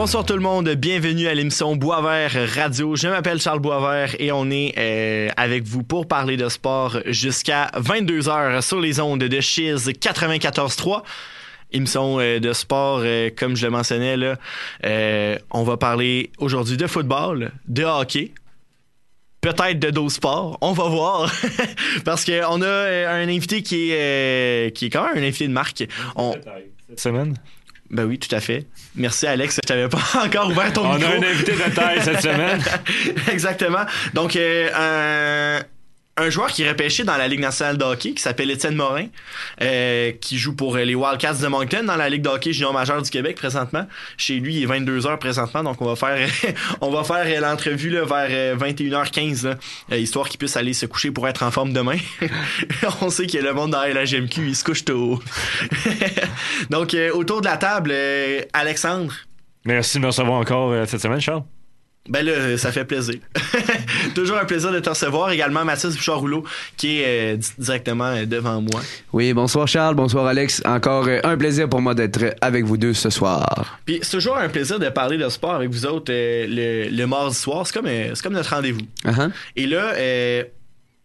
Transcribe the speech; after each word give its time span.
Bonsoir 0.00 0.24
tout 0.24 0.32
le 0.32 0.40
monde, 0.40 0.66
bienvenue 0.70 1.26
à 1.26 1.34
l'émission 1.34 1.76
Boisvert 1.76 2.32
Radio. 2.54 2.96
Je 2.96 3.06
m'appelle 3.06 3.38
Charles 3.38 3.58
Boisvert 3.58 4.16
et 4.18 4.32
on 4.32 4.50
est 4.50 4.72
euh, 4.78 5.28
avec 5.36 5.64
vous 5.64 5.82
pour 5.82 6.08
parler 6.08 6.38
de 6.38 6.48
sport 6.48 6.96
jusqu'à 7.04 7.66
22h 7.74 8.62
sur 8.62 8.80
les 8.80 8.98
ondes 8.98 9.22
de 9.22 9.40
Chiz 9.42 9.90
94.3 9.90 11.02
émission 11.72 12.18
euh, 12.18 12.38
de 12.40 12.54
sport, 12.54 13.02
euh, 13.04 13.28
comme 13.36 13.56
je 13.56 13.66
le 13.66 13.72
mentionnais, 13.72 14.16
on 15.50 15.64
va 15.64 15.76
parler 15.76 16.30
aujourd'hui 16.38 16.78
de 16.78 16.86
football, 16.86 17.52
de 17.68 17.84
hockey, 17.84 18.32
peut-être 19.42 19.78
de 19.78 19.90
dos 19.90 20.08
sport, 20.08 20.56
on 20.62 20.72
va 20.72 20.88
voir, 20.88 21.30
parce 22.06 22.24
qu'on 22.24 22.62
a 22.62 23.10
un 23.10 23.28
invité 23.28 23.62
qui 23.62 23.90
est, 23.92 24.74
qui 24.74 24.86
est 24.86 24.90
quand 24.90 25.06
même 25.08 25.22
un 25.22 25.26
invité 25.26 25.46
de 25.46 25.52
marque. 25.52 25.84
Cette 26.88 27.00
semaine? 27.00 27.36
Ben 27.90 28.04
oui, 28.04 28.18
tout 28.18 28.32
à 28.34 28.40
fait. 28.40 28.66
Merci 28.94 29.26
Alex, 29.26 29.56
je 29.56 29.60
t'avais 29.66 29.88
pas 29.88 29.98
encore 30.24 30.48
ouvert 30.50 30.72
ton 30.72 30.86
On 30.86 30.94
micro. 30.94 31.10
a 31.12 31.16
un 31.16 31.22
invité 31.22 31.52
de 31.52 31.74
taille 31.74 32.00
cette 32.02 32.22
semaine. 32.22 32.62
Exactement. 33.32 33.84
Donc, 34.14 34.36
euh, 34.36 35.60
un, 36.20 36.30
joueur 36.30 36.48
qui 36.48 36.62
est 36.62 36.68
repêché 36.68 37.04
dans 37.04 37.16
la 37.16 37.28
Ligue 37.28 37.40
nationale 37.40 37.76
de 37.76 37.84
hockey, 37.84 38.12
qui 38.12 38.22
s'appelle 38.22 38.50
Étienne 38.50 38.74
Morin, 38.74 39.06
euh, 39.60 40.12
qui 40.20 40.38
joue 40.38 40.54
pour 40.54 40.76
euh, 40.76 40.84
les 40.84 40.94
Wildcats 40.94 41.34
de 41.34 41.46
Moncton 41.46 41.84
dans 41.84 41.96
la 41.96 42.08
Ligue 42.08 42.22
de 42.22 42.28
hockey 42.28 42.52
junior 42.52 42.72
majeur 42.72 43.02
du 43.02 43.10
Québec 43.10 43.36
présentement. 43.36 43.86
Chez 44.16 44.36
lui, 44.36 44.56
il 44.56 44.62
est 44.62 44.66
22 44.66 45.06
heures 45.06 45.18
présentement, 45.18 45.62
donc 45.62 45.80
on 45.80 45.86
va 45.86 45.96
faire 45.96 46.28
on 46.80 46.90
va 46.90 47.04
faire 47.04 47.24
euh, 47.26 47.40
l'entrevue 47.40 47.90
vers 47.90 48.28
euh, 48.30 48.56
21h15, 48.56 49.46
là, 49.46 49.54
euh, 49.92 49.98
histoire 49.98 50.28
qu'il 50.28 50.38
puisse 50.38 50.56
aller 50.56 50.72
se 50.72 50.86
coucher 50.86 51.10
pour 51.10 51.26
être 51.28 51.42
en 51.42 51.50
forme 51.50 51.72
demain. 51.72 51.96
on 53.00 53.10
sait 53.10 53.26
que 53.26 53.38
le 53.38 53.52
monde 53.52 53.70
dans 53.70 53.82
la 53.82 54.04
GMQ, 54.04 54.48
il 54.48 54.56
se 54.56 54.64
couche 54.64 54.84
tôt. 54.84 55.20
donc, 56.70 56.96
autour 57.14 57.40
de 57.40 57.46
la 57.46 57.56
table, 57.56 57.94
Alexandre, 58.52 59.12
Merci 59.66 59.98
de 59.98 60.02
me 60.02 60.06
recevoir 60.06 60.40
encore 60.40 60.74
cette 60.86 61.02
semaine, 61.02 61.20
Charles. 61.20 61.42
Ben 62.08 62.24
là, 62.24 62.56
ça 62.56 62.72
fait 62.72 62.84
plaisir. 62.84 63.16
Toujours 64.14 64.38
un 64.38 64.44
plaisir 64.44 64.72
de 64.72 64.80
te 64.80 64.88
recevoir. 64.88 65.30
Également 65.30 65.64
Mathis 65.64 65.94
Bouchard-Rouleau, 65.96 66.44
qui 66.76 67.00
est 67.00 67.34
euh, 67.34 67.36
di- 67.36 67.48
directement 67.58 68.06
euh, 68.06 68.24
devant 68.24 68.60
moi. 68.62 68.80
Oui, 69.12 69.32
bonsoir 69.34 69.68
Charles, 69.68 69.94
bonsoir 69.94 70.26
Alex. 70.26 70.62
Encore 70.64 71.06
euh, 71.06 71.20
un 71.24 71.36
plaisir 71.36 71.68
pour 71.68 71.80
moi 71.82 71.94
d'être 71.94 72.34
avec 72.40 72.64
vous 72.64 72.78
deux 72.78 72.94
ce 72.94 73.10
soir. 73.10 73.78
Puis 73.84 73.98
c'est 74.02 74.12
toujours 74.12 74.38
un 74.38 74.48
plaisir 74.48 74.78
de 74.78 74.88
parler 74.88 75.18
de 75.18 75.28
sport 75.28 75.54
avec 75.54 75.68
vous 75.70 75.84
autres 75.86 76.10
euh, 76.12 76.46
le, 76.48 76.88
le 76.90 77.06
mardi 77.06 77.36
soir. 77.36 77.66
C'est 77.66 77.74
comme, 77.74 77.86
c'est 77.86 78.22
comme 78.22 78.32
notre 78.34 78.54
rendez-vous. 78.54 78.80
Uh-huh. 79.04 79.30
Et 79.56 79.66
là, 79.66 79.92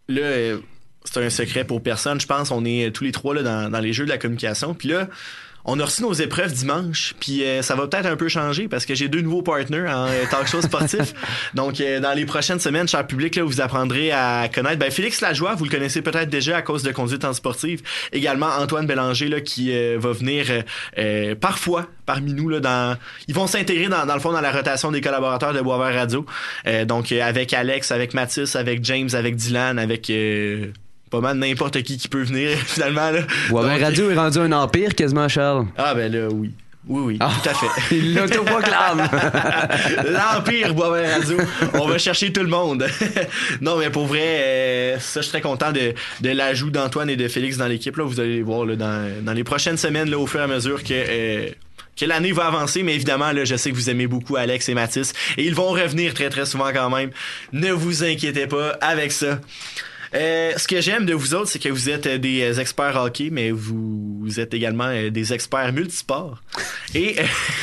là 0.07 0.57
c'est 1.03 1.23
un 1.23 1.29
secret 1.29 1.65
pour 1.65 1.83
personne. 1.83 2.19
Je 2.19 2.25
pense 2.25 2.51
on 2.51 2.63
est 2.65 2.93
tous 2.95 3.03
les 3.03 3.11
trois 3.11 3.35
là, 3.35 3.43
dans, 3.43 3.69
dans 3.69 3.79
les 3.79 3.93
jeux 3.93 4.05
de 4.05 4.09
la 4.09 4.17
communication. 4.17 4.73
Puis 4.73 4.89
là, 4.89 5.07
on 5.65 5.79
a 5.79 5.85
reçu 5.85 6.03
nos 6.03 6.13
épreuves 6.13 6.53
dimanche, 6.53 7.13
puis 7.19 7.43
euh, 7.43 7.61
ça 7.61 7.75
va 7.75 7.87
peut-être 7.87 8.05
un 8.05 8.15
peu 8.15 8.29
changer 8.29 8.67
parce 8.67 8.85
que 8.85 8.95
j'ai 8.95 9.07
deux 9.07 9.21
nouveaux 9.21 9.41
partenaires 9.41 9.95
en 9.95 10.07
euh, 10.07 10.23
talk 10.29 10.47
show 10.47 10.61
sportif. 10.61 11.13
Donc, 11.53 11.81
euh, 11.81 11.99
dans 11.99 12.13
les 12.13 12.25
prochaines 12.25 12.59
semaines, 12.59 12.87
cher 12.87 13.05
public, 13.05 13.35
là, 13.35 13.43
vous 13.43 13.61
apprendrez 13.61 14.11
à 14.11 14.47
connaître 14.53 14.77
ben, 14.77 14.91
Félix 14.91 15.21
Lajoie, 15.21 15.55
vous 15.55 15.65
le 15.65 15.71
connaissez 15.71 16.01
peut-être 16.01 16.29
déjà 16.29 16.57
à 16.57 16.61
cause 16.61 16.83
de 16.83 16.91
conduite 16.91 17.25
en 17.25 17.33
sportive. 17.33 17.81
Également 18.13 18.47
Antoine 18.59 18.85
Bélanger 18.85 19.27
là, 19.27 19.41
qui 19.41 19.75
euh, 19.75 19.97
va 19.99 20.11
venir 20.11 20.45
parfois 21.39 21.87
parmi 22.05 22.33
nous 22.33 22.49
là, 22.49 22.59
dans 22.59 22.97
ils 23.27 23.35
vont 23.35 23.47
s'intégrer 23.47 23.87
dans, 23.87 24.05
dans 24.05 24.13
le 24.13 24.19
fond 24.19 24.31
dans 24.31 24.41
la 24.41 24.51
rotation 24.51 24.91
des 24.91 25.01
collaborateurs 25.01 25.53
de 25.53 25.61
Boisvert 25.61 25.93
Radio. 25.93 26.25
Euh, 26.67 26.85
donc 26.85 27.11
euh, 27.11 27.21
avec 27.21 27.53
Alex, 27.53 27.91
avec 27.91 28.13
Mathis, 28.13 28.55
avec 28.55 28.83
James, 28.85 29.09
avec 29.13 29.35
Dylan, 29.35 29.79
avec 29.79 30.09
euh, 30.09 30.67
pas 31.11 31.19
mal 31.21 31.37
n'importe 31.37 31.81
qui 31.83 31.97
qui 31.97 32.07
peut 32.07 32.23
venir 32.23 32.49
finalement 32.65 33.11
là. 33.11 33.21
Donc, 33.49 33.81
Radio 33.81 34.09
est 34.11 34.15
rendu 34.15 34.39
un 34.39 34.51
empire 34.51 34.93
quasiment, 34.95 35.27
Charles. 35.27 35.65
Ah 35.77 35.93
ben 35.93 36.11
là 36.11 36.27
oui. 36.31 36.51
Oui, 36.87 37.01
oui, 37.03 37.17
Ah. 37.19 37.31
tout 37.41 37.49
à 37.49 37.53
fait. 37.55 37.95
Il 37.95 38.13
l'autoproclame. 38.15 39.09
L'Empire 40.07 40.75
Boisvert 40.75 41.17
Radio. 41.19 41.37
On 41.73 41.87
va 41.87 41.97
chercher 41.97 42.31
tout 42.31 42.41
le 42.43 42.47
monde. 42.47 42.85
non, 43.61 43.77
mais 43.77 43.89
pour 43.89 44.05
vrai, 44.05 44.21
euh, 44.23 44.99
ça, 44.99 45.21
je 45.21 45.23
suis 45.25 45.31
très 45.31 45.41
content 45.41 45.71
de, 45.71 45.93
de 46.21 46.29
l'ajout 46.29 46.69
d'Antoine 46.69 47.09
et 47.09 47.15
de 47.15 47.27
Félix 47.27 47.57
dans 47.57 47.65
l'équipe. 47.67 47.97
Là, 47.97 48.03
vous 48.03 48.19
allez 48.19 48.35
les 48.35 48.41
voir 48.43 48.65
là, 48.65 48.75
dans, 48.75 49.23
dans 49.23 49.33
les 49.33 49.43
prochaines 49.43 49.77
semaines, 49.77 50.11
là, 50.11 50.19
au 50.19 50.27
fur 50.27 50.39
et 50.39 50.43
à 50.43 50.47
mesure 50.47 50.83
que. 50.83 50.93
euh, 50.93 51.49
que 51.97 52.03
l'année 52.05 52.33
va 52.33 52.47
avancer, 52.47 52.83
mais 52.83 52.93
évidemment, 52.93 53.31
là, 53.31 53.45
je 53.45 53.55
sais 53.55 53.71
que 53.71 53.75
vous 53.75 53.89
aimez 53.89 54.05
beaucoup 54.05 54.35
Alex 54.35 54.67
et 54.67 54.73
Mathis, 54.73 55.13
et 55.37 55.45
ils 55.45 55.55
vont 55.55 55.69
revenir 55.69 56.13
très 56.13 56.29
très 56.29 56.45
souvent 56.45 56.73
quand 56.73 56.89
même. 56.89 57.09
Ne 57.53 57.71
vous 57.71 58.03
inquiétez 58.03 58.47
pas 58.47 58.71
avec 58.81 59.13
ça. 59.13 59.39
Euh, 60.15 60.53
ce 60.57 60.67
que 60.67 60.81
j'aime 60.81 61.05
de 61.05 61.13
vous 61.13 61.33
autres, 61.33 61.49
c'est 61.49 61.59
que 61.59 61.69
vous 61.69 61.89
êtes 61.89 62.07
euh, 62.07 62.17
des 62.17 62.41
euh, 62.41 62.59
experts 62.59 62.95
hockey, 62.95 63.29
mais 63.31 63.51
vous, 63.51 64.19
vous 64.21 64.39
êtes 64.39 64.53
également 64.53 64.87
euh, 64.87 65.09
des 65.09 65.33
experts 65.33 65.73
multisports. 65.73 66.41
Et 66.93 67.17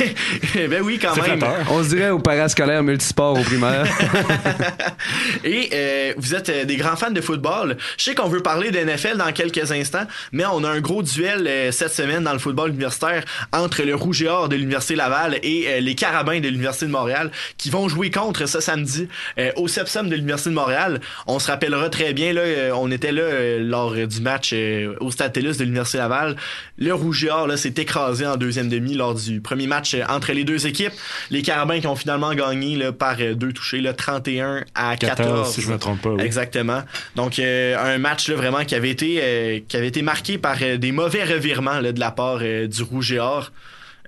ben 0.54 0.82
oui, 0.82 0.98
quand 1.00 1.16
même. 1.16 1.38
flatteur. 1.38 1.66
On 1.70 1.82
se 1.82 1.88
dirait 1.90 2.10
au 2.10 2.18
parascolaire 2.18 2.82
multisport 2.82 3.38
au 3.38 3.42
primaire. 3.42 3.86
Et 5.44 5.70
euh, 5.72 6.14
vous 6.16 6.34
êtes 6.34 6.48
euh, 6.48 6.64
des 6.64 6.76
grands 6.76 6.96
fans 6.96 7.10
de 7.10 7.20
football. 7.20 7.76
Je 7.96 8.04
sais 8.04 8.14
qu'on 8.14 8.28
veut 8.28 8.40
parler 8.42 8.70
de 8.70 8.78
NFL 8.78 9.16
dans 9.16 9.32
quelques 9.32 9.72
instants, 9.72 10.06
mais 10.32 10.44
on 10.44 10.64
a 10.64 10.68
un 10.68 10.80
gros 10.80 11.02
duel 11.02 11.46
euh, 11.46 11.72
cette 11.72 11.92
semaine 11.94 12.24
dans 12.24 12.32
le 12.32 12.38
football 12.38 12.70
universitaire 12.70 13.24
entre 13.52 13.82
le 13.82 13.94
Rouge 13.94 14.22
et 14.22 14.28
Or 14.28 14.48
de 14.48 14.56
l'Université 14.56 14.94
Laval 14.94 15.38
et 15.42 15.66
euh, 15.68 15.80
les 15.80 15.94
Carabins 15.94 16.40
de 16.40 16.48
l'Université 16.48 16.86
de 16.86 16.90
Montréal 16.90 17.30
qui 17.56 17.70
vont 17.70 17.88
jouer 17.88 18.10
contre 18.10 18.46
ce 18.46 18.60
samedi 18.60 19.08
euh, 19.38 19.50
au 19.56 19.68
Sepsum 19.68 20.08
de 20.08 20.14
l'Université 20.14 20.50
de 20.50 20.54
Montréal. 20.54 21.00
On 21.26 21.38
se 21.38 21.50
rappellera 21.50 21.88
très 21.88 22.12
bien, 22.12 22.32
là, 22.32 22.41
euh, 22.44 22.72
on 22.74 22.90
était 22.90 23.12
là 23.12 23.22
euh, 23.22 23.58
lors 23.60 23.94
du 23.94 24.20
match 24.20 24.50
euh, 24.52 24.94
au 25.00 25.10
Stade 25.10 25.32
TELUS 25.32 25.56
de 25.56 25.64
l'Université 25.64 25.98
Laval. 25.98 26.36
Le 26.78 26.92
Rouge 26.94 27.24
et 27.24 27.30
Or 27.30 27.46
là, 27.46 27.56
s'est 27.56 27.74
écrasé 27.76 28.26
en 28.26 28.36
deuxième 28.36 28.68
demi 28.68 28.94
lors 28.94 29.14
du 29.14 29.40
premier 29.40 29.66
match 29.66 29.96
entre 30.08 30.32
les 30.32 30.44
deux 30.44 30.66
équipes. 30.66 30.92
Les 31.30 31.42
Carabins 31.42 31.80
qui 31.80 31.86
ont 31.86 31.96
finalement 31.96 32.34
gagné 32.34 32.76
là, 32.76 32.92
par 32.92 33.16
deux 33.16 33.52
touchés, 33.52 33.80
là, 33.80 33.92
31 33.92 34.64
à 34.74 34.96
14. 34.96 35.16
14, 35.16 35.54
si 35.54 35.60
je 35.60 35.70
me 35.70 35.78
trompe 35.78 36.00
pas. 36.02 36.10
oui. 36.10 36.22
Exactement. 36.22 36.82
Donc 37.16 37.38
euh, 37.38 37.76
un 37.78 37.98
match 37.98 38.28
là, 38.28 38.36
vraiment 38.36 38.64
qui 38.64 38.74
avait 38.74 38.90
été 38.90 39.20
euh, 39.22 39.60
qui 39.66 39.76
avait 39.76 39.88
été 39.88 40.02
marqué 40.02 40.38
par 40.38 40.56
euh, 40.62 40.76
des 40.76 40.92
mauvais 40.92 41.24
revirements 41.24 41.80
là, 41.80 41.92
de 41.92 42.00
la 42.00 42.10
part 42.10 42.38
du 42.38 42.82
Rouge 42.82 43.12
et 43.12 43.18
Or. 43.18 43.52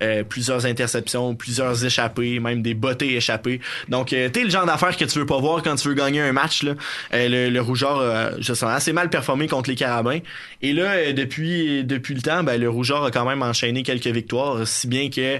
Euh, 0.01 0.23
plusieurs 0.23 0.65
interceptions, 0.65 1.35
plusieurs 1.35 1.85
échappées, 1.85 2.39
même 2.39 2.61
des 2.61 2.73
bottées 2.73 3.15
échappées. 3.15 3.61
Donc, 3.87 4.11
euh, 4.11 4.29
t'es 4.29 4.43
le 4.43 4.49
genre 4.49 4.65
d'affaires 4.65 4.97
que 4.97 5.05
tu 5.05 5.19
veux 5.19 5.25
pas 5.25 5.39
voir 5.39 5.63
quand 5.63 5.75
tu 5.75 5.87
veux 5.87 5.93
gagner 5.93 6.21
un 6.21 6.33
match. 6.33 6.63
Euh, 6.65 6.73
le, 7.11 7.49
le 7.49 7.61
Rougeur, 7.61 7.99
euh, 7.99 8.31
je 8.39 8.53
sens 8.53 8.69
assez 8.69 8.91
mal 8.91 9.09
performé 9.09 9.47
contre 9.47 9.69
les 9.69 9.75
Carabins. 9.75 10.19
Et 10.61 10.73
là, 10.73 11.13
depuis 11.13 11.83
depuis 11.83 12.13
le 12.13 12.21
temps, 12.21 12.43
ben, 12.43 12.59
le 12.59 12.69
Rougeur 12.69 13.05
a 13.05 13.11
quand 13.11 13.25
même 13.25 13.41
enchaîné 13.41 13.83
quelques 13.83 14.07
victoires, 14.07 14.67
si 14.67 14.87
bien 14.87 15.09
que 15.09 15.39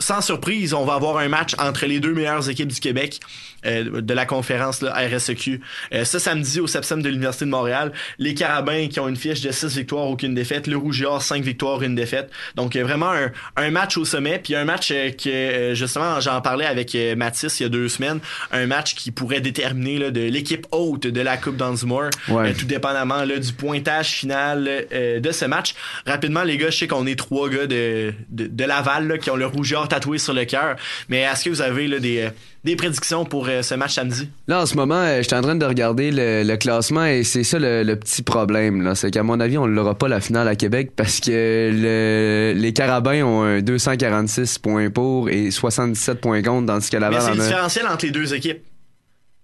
sans 0.00 0.20
surprise, 0.20 0.74
on 0.74 0.84
va 0.84 0.94
avoir 0.94 1.18
un 1.18 1.28
match 1.28 1.54
entre 1.58 1.86
les 1.86 2.00
deux 2.00 2.12
meilleures 2.14 2.48
équipes 2.48 2.72
du 2.72 2.80
Québec 2.80 3.20
euh, 3.66 4.00
de 4.00 4.14
la 4.14 4.26
conférence 4.26 4.80
là, 4.80 4.94
RSEQ. 4.94 5.60
Euh, 5.92 6.04
ce 6.04 6.18
samedi 6.18 6.60
au 6.60 6.66
Sepsum 6.66 7.02
de 7.02 7.08
l'Université 7.08 7.44
de 7.44 7.50
Montréal, 7.50 7.92
les 8.18 8.34
Carabins 8.34 8.86
qui 8.88 9.00
ont 9.00 9.08
une 9.08 9.16
fiche 9.16 9.40
de 9.40 9.50
6 9.50 9.76
victoires, 9.76 10.06
aucune 10.06 10.34
défaite. 10.34 10.66
Le 10.66 10.76
Rouge 10.76 11.02
et 11.02 11.06
Or, 11.06 11.22
5 11.22 11.42
victoires, 11.42 11.82
une 11.82 11.94
défaite. 11.94 12.30
Donc 12.54 12.76
euh, 12.76 12.84
vraiment 12.84 13.10
un, 13.10 13.30
un 13.56 13.70
match 13.70 13.96
au 13.96 14.04
sommet. 14.04 14.38
Puis 14.42 14.54
un 14.54 14.64
match 14.64 14.90
euh, 14.92 15.10
que 15.10 15.28
euh, 15.28 15.74
justement 15.74 16.20
j'en 16.20 16.40
parlais 16.40 16.66
avec 16.66 16.96
Mathis 17.16 17.60
il 17.60 17.64
y 17.64 17.66
a 17.66 17.68
deux 17.68 17.88
semaines. 17.88 18.20
Un 18.52 18.66
match 18.66 18.94
qui 18.94 19.10
pourrait 19.10 19.40
déterminer 19.40 19.98
là, 19.98 20.10
de 20.10 20.20
l'équipe 20.20 20.66
haute 20.70 21.06
de 21.06 21.20
la 21.20 21.36
Coupe 21.36 21.56
d'Anzumore. 21.56 22.10
Ouais. 22.28 22.52
Tout 22.54 22.66
dépendamment 22.66 23.24
là, 23.24 23.38
du 23.38 23.52
pointage 23.52 24.10
final 24.10 24.68
euh, 24.92 25.20
de 25.20 25.32
ce 25.32 25.44
match. 25.44 25.74
Rapidement, 26.06 26.42
les 26.42 26.56
gars, 26.56 26.70
je 26.70 26.78
sais 26.78 26.86
qu'on 26.86 27.06
est 27.06 27.18
trois 27.18 27.48
gars 27.48 27.66
de, 27.66 28.12
de, 28.30 28.46
de 28.46 28.64
Laval 28.64 29.08
là, 29.08 29.18
qui 29.18 29.30
ont 29.30 29.36
le 29.36 29.46
Rouge 29.46 29.72
tatoué 29.88 30.18
sur 30.18 30.32
le 30.34 30.44
cœur. 30.44 30.76
Mais 31.08 31.22
est-ce 31.22 31.44
que 31.46 31.50
vous 31.50 31.60
avez 31.62 31.88
là, 31.88 31.98
des, 31.98 32.18
euh, 32.20 32.30
des 32.64 32.76
prédictions 32.76 33.24
pour 33.24 33.48
euh, 33.48 33.62
ce 33.62 33.74
match 33.74 33.94
samedi? 33.94 34.28
Là, 34.46 34.62
en 34.62 34.66
ce 34.66 34.74
moment, 34.76 34.94
euh, 35.00 35.18
je 35.18 35.22
suis 35.26 35.34
en 35.34 35.40
train 35.42 35.56
de 35.56 35.64
regarder 35.66 36.10
le, 36.10 36.42
le 36.44 36.56
classement 36.56 37.04
et 37.06 37.24
c'est 37.24 37.42
ça 37.44 37.58
le, 37.58 37.82
le 37.82 37.96
petit 37.96 38.22
problème. 38.22 38.82
là. 38.82 38.94
C'est 38.94 39.10
qu'à 39.10 39.22
mon 39.22 39.40
avis, 39.40 39.58
on 39.58 39.66
l'aura 39.66 39.96
pas 39.96 40.08
la 40.08 40.20
finale 40.20 40.46
à 40.48 40.54
Québec 40.56 40.92
parce 40.94 41.20
que 41.20 41.30
le- 41.72 42.52
les 42.58 42.72
Carabins 42.72 43.22
ont 43.24 43.42
un 43.42 43.60
246 43.62 44.58
points 44.58 44.90
pour 44.90 45.30
et 45.30 45.50
77 45.50 46.20
points 46.20 46.42
contre, 46.42 46.66
tandis 46.66 46.88
que 46.90 46.96
Mais 46.96 47.00
Laval 47.00 47.22
c'est 47.22 47.30
en 47.30 47.34
le 47.34 47.40
a... 47.40 47.44
différentiel 47.44 47.86
entre 47.88 48.04
les 48.06 48.10
deux 48.12 48.34
équipes. 48.34 48.62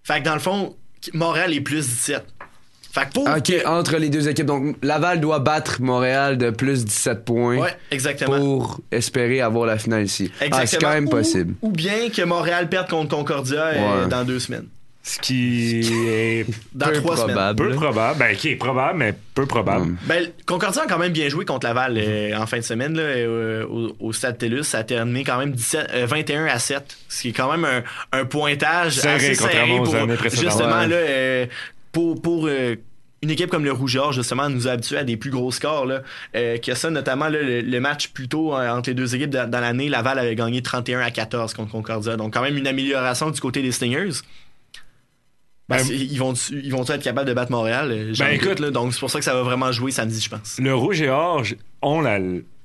Fait 0.02 0.20
que 0.20 0.24
dans 0.24 0.34
le 0.34 0.40
fond, 0.40 0.76
Montréal 1.12 1.52
est 1.54 1.60
plus 1.60 1.86
17. 1.88 2.24
Fait 2.94 3.06
que 3.06 3.12
pour. 3.12 3.28
OK, 3.28 3.52
entre 3.66 3.96
les 3.96 4.08
deux 4.08 4.28
équipes. 4.28 4.46
Donc, 4.46 4.76
Laval 4.82 5.20
doit 5.20 5.40
battre 5.40 5.82
Montréal 5.82 6.38
de 6.38 6.50
plus 6.50 6.84
17 6.84 7.24
points 7.24 7.56
Ouais, 7.58 7.76
exactement. 7.90 8.38
pour 8.38 8.80
espérer 8.92 9.40
avoir 9.40 9.66
la 9.66 9.78
finale 9.78 10.04
ici. 10.04 10.30
Ah, 10.34 10.36
c'est 10.38 10.46
Exactement. 10.46 10.80
quand 10.82 10.94
même 10.94 11.06
Ou- 11.06 11.10
possible. 11.10 11.54
Ou, 11.62 11.70
bien 11.72 12.08
que 12.14 12.22
Montréal 12.22 12.68
perde 12.68 12.88
contre 12.88 13.16
Concordia 13.16 13.62
euh, 13.64 14.02
Ouais. 14.04 14.08
dans 14.08 14.22
deux 14.24 14.38
semaines. 14.38 14.66
Ce 15.06 15.18
qui 15.18 15.80
est 16.08 16.46
Dans 16.74 16.86
Peu 16.86 16.92
trois 16.94 17.16
semaines. 17.16 17.34
probable. 17.34 17.58
peu 17.62 17.68
là. 17.68 17.74
probable. 17.76 18.18
Ben, 18.20 18.36
qui 18.36 18.48
est 18.50 18.56
probable, 18.56 18.98
mais 18.98 19.14
peu 19.34 19.44
probable. 19.44 19.84
Mm. 19.86 19.96
Ben, 20.06 20.26
Concordia 20.46 20.82
a 20.84 20.86
quand 20.86 20.98
même 20.98 21.12
bien 21.12 21.28
joué 21.28 21.44
contre 21.44 21.66
Laval 21.66 21.98
euh, 21.98 22.34
en 22.38 22.46
fin 22.46 22.56
de 22.56 22.62
semaine 22.62 22.96
là, 22.96 23.02
euh, 23.02 23.66
au, 23.66 23.94
au 24.00 24.12
Stade 24.14 24.38
TELUS. 24.38 24.62
Ça 24.62 24.78
a 24.78 24.84
terminé 24.84 25.22
quand 25.24 25.36
même 25.36 25.50
17, 25.52 25.90
euh, 25.92 26.06
21 26.06 26.46
à 26.46 26.58
7, 26.58 26.96
ce 27.10 27.20
qui 27.20 27.28
est 27.28 27.32
quand 27.32 27.50
même 27.54 27.66
un, 27.66 27.82
un 28.18 28.24
pointage 28.24 28.94
Serré, 29.00 29.14
assez 29.16 29.34
serré 29.34 29.76
pour 29.76 29.86
justement 30.30 30.78
Ouais. 30.78 30.88
là, 30.88 30.96
euh, 30.96 31.46
pour, 31.94 32.20
pour 32.20 32.46
euh, 32.46 32.76
une 33.22 33.30
équipe 33.30 33.48
comme 33.48 33.64
le 33.64 33.72
Rouge-Or, 33.72 34.12
justement, 34.12 34.50
nous 34.50 34.68
a 34.68 34.72
habitués 34.72 34.98
à 34.98 35.04
des 35.04 35.16
plus 35.16 35.30
gros 35.30 35.50
scores. 35.50 35.86
Là, 35.86 36.02
euh, 36.36 36.58
que 36.58 36.74
ça, 36.74 36.90
notamment 36.90 37.28
le, 37.30 37.78
match 37.78 38.08
plus 38.08 38.28
tôt 38.28 38.54
euh, 38.54 38.68
entre 38.68 38.90
les 38.90 38.94
deux 38.94 39.14
équipes 39.14 39.30
dans, 39.30 39.60
l'année, 39.60 39.88
Laval 39.88 40.18
avait 40.18 40.34
gagné 40.34 40.60
31 40.60 41.00
à 41.00 41.10
14 41.10 41.54
contre 41.54 41.72
Concordia. 41.72 42.16
Donc, 42.16 42.34
quand 42.34 42.42
même, 42.42 42.58
une 42.58 42.66
amélioration 42.66 43.30
du 43.30 43.40
côté 43.40 43.62
des 43.62 43.72
Stingers. 43.72 44.20
Ben, 45.66 45.78
ils 45.88 46.18
vont 46.18 46.34
ils 46.34 46.70
vont 46.70 46.84
être 46.84 47.02
capables 47.02 47.26
de 47.26 47.32
battre 47.32 47.50
Montréal? 47.50 48.12
Ben, 48.18 48.28
écoute 48.32 48.60
là, 48.60 48.70
donc 48.70 48.92
c'est 48.92 49.00
pour 49.00 49.10
ça 49.10 49.18
que 49.18 49.24
ça 49.24 49.32
va 49.32 49.42
vraiment 49.42 49.72
jouer 49.72 49.92
samedi 49.92 50.20
je 50.20 50.28
pense 50.28 50.58
le 50.58 50.74
rouge 50.74 51.00
et 51.00 51.08
or 51.08 51.42
on 51.80 52.02
la 52.02 52.18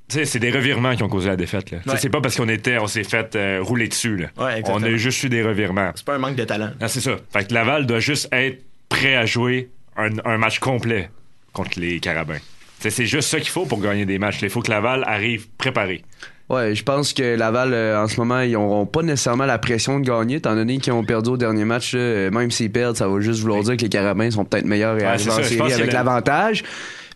c'est 0.10 0.40
des 0.40 0.52
revirements 0.52 0.96
qui 0.96 1.04
ont 1.04 1.10
causé 1.10 1.30
la 1.30 1.36
défaite. 1.36 1.72
Là. 1.72 1.80
C'est 1.98 2.10
pas 2.10 2.22
parce 2.22 2.36
qu'on 2.36 2.50
était, 2.50 2.78
on 2.80 2.88
s'est 2.88 3.04
fait 3.04 3.36
euh, 3.36 3.60
rouler 3.62 3.88
dessus. 3.88 4.18
Là. 4.18 4.28
on 4.66 4.82
a 4.84 4.96
juste 4.96 5.24
eu 5.24 5.30
des 5.30 5.44
revirements. 5.44 5.92
C'est 5.96 6.06
pas 6.06 6.16
un 6.16 6.20
manque 6.20 6.36
de 6.36 6.44
talent. 6.44 6.72
Ah, 6.82 6.88
c'est 6.88 7.02
ça. 7.02 7.18
Fait 7.32 7.48
que 7.48 7.54
Laval 7.54 7.86
doit 7.86 8.00
juste 8.00 8.28
être 8.32 8.64
prêt 9.00 9.16
à 9.16 9.26
jouer 9.26 9.70
un, 9.96 10.38
match 10.38 10.60
complet 10.60 11.10
contre 11.54 11.80
les 11.80 12.00
Carabins. 12.00 12.40
C'est 12.80 13.06
juste 13.06 13.30
ça 13.30 13.40
qu'il 13.40 13.50
faut 13.50 13.66
pour 13.66 13.82
gagner 13.82 14.06
des 14.06 14.20
matchs. 14.20 14.40
Il 14.42 14.50
faut 14.50 14.62
que 14.62 14.70
Laval 14.70 15.04
arrive 15.06 15.48
préparé. 15.58 16.04
Ouais, 16.50 16.74
je 16.74 16.84
pense 16.84 17.14
que 17.14 17.36
Laval, 17.36 17.74
euh, 17.74 18.02
en 18.02 18.08
ce 18.08 18.20
moment, 18.20 18.42
ils 18.42 18.54
n'auront 18.54 18.86
pas 18.86 19.02
nécessairement 19.02 19.46
la 19.46 19.58
pression 19.58 20.00
de 20.00 20.06
gagner, 20.06 20.38
étant 20.38 20.56
donné 20.56 20.80
qu'ils 20.80 20.94
ont 20.94 21.04
perdu 21.04 21.32
au 21.32 21.38
dernier 21.38 21.66
match. 21.66 21.94
même 21.94 22.52
s'ils 22.52 22.72
perdent, 22.72 22.98
ça 22.98 23.08
va 23.08 23.20
juste 23.20 23.42
vouloir 23.42 23.64
dire 23.64 23.78
que 23.78 23.82
les 23.82 23.90
Carabins 23.90 24.32
sont 24.32 24.46
peut-être 24.46 24.66
meilleurs 24.66 24.98
et 24.98 25.06
arrivent 25.06 25.30
en 25.30 25.44
série 25.44 25.74
avec 25.74 25.94
l'avantage. 25.94 26.64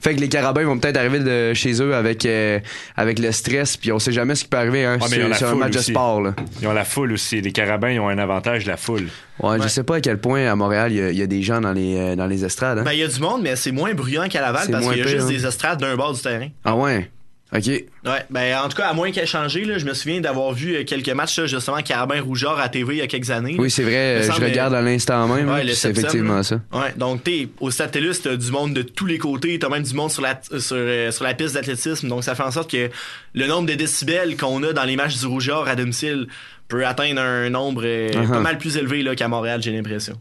Fait 0.03 0.15
que 0.15 0.19
les 0.19 0.27
carabins 0.27 0.65
vont 0.65 0.77
peut-être 0.77 0.97
arriver 0.97 1.19
de 1.19 1.53
chez 1.53 1.81
eux 1.81 1.95
avec, 1.95 2.25
euh, 2.25 2.59
avec 2.97 3.19
le 3.19 3.31
stress, 3.31 3.77
puis 3.77 3.89
on 3.93 3.99
sait 3.99 4.11
jamais 4.11 4.35
ce 4.35 4.43
qui 4.43 4.49
peut 4.49 4.57
arriver 4.57 4.83
hein, 4.83 4.97
sur, 4.99 5.47
un 5.47 5.55
match 5.55 5.71
de 5.71 5.79
sport. 5.79 6.19
Là. 6.19 6.35
Ils 6.61 6.67
ont 6.67 6.73
la 6.73 6.83
foule 6.83 7.13
aussi. 7.13 7.39
Les 7.39 7.53
carabins, 7.53 7.89
ils 7.89 8.01
ont 8.01 8.09
un 8.09 8.17
avantage, 8.17 8.65
la 8.65 8.75
foule. 8.75 9.07
Ouais, 9.39 9.61
je 9.61 9.67
sais 9.69 9.83
pas 9.83 9.95
à 9.95 10.01
quel 10.01 10.19
point 10.19 10.45
à 10.45 10.55
Montréal, 10.57 10.91
il 10.91 11.17
y, 11.17 11.21
a 11.21 11.25
des 11.25 11.41
gens 11.41 11.61
dans 11.61 11.71
les, 11.71 11.95
euh, 11.95 12.15
dans 12.17 12.27
les 12.27 12.43
estrades. 12.43 12.79
Hein. 12.79 12.83
Ben, 12.83 12.91
il 12.91 12.99
y 12.99 13.03
a 13.03 13.07
du 13.07 13.19
monde, 13.21 13.43
mais 13.43 13.55
c'est 13.55 13.71
moins 13.71 13.93
bruyant 13.93 14.27
qu'à 14.27 14.41
Laval 14.41 14.69
parce 14.69 14.89
qu'il 14.89 14.97
y 14.97 15.01
a 15.01 15.07
juste 15.07 15.23
hein. 15.23 15.29
des 15.29 15.45
estrades 15.45 15.79
d'un 15.79 15.95
bord 15.95 16.13
du 16.13 16.21
terrain. 16.21 16.49
Ah 16.65 16.75
ouais? 16.75 17.09
OK. 17.55 17.67
Ouais, 17.67 17.85
ben 18.31 18.57
en 18.57 18.67
tout 18.67 18.77
cas, 18.77 18.87
à 18.87 18.93
moins 18.93 19.11
qu'elle 19.11 19.23
ait 19.23 19.27
changé, 19.27 19.63
là, 19.63 19.77
je 19.77 19.85
me 19.85 19.93
souviens 19.93 20.19
d'avoir 20.21 20.53
vu 20.53 20.75
euh, 20.75 20.83
quelques 20.83 21.09
matchs, 21.09 21.37
là, 21.37 21.45
justement, 21.45 21.77
Carabin 21.81 22.19
Rougeur 22.19 22.59
à 22.59 22.67
TV 22.67 22.95
il 22.95 22.97
y 22.97 23.01
a 23.01 23.07
quelques 23.07 23.29
années. 23.29 23.55
Oui, 23.59 23.69
c'est 23.69 23.83
vrai, 23.83 24.23
je 24.23 24.41
regarde 24.41 24.73
à 24.73 24.81
l'instant 24.81 25.27
même. 25.27 25.49
Ouais, 25.49 25.71
c'est 25.73 25.91
effectivement 25.91 26.41
ça. 26.41 26.59
Ouais, 26.71 26.93
donc 26.97 27.23
t'es 27.23 27.49
au 27.59 27.69
Stade 27.69 27.91
TELUS, 27.91 28.15
t'as 28.23 28.35
du 28.35 28.51
monde 28.51 28.73
de 28.73 28.81
tous 28.81 29.05
les 29.05 29.19
côtés, 29.19 29.59
t'as 29.59 29.69
même 29.69 29.83
du 29.83 29.93
monde 29.93 30.09
sur 30.09 30.23
la, 30.23 30.39
sur, 30.59 30.75
euh, 30.77 31.11
sur 31.11 31.23
la 31.23 31.33
piste 31.35 31.53
d'athlétisme, 31.53 32.07
donc 32.07 32.23
ça 32.23 32.33
fait 32.33 32.43
en 32.43 32.51
sorte 32.51 32.71
que 32.71 32.89
le 33.33 33.47
nombre 33.47 33.67
de 33.67 33.75
décibels 33.75 34.35
qu'on 34.35 34.63
a 34.63 34.73
dans 34.73 34.83
les 34.83 34.95
matchs 34.95 35.19
du 35.19 35.27
Rougeur 35.27 35.67
à 35.67 35.75
domicile 35.75 36.27
peut 36.67 36.85
atteindre 36.85 37.21
un 37.21 37.49
nombre 37.49 37.83
euh, 37.85 38.09
uh-huh. 38.09 38.29
pas 38.29 38.39
mal 38.39 38.57
plus 38.57 38.77
élevé 38.77 39.03
là, 39.03 39.15
qu'à 39.15 39.27
Montréal, 39.27 39.61
j'ai 39.61 39.71
l'impression 39.71 40.19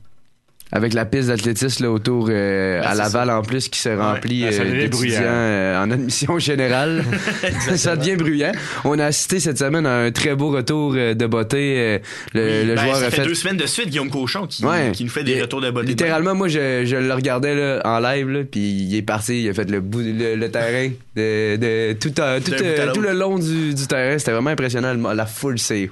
avec 0.72 0.94
la 0.94 1.04
piste 1.04 1.28
d'athlétisme 1.28 1.84
autour 1.84 2.28
euh, 2.30 2.80
à 2.82 2.94
Laval 2.94 3.30
en 3.30 3.42
plus 3.42 3.68
qui 3.68 3.78
se 3.78 3.90
remplit 3.90 4.44
ouais, 4.44 4.58
euh, 4.58 4.80
d'étudiants 4.80 5.20
euh, 5.22 5.82
en 5.82 5.90
admission 5.90 6.38
générale. 6.38 7.04
ça 7.76 7.94
devient 7.94 8.16
bruyant. 8.16 8.52
On 8.84 8.98
a 8.98 9.04
assisté 9.04 9.38
cette 9.38 9.58
semaine 9.58 9.84
à 9.84 9.98
un 9.98 10.10
très 10.10 10.34
beau 10.34 10.50
retour 10.50 10.94
de 10.94 11.26
beauté. 11.26 12.00
le, 12.32 12.64
le 12.64 12.74
ben, 12.74 12.84
joueur 12.84 12.96
ça 12.96 13.06
a 13.06 13.10
fait, 13.10 13.24
deux 13.24 13.34
semaines 13.34 13.58
de 13.58 13.66
suite 13.66 13.90
Guillaume 13.90 14.08
Cochon 14.08 14.46
qui, 14.46 14.64
qui 14.94 15.04
nous 15.04 15.10
fait 15.10 15.24
des 15.24 15.42
retours 15.42 15.60
de 15.60 15.70
beauté. 15.70 15.88
Littéralement, 15.88 16.34
moi 16.34 16.48
je, 16.48 16.84
je 16.86 16.96
le 16.96 17.12
regardais 17.12 17.54
là, 17.54 17.82
en 17.84 18.00
live 18.00 18.30
là, 18.30 18.40
puis 18.50 18.60
il 18.60 18.96
est 18.96 19.02
parti, 19.02 19.42
il 19.42 19.50
a 19.50 19.54
fait 19.54 19.70
le 19.70 19.80
bout 19.80 20.00
le, 20.00 20.48
terrain 20.48 20.90
de, 21.16 21.56
de 21.56 21.92
tout, 21.92 22.10
tout, 22.10 22.92
tout 22.94 23.00
le 23.00 23.12
long 23.12 23.38
du, 23.38 23.74
du 23.74 23.86
terrain. 23.86 24.18
C'était 24.18 24.32
vraiment 24.32 24.50
impressionnant. 24.50 24.94
La 25.12 25.26
foule 25.26 25.58
c'est 25.58 25.90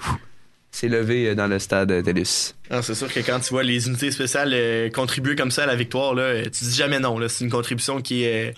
s'est 0.70 0.88
levé 0.88 1.28
euh, 1.28 1.34
dans 1.34 1.46
le 1.46 1.58
stade 1.58 2.02
TELUS. 2.02 2.54
Ah, 2.70 2.82
c'est 2.82 2.94
sûr 2.94 3.12
que 3.12 3.20
quand 3.20 3.40
tu 3.40 3.50
vois 3.50 3.62
les 3.62 3.88
unités 3.88 4.10
spéciales 4.10 4.52
euh, 4.52 4.88
contribuer 4.90 5.36
comme 5.36 5.50
ça 5.50 5.64
à 5.64 5.66
la 5.66 5.76
victoire, 5.76 6.14
là, 6.14 6.22
euh, 6.22 6.42
tu 6.44 6.64
dis 6.64 6.74
jamais 6.74 7.00
non. 7.00 7.18
C'est 7.28 7.44
une 7.44 7.50
contribution 7.50 8.00
qui 8.00 8.24
est 8.24 8.54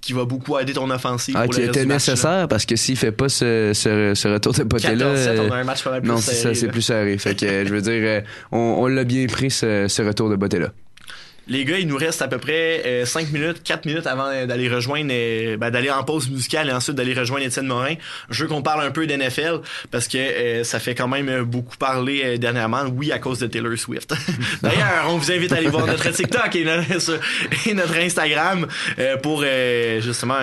qui, 0.00 0.12
va 0.12 0.24
beaucoup 0.24 0.56
aider 0.58 0.74
ton 0.74 0.88
offensive. 0.90 1.34
Ah, 1.36 1.48
qui 1.48 1.60
était 1.60 1.84
nécessaire 1.84 2.46
parce 2.46 2.66
que 2.66 2.76
s'il 2.76 2.96
fait 2.96 3.10
pas 3.10 3.28
ce, 3.28 3.72
ce, 3.74 4.28
retour 4.28 4.52
de 4.52 4.62
poté 4.62 4.94
là. 4.94 5.12
on 5.38 5.50
a 5.50 5.56
un 5.56 5.64
match 5.64 5.82
plus 5.82 6.08
non, 6.08 6.18
c'est 6.18 6.34
ça, 6.34 6.54
c'est 6.54 6.68
plus 6.68 6.82
serré. 6.82 7.18
fait 7.18 7.34
que 7.34 7.64
je 7.66 7.74
veux 7.74 7.80
dire, 7.80 8.22
on, 8.52 8.58
on 8.58 8.86
l'a 8.86 9.02
bien 9.02 9.26
pris 9.26 9.50
ce, 9.50 9.86
ce 9.88 10.02
retour 10.02 10.30
de 10.30 10.36
beauté 10.36 10.60
là. 10.60 10.72
Les 11.52 11.66
gars, 11.66 11.78
il 11.78 11.86
nous 11.86 11.98
reste 11.98 12.22
à 12.22 12.28
peu 12.28 12.38
près 12.38 13.04
5 13.04 13.26
euh, 13.26 13.30
minutes, 13.30 13.62
4 13.62 13.84
minutes 13.84 14.06
avant 14.06 14.46
d'aller 14.46 14.70
rejoindre, 14.70 15.10
euh, 15.12 15.58
ben, 15.58 15.70
d'aller 15.70 15.90
en 15.90 16.02
pause 16.02 16.30
musicale 16.30 16.70
et 16.70 16.72
ensuite 16.72 16.96
d'aller 16.96 17.12
rejoindre 17.12 17.44
Étienne 17.44 17.66
Morin. 17.66 17.96
Je 18.30 18.44
veux 18.44 18.48
qu'on 18.48 18.62
parle 18.62 18.82
un 18.86 18.90
peu 18.90 19.06
d'NFL 19.06 19.60
parce 19.90 20.08
que 20.08 20.16
euh, 20.16 20.64
ça 20.64 20.80
fait 20.80 20.94
quand 20.94 21.08
même 21.08 21.42
beaucoup 21.42 21.76
parler 21.76 22.38
dernièrement. 22.38 22.84
Oui, 22.96 23.12
à 23.12 23.18
cause 23.18 23.38
de 23.38 23.48
Taylor 23.48 23.76
Swift. 23.76 24.14
D'ailleurs, 24.62 25.04
on 25.08 25.18
vous 25.18 25.30
invite 25.30 25.52
à 25.52 25.56
aller 25.56 25.68
voir 25.68 25.86
notre 25.86 26.08
TikTok 26.10 26.56
et 26.56 26.64
notre, 27.74 27.98
Instagram 27.98 28.66
pour 29.22 29.44
justement 30.00 30.40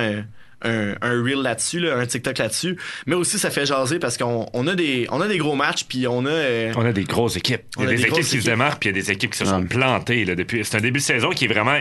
un, 0.61 0.95
un 1.01 1.23
reel 1.23 1.41
là-dessus, 1.41 1.89
un 1.89 2.05
TikTok 2.05 2.37
là-dessus. 2.37 2.77
Mais 3.05 3.15
aussi, 3.15 3.39
ça 3.39 3.49
fait 3.49 3.65
jaser 3.65 3.99
parce 3.99 4.17
qu'on 4.17 4.47
on 4.53 4.67
a, 4.67 4.75
des, 4.75 5.07
on 5.11 5.21
a 5.21 5.27
des 5.27 5.37
gros 5.37 5.55
matchs, 5.55 5.85
puis 5.85 6.07
on 6.07 6.25
a... 6.25 6.29
Euh, 6.29 6.73
on 6.75 6.85
a 6.85 6.91
des 6.91 7.03
grosses 7.03 7.37
équipes. 7.37 7.63
Il 7.77 7.83
y 7.83 7.87
a 7.87 7.89
des, 7.89 8.01
équipes 8.01 8.23
qui 8.23 8.41
se 8.41 8.45
démarquent, 8.45 8.79
puis 8.79 8.89
il 8.89 8.95
y 8.95 8.99
a 8.99 9.01
des 9.01 9.11
équipes 9.11 9.31
qui 9.31 9.37
se 9.37 9.45
sont 9.45 9.63
plantées. 9.63 10.25
Là, 10.25 10.35
depuis... 10.35 10.63
C'est 10.65 10.77
un 10.77 10.81
début 10.81 10.99
de 10.99 11.05
saison 11.05 11.29
qui 11.29 11.45
est 11.45 11.49
vraiment... 11.49 11.79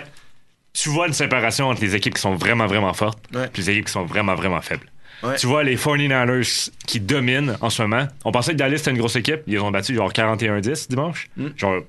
Tu 0.73 0.91
vois 0.91 1.07
une 1.07 1.13
séparation 1.13 1.69
entre 1.69 1.81
les 1.81 1.97
équipes 1.97 2.15
qui 2.15 2.21
sont 2.21 2.37
vraiment, 2.37 2.67
vraiment 2.67 2.93
fortes, 2.93 3.19
puis 3.31 3.63
les 3.63 3.71
équipes 3.71 3.87
qui 3.87 3.93
sont 3.93 4.05
vraiment, 4.05 4.35
vraiment 4.35 4.61
faibles. 4.61 4.87
Tu 5.39 5.47
vois 5.47 5.65
les 5.65 5.77
49ers 5.77 6.71
qui 6.87 7.01
dominent 7.01 7.57
en 7.61 7.71
ce 7.71 7.83
moment. 7.83 8.07
On 8.25 8.33
pensait 8.33 8.53
que 8.53 8.57
Dallas 8.57 8.79
c'était 8.79 8.93
une 8.93 8.99
grosse 8.99 9.17
équipe. 9.17 9.41
Ils 9.47 9.59
ont 9.59 9.71
battu 9.71 9.95
genre 9.95 10.13
41-10 10.13 10.89
dimanche. 10.89 11.29
Mm. 11.37 11.47
Genre, 11.57 11.83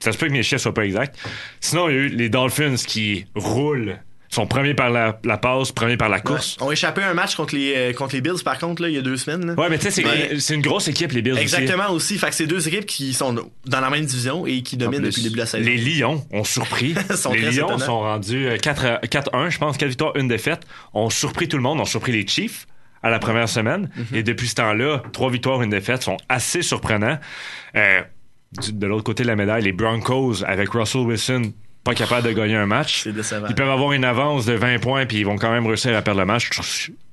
ça 0.00 0.10
se 0.10 0.18
peut 0.18 0.26
que 0.26 0.32
mes 0.32 0.42
chiffres 0.42 0.60
soient 0.60 0.74
pas 0.74 0.84
exacts. 0.84 1.16
Sinon, 1.60 1.88
il 1.88 1.94
y 1.94 1.98
a 1.98 2.00
eu 2.00 2.08
les 2.08 2.28
Dolphins 2.28 2.74
qui 2.74 3.26
roulent 3.36 3.98
sont 4.32 4.46
premiers 4.46 4.72
par 4.72 4.88
la, 4.88 5.12
passe, 5.12 5.72
premiers 5.72 5.98
par 5.98 6.08
la 6.08 6.20
course. 6.20 6.56
On 6.60 6.70
a 6.70 6.72
échappé 6.72 7.02
un 7.02 7.12
match 7.12 7.36
contre 7.36 7.54
les, 7.54 7.74
euh, 7.76 7.92
contre 7.92 8.14
les 8.14 8.22
Bills, 8.22 8.42
par 8.42 8.58
contre, 8.58 8.80
là, 8.80 8.88
il 8.88 8.94
y 8.94 8.98
a 8.98 9.02
deux 9.02 9.18
semaines. 9.18 9.46
Là. 9.46 9.54
Ouais, 9.54 9.68
mais 9.68 9.78
tu 9.78 9.90
sais, 9.90 10.38
c'est 10.40 10.54
une 10.54 10.62
grosse 10.62 10.88
équipe, 10.88 11.12
les 11.12 11.20
Bills. 11.20 11.36
Exactement 11.38 11.90
aussi. 11.90 12.16
Fait 12.16 12.28
que 12.28 12.34
c'est 12.34 12.46
deux 12.46 12.66
équipes 12.66 12.86
qui 12.86 13.12
sont 13.12 13.34
dans 13.66 13.80
la 13.80 13.90
même 13.90 14.06
division 14.06 14.46
et 14.46 14.62
qui 14.62 14.78
dominent 14.78 15.02
depuis 15.02 15.20
le 15.20 15.24
début 15.24 15.34
de 15.36 15.40
la 15.40 15.46
saison. 15.46 15.64
Les 15.64 15.76
Lions 15.76 16.24
ont 16.30 16.44
surpris. 16.44 16.94
les 17.32 17.50
Lions 17.50 17.78
sont 17.78 18.00
rendus 18.00 18.48
4-1, 18.48 18.98
euh, 19.34 19.50
je 19.50 19.58
pense, 19.58 19.76
4 19.76 19.88
victoires, 19.88 20.16
une 20.16 20.28
défaite. 20.28 20.62
Ont 20.94 21.10
surpris 21.10 21.46
tout 21.46 21.58
le 21.58 21.62
monde, 21.62 21.78
ont 21.80 21.84
surpris 21.84 22.12
les 22.12 22.26
Chiefs 22.26 22.66
à 23.02 23.10
la 23.10 23.18
première 23.18 23.50
semaine. 23.50 23.90
Mm-hmm. 23.98 24.16
Et 24.16 24.22
depuis 24.22 24.48
ce 24.48 24.54
temps-là, 24.54 25.02
trois 25.12 25.30
victoires, 25.30 25.60
une 25.62 25.70
défaite 25.70 26.02
sont 26.02 26.16
assez 26.30 26.62
surprenants. 26.62 27.18
Euh, 27.76 28.00
de 28.70 28.86
l'autre 28.86 29.04
côté 29.04 29.24
de 29.24 29.28
la 29.28 29.36
médaille, 29.36 29.64
les 29.64 29.72
Broncos 29.72 30.42
avec 30.44 30.70
Russell 30.70 31.02
Wilson 31.02 31.52
pas 31.84 31.94
capable 31.94 32.28
de 32.28 32.32
gagner 32.32 32.56
un 32.56 32.66
match. 32.66 33.06
Ils 33.06 33.54
peuvent 33.54 33.70
avoir 33.70 33.92
une 33.92 34.04
avance 34.04 34.46
de 34.46 34.52
20 34.52 34.78
points 34.78 35.06
puis 35.06 35.18
ils 35.18 35.26
vont 35.26 35.36
quand 35.36 35.50
même 35.50 35.66
réussir 35.66 35.96
à 35.96 36.02
perdre 36.02 36.20
le 36.20 36.26
match. 36.26 36.50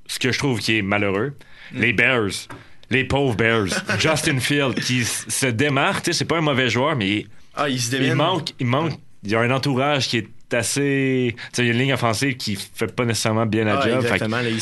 Ce 0.06 0.18
que 0.18 0.32
je 0.32 0.38
trouve 0.38 0.60
qui 0.60 0.78
est 0.78 0.82
malheureux. 0.82 1.34
Mm. 1.72 1.80
Les 1.80 1.92
Bears. 1.92 2.48
Les 2.90 3.04
pauvres 3.04 3.36
Bears. 3.36 3.68
Justin 3.98 4.40
Field 4.40 4.74
qui 4.74 5.04
se 5.04 5.46
démarque. 5.46 6.08
C'est 6.12 6.24
pas 6.24 6.38
un 6.38 6.42
mauvais 6.42 6.68
joueur, 6.68 6.96
mais 6.96 7.26
ah, 7.54 7.68
il, 7.68 7.80
il 7.94 8.14
manque. 8.14 8.50
Il 8.58 8.66
manque. 8.66 8.92
Il 9.22 9.30
y 9.30 9.34
a 9.34 9.40
un 9.40 9.50
entourage 9.50 10.08
qui 10.08 10.18
est 10.18 10.28
assez. 10.54 11.36
il 11.58 11.64
y 11.64 11.68
a 11.68 11.72
une 11.72 11.78
ligne 11.78 11.92
offensive 11.92 12.36
qui 12.36 12.56
fait 12.56 12.94
pas 12.94 13.04
nécessairement 13.04 13.46
bien 13.46 13.64
la 13.64 13.78
ah, 13.78 13.88
job. 13.88 14.00
Exactement, 14.02 14.40
il 14.40 14.60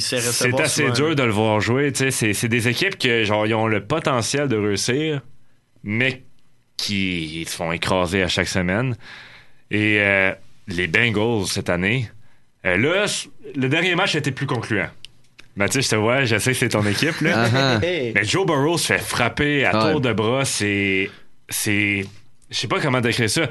C'est 0.00 0.60
assez 0.60 0.90
dur 0.90 1.14
de 1.14 1.22
le 1.22 1.30
voir 1.30 1.60
jouer. 1.60 1.92
C'est 1.94 2.48
des 2.48 2.68
équipes 2.68 2.98
que 2.98 3.24
genre 3.24 3.46
ils 3.46 3.54
ont 3.54 3.66
le 3.66 3.84
potentiel 3.84 4.48
de 4.48 4.56
réussir, 4.56 5.20
mais 5.82 6.24
qui 6.76 7.44
se 7.46 7.56
font 7.56 7.72
écraser 7.72 8.22
à 8.22 8.28
chaque 8.28 8.48
semaine. 8.48 8.96
Et 9.70 9.98
euh, 10.00 10.32
les 10.66 10.86
Bengals 10.86 11.46
cette 11.46 11.68
année, 11.68 12.10
euh, 12.64 12.76
là, 12.76 13.06
le 13.54 13.68
dernier 13.68 13.94
match 13.94 14.14
a 14.14 14.18
été 14.18 14.32
plus 14.32 14.46
concluant. 14.46 14.88
Mathieu, 15.56 15.80
je 15.80 15.88
te 15.88 15.96
vois, 15.96 16.24
je 16.24 16.38
sais 16.38 16.52
que 16.52 16.56
c'est 16.56 16.68
ton 16.68 16.86
équipe. 16.86 17.20
Là. 17.20 17.48
Uh-huh. 17.48 17.80
Mais 18.14 18.24
Joe 18.24 18.46
Burrow 18.46 18.78
se 18.78 18.86
fait 18.92 18.98
frapper 18.98 19.64
à 19.64 19.72
tour 19.72 20.00
de 20.00 20.12
bras. 20.12 20.44
C'est. 20.44 21.10
C'est. 21.48 22.06
Je 22.50 22.56
sais 22.56 22.68
pas 22.68 22.80
comment 22.80 23.00
décrire 23.00 23.28
ça. 23.28 23.48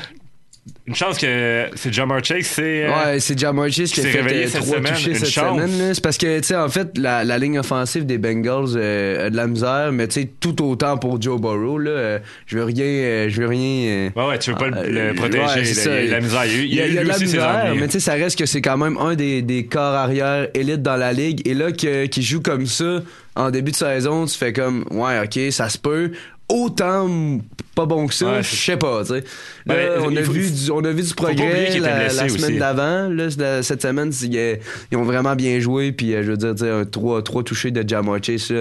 Une 0.86 0.95
chance 0.95 1.17
que 1.17 1.65
c'est 1.75 1.93
Jamar 1.93 2.24
Chase, 2.24 2.45
c'est. 2.45 2.86
Euh, 2.86 2.89
ouais, 2.89 3.19
c'est 3.19 3.38
Jamar 3.38 3.69
Chase 3.69 3.91
qui 3.91 4.00
a 4.00 4.03
fait 4.03 4.19
euh, 4.19 4.47
cette 4.47 4.62
trois 4.62 4.77
semaine, 4.77 4.93
touchés 4.93 5.13
cette 5.15 5.27
semaine. 5.27 5.93
C'est 5.93 6.03
parce 6.03 6.17
que, 6.17 6.39
tu 6.39 6.45
sais, 6.45 6.55
en 6.55 6.69
fait, 6.69 6.97
la, 6.97 7.24
la, 7.24 7.38
ligne 7.38 7.59
offensive 7.59 8.05
des 8.05 8.17
Bengals 8.17 8.75
euh, 8.75 9.27
a 9.27 9.29
de 9.29 9.36
la 9.36 9.47
misère, 9.47 9.91
mais 9.91 10.07
tu 10.07 10.21
sais, 10.21 10.29
tout 10.39 10.63
autant 10.63 10.97
pour 10.97 11.21
Joe 11.21 11.39
Burrow, 11.41 11.77
là. 11.77 12.19
je 12.45 12.57
veux 12.57 12.63
rien. 12.63 13.27
je 13.27 13.41
veux 13.41 13.47
rien. 13.47 14.12
ouais, 14.15 14.27
ouais, 14.27 14.39
tu 14.39 14.51
veux 14.51 14.57
pas 14.57 14.69
le, 14.69 15.13
protéger. 15.13 15.89
Ouais, 15.89 16.05
la, 16.05 16.12
la, 16.12 16.21
misère. 16.21 16.45
Il 16.45 16.51
y 16.51 16.62
a, 16.62 16.63
il 16.63 16.74
y 16.74 16.79
a, 16.81 16.88
il 16.88 16.93
y 16.93 16.97
a, 17.00 17.03
de 17.03 17.07
la 17.07 17.17
misère, 17.17 17.75
mais 17.75 17.88
tu 17.88 17.93
sais, 17.93 18.00
ça 18.00 18.13
reste 18.13 18.39
que 18.39 18.45
c'est 18.45 18.62
quand 18.62 18.77
même 18.77 18.97
un 18.97 19.15
des, 19.15 19.41
des 19.41 19.65
corps 19.65 19.95
arrière 19.95 20.47
élites 20.53 20.81
dans 20.81 20.97
la 20.97 21.12
ligue. 21.12 21.45
Et 21.47 21.53
là, 21.53 21.71
qui 21.71 22.21
joue 22.24 22.41
comme 22.41 22.65
ça 22.65 23.01
en 23.36 23.51
début 23.51 23.71
de 23.71 23.75
saison, 23.75 24.25
tu 24.25 24.38
fais 24.38 24.51
comme, 24.51 24.86
ouais, 24.89 25.21
ok, 25.24 25.51
ça 25.51 25.69
se 25.69 25.77
peut 25.77 26.12
autant 26.50 27.39
pas 27.77 27.86
bon 27.86 28.08
que 28.08 28.13
ça, 28.13 28.42
je 28.42 28.56
sais 28.56 28.75
pas, 28.75 29.01
tu 29.01 29.13
sais. 29.13 29.24
Ben, 29.68 30.01
on, 30.01 30.16
a 30.16 30.22
vu 30.22 30.50
du, 30.50 30.72
on 30.72 30.84
a 30.84 30.89
vu 30.89 31.04
du 31.04 31.13
progrès 31.13 31.77
la, 31.80 32.10
semaine 32.10 32.58
d'avant. 32.58 33.16
Cette 33.62 33.84
semaine, 33.84 34.12
ils, 34.24 34.98
ont 34.98 35.04
vraiment 35.04 35.36
bien 35.36 35.60
joué. 35.60 35.92
Puis, 35.92 36.16
euh, 36.16 36.24
je 36.24 36.32
veux 36.32 36.54
dire, 36.56 36.89
trois, 36.89 37.22
trois 37.22 37.44
touchés 37.44 37.70
de 37.70 37.88
Jamar 37.88 38.18
Chase, 38.24 38.51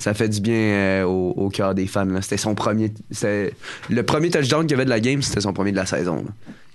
ça 0.00 0.14
fait 0.14 0.28
du 0.28 0.40
bien 0.40 0.54
euh, 0.54 1.04
au, 1.04 1.48
cœur 1.48 1.76
des 1.76 1.86
fans. 1.86 2.08
C'était 2.22 2.38
son 2.38 2.56
premier. 2.56 2.92
Le 3.22 4.02
premier 4.02 4.30
touchdown 4.30 4.66
qu'il 4.66 4.74
avait 4.74 4.84
de 4.84 4.90
la 4.90 5.00
game, 5.00 5.22
c'était 5.22 5.40
son 5.40 5.52
premier 5.52 5.70
de 5.70 5.76
la 5.76 5.86
saison. 5.86 6.24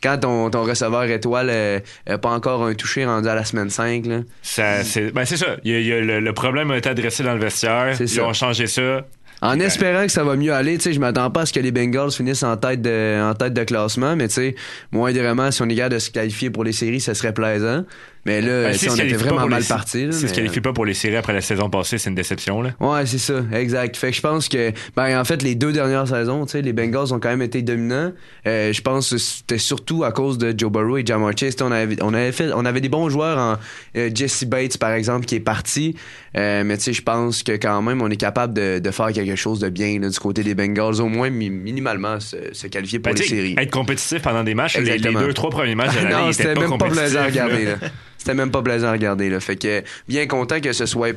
quand 0.02 0.18
ton, 0.18 0.50
ton 0.50 0.64
receveur 0.64 1.04
étoile 1.04 1.82
n'a 2.08 2.18
pas 2.18 2.30
encore 2.30 2.64
un 2.64 2.74
touché 2.74 3.06
rendu 3.06 3.28
à 3.28 3.36
la 3.36 3.44
semaine 3.44 3.70
5. 3.70 4.06
Là. 4.06 4.20
Ça, 4.42 4.86
c'est, 4.86 5.12
ben 5.12 5.26
c'est 5.26 5.38
ça. 5.38 5.58
Il 5.66 5.82
y 5.82 5.92
a, 5.92 6.00
le, 6.00 6.34
problème 6.34 6.72
a 6.72 6.78
été 6.78 6.88
adressé 6.88 7.24
dans 7.24 7.34
le 7.34 7.42
vestiaire. 7.42 7.98
Ils 8.00 8.22
ont 8.22 8.32
changé 8.32 8.68
ça. 8.68 9.02
En 9.42 9.60
espérant 9.60 10.06
que 10.06 10.12
ça 10.12 10.24
va 10.24 10.36
mieux 10.36 10.54
aller, 10.54 10.78
tu 10.78 10.84
sais, 10.84 10.94
je 10.94 11.00
m'attends 11.00 11.32
pas 11.32 11.42
à 11.42 11.46
ce 11.46 11.54
que 11.54 11.60
les 11.60 11.72
Bengals 11.72 12.12
finissent 12.12 12.44
en 12.44 12.58
tête 12.58 12.82
de, 12.82 13.20
en 13.22 13.34
tête 13.34 13.54
de 13.54 13.64
classement, 13.64 14.16
mais 14.16 14.28
tu 14.28 14.36
sais, 14.36 14.56
si 14.56 14.98
on 14.98 15.08
est 15.08 15.76
capable 15.76 15.94
de 15.94 16.00
se 16.00 16.12
qualifier 16.12 16.50
pour 16.52 16.64
les 16.64 16.74
séries, 16.74 17.02
ça 17.02 17.16
serait 17.16 17.34
plaisant. 17.34 17.84
Mais 18.26 18.40
là, 18.42 18.66
ben, 18.66 18.74
si 18.74 18.88
on 18.88 18.96
était 18.96 19.14
vraiment 19.14 19.48
mal 19.48 19.64
parti. 19.64 20.08
Si 20.12 20.24
mais... 20.24 20.30
se 20.30 20.34
qualifie 20.34 20.62
pas 20.62 20.74
pour 20.74 20.86
les 20.86 20.94
séries 20.94 21.16
après 21.16 21.34
la 21.34 21.42
saison 21.42 21.70
passée, 21.70 21.98
c'est 21.98 22.10
une 22.10 22.16
déception. 22.16 22.62
Là. 22.62 22.72
Ouais, 22.80 23.06
c'est 23.08 23.18
ça, 23.18 23.42
exact. 23.52 23.98
Fait 23.98 24.12
que 24.12 24.16
je 24.16 24.22
pense 24.22 24.48
que, 24.48 24.72
ben, 24.96 25.20
en 25.20 25.26
fait, 25.26 25.42
les 25.42 25.56
deux 25.56 25.72
dernières 25.72 26.08
saisons, 26.08 26.46
tu 26.46 26.52
sais, 26.52 26.62
les 26.62 26.74
Bengals 26.74 27.14
ont 27.14 27.20
quand 27.20 27.30
même 27.30 27.42
été 27.42 27.64
dominants. 27.64 28.12
Euh, 28.46 28.74
je 28.74 28.82
pense 28.82 29.10
que 29.10 29.18
c'était 29.18 29.58
surtout 29.58 30.04
à 30.04 30.12
cause 30.12 30.38
de 30.38 30.54
Joe 30.56 30.72
Burrow 30.72 30.98
et 30.98 31.06
Jamar 31.06 31.36
Chase. 31.36 31.56
On 31.62 31.72
avait, 31.72 32.02
on 32.04 32.14
avait 32.14 32.32
fait, 32.32 32.52
on 32.54 32.66
avait 32.66 32.82
des 32.82 32.90
bons 32.90 33.10
joueurs 33.10 33.40
en 33.40 33.58
euh, 33.98 34.10
Jesse 34.14 34.44
Bates, 34.44 34.78
par 34.78 34.92
exemple, 34.92 35.26
qui 35.26 35.36
est 35.36 35.40
parti. 35.40 35.96
Euh, 36.38 36.64
mais 36.64 36.78
tu 36.78 36.84
sais, 36.84 36.94
je 36.94 37.02
pense 37.02 37.44
que 37.44 37.54
quand 37.54 37.82
même, 37.82 38.02
on 38.02 38.10
est 38.10 38.18
capable 38.18 38.54
de, 38.54 38.80
de 38.80 38.92
faire 38.92 39.12
quelque 39.12 39.36
chose 39.36 39.60
de 39.60 39.70
bien 39.70 40.00
là, 40.00 40.10
du 40.10 40.20
côté 40.20 40.44
des 40.44 40.56
Bengals, 40.56 41.02
au 41.02 41.08
moins 41.08 41.30
minimalement 41.30 42.20
se, 42.20 42.68
qualifier 42.68 43.00
pour 43.00 43.14
ben, 43.14 43.20
les 43.20 43.28
séries. 43.28 43.56
Être 43.58 43.72
compétitif 43.72 44.22
pendant 44.22 44.44
des 44.44 44.56
matchs, 44.56 44.78
les, 44.78 44.98
deux, 44.98 45.34
trois 45.34 45.50
premiers 45.50 45.76
matchs 45.76 45.96
de 45.96 46.08
l'année, 46.08 46.34
c'était 46.34 46.56
même 46.56 46.78
pas 46.78 46.88
plaisant 46.88 47.20
à 47.20 47.26
regarder. 47.26 47.66
Là. 47.66 47.76
C'était 48.22 48.36
même 48.36 48.52
pas 48.52 48.62
plaisant 48.62 48.90
à 48.90 48.92
regarder. 48.92 49.32
Là. 49.32 49.40
Fait 49.40 49.56
que 49.56 49.84
bien 50.08 50.28
content 50.28 50.62
que 50.62 50.74
ce 50.74 50.86
soit, 50.86 51.12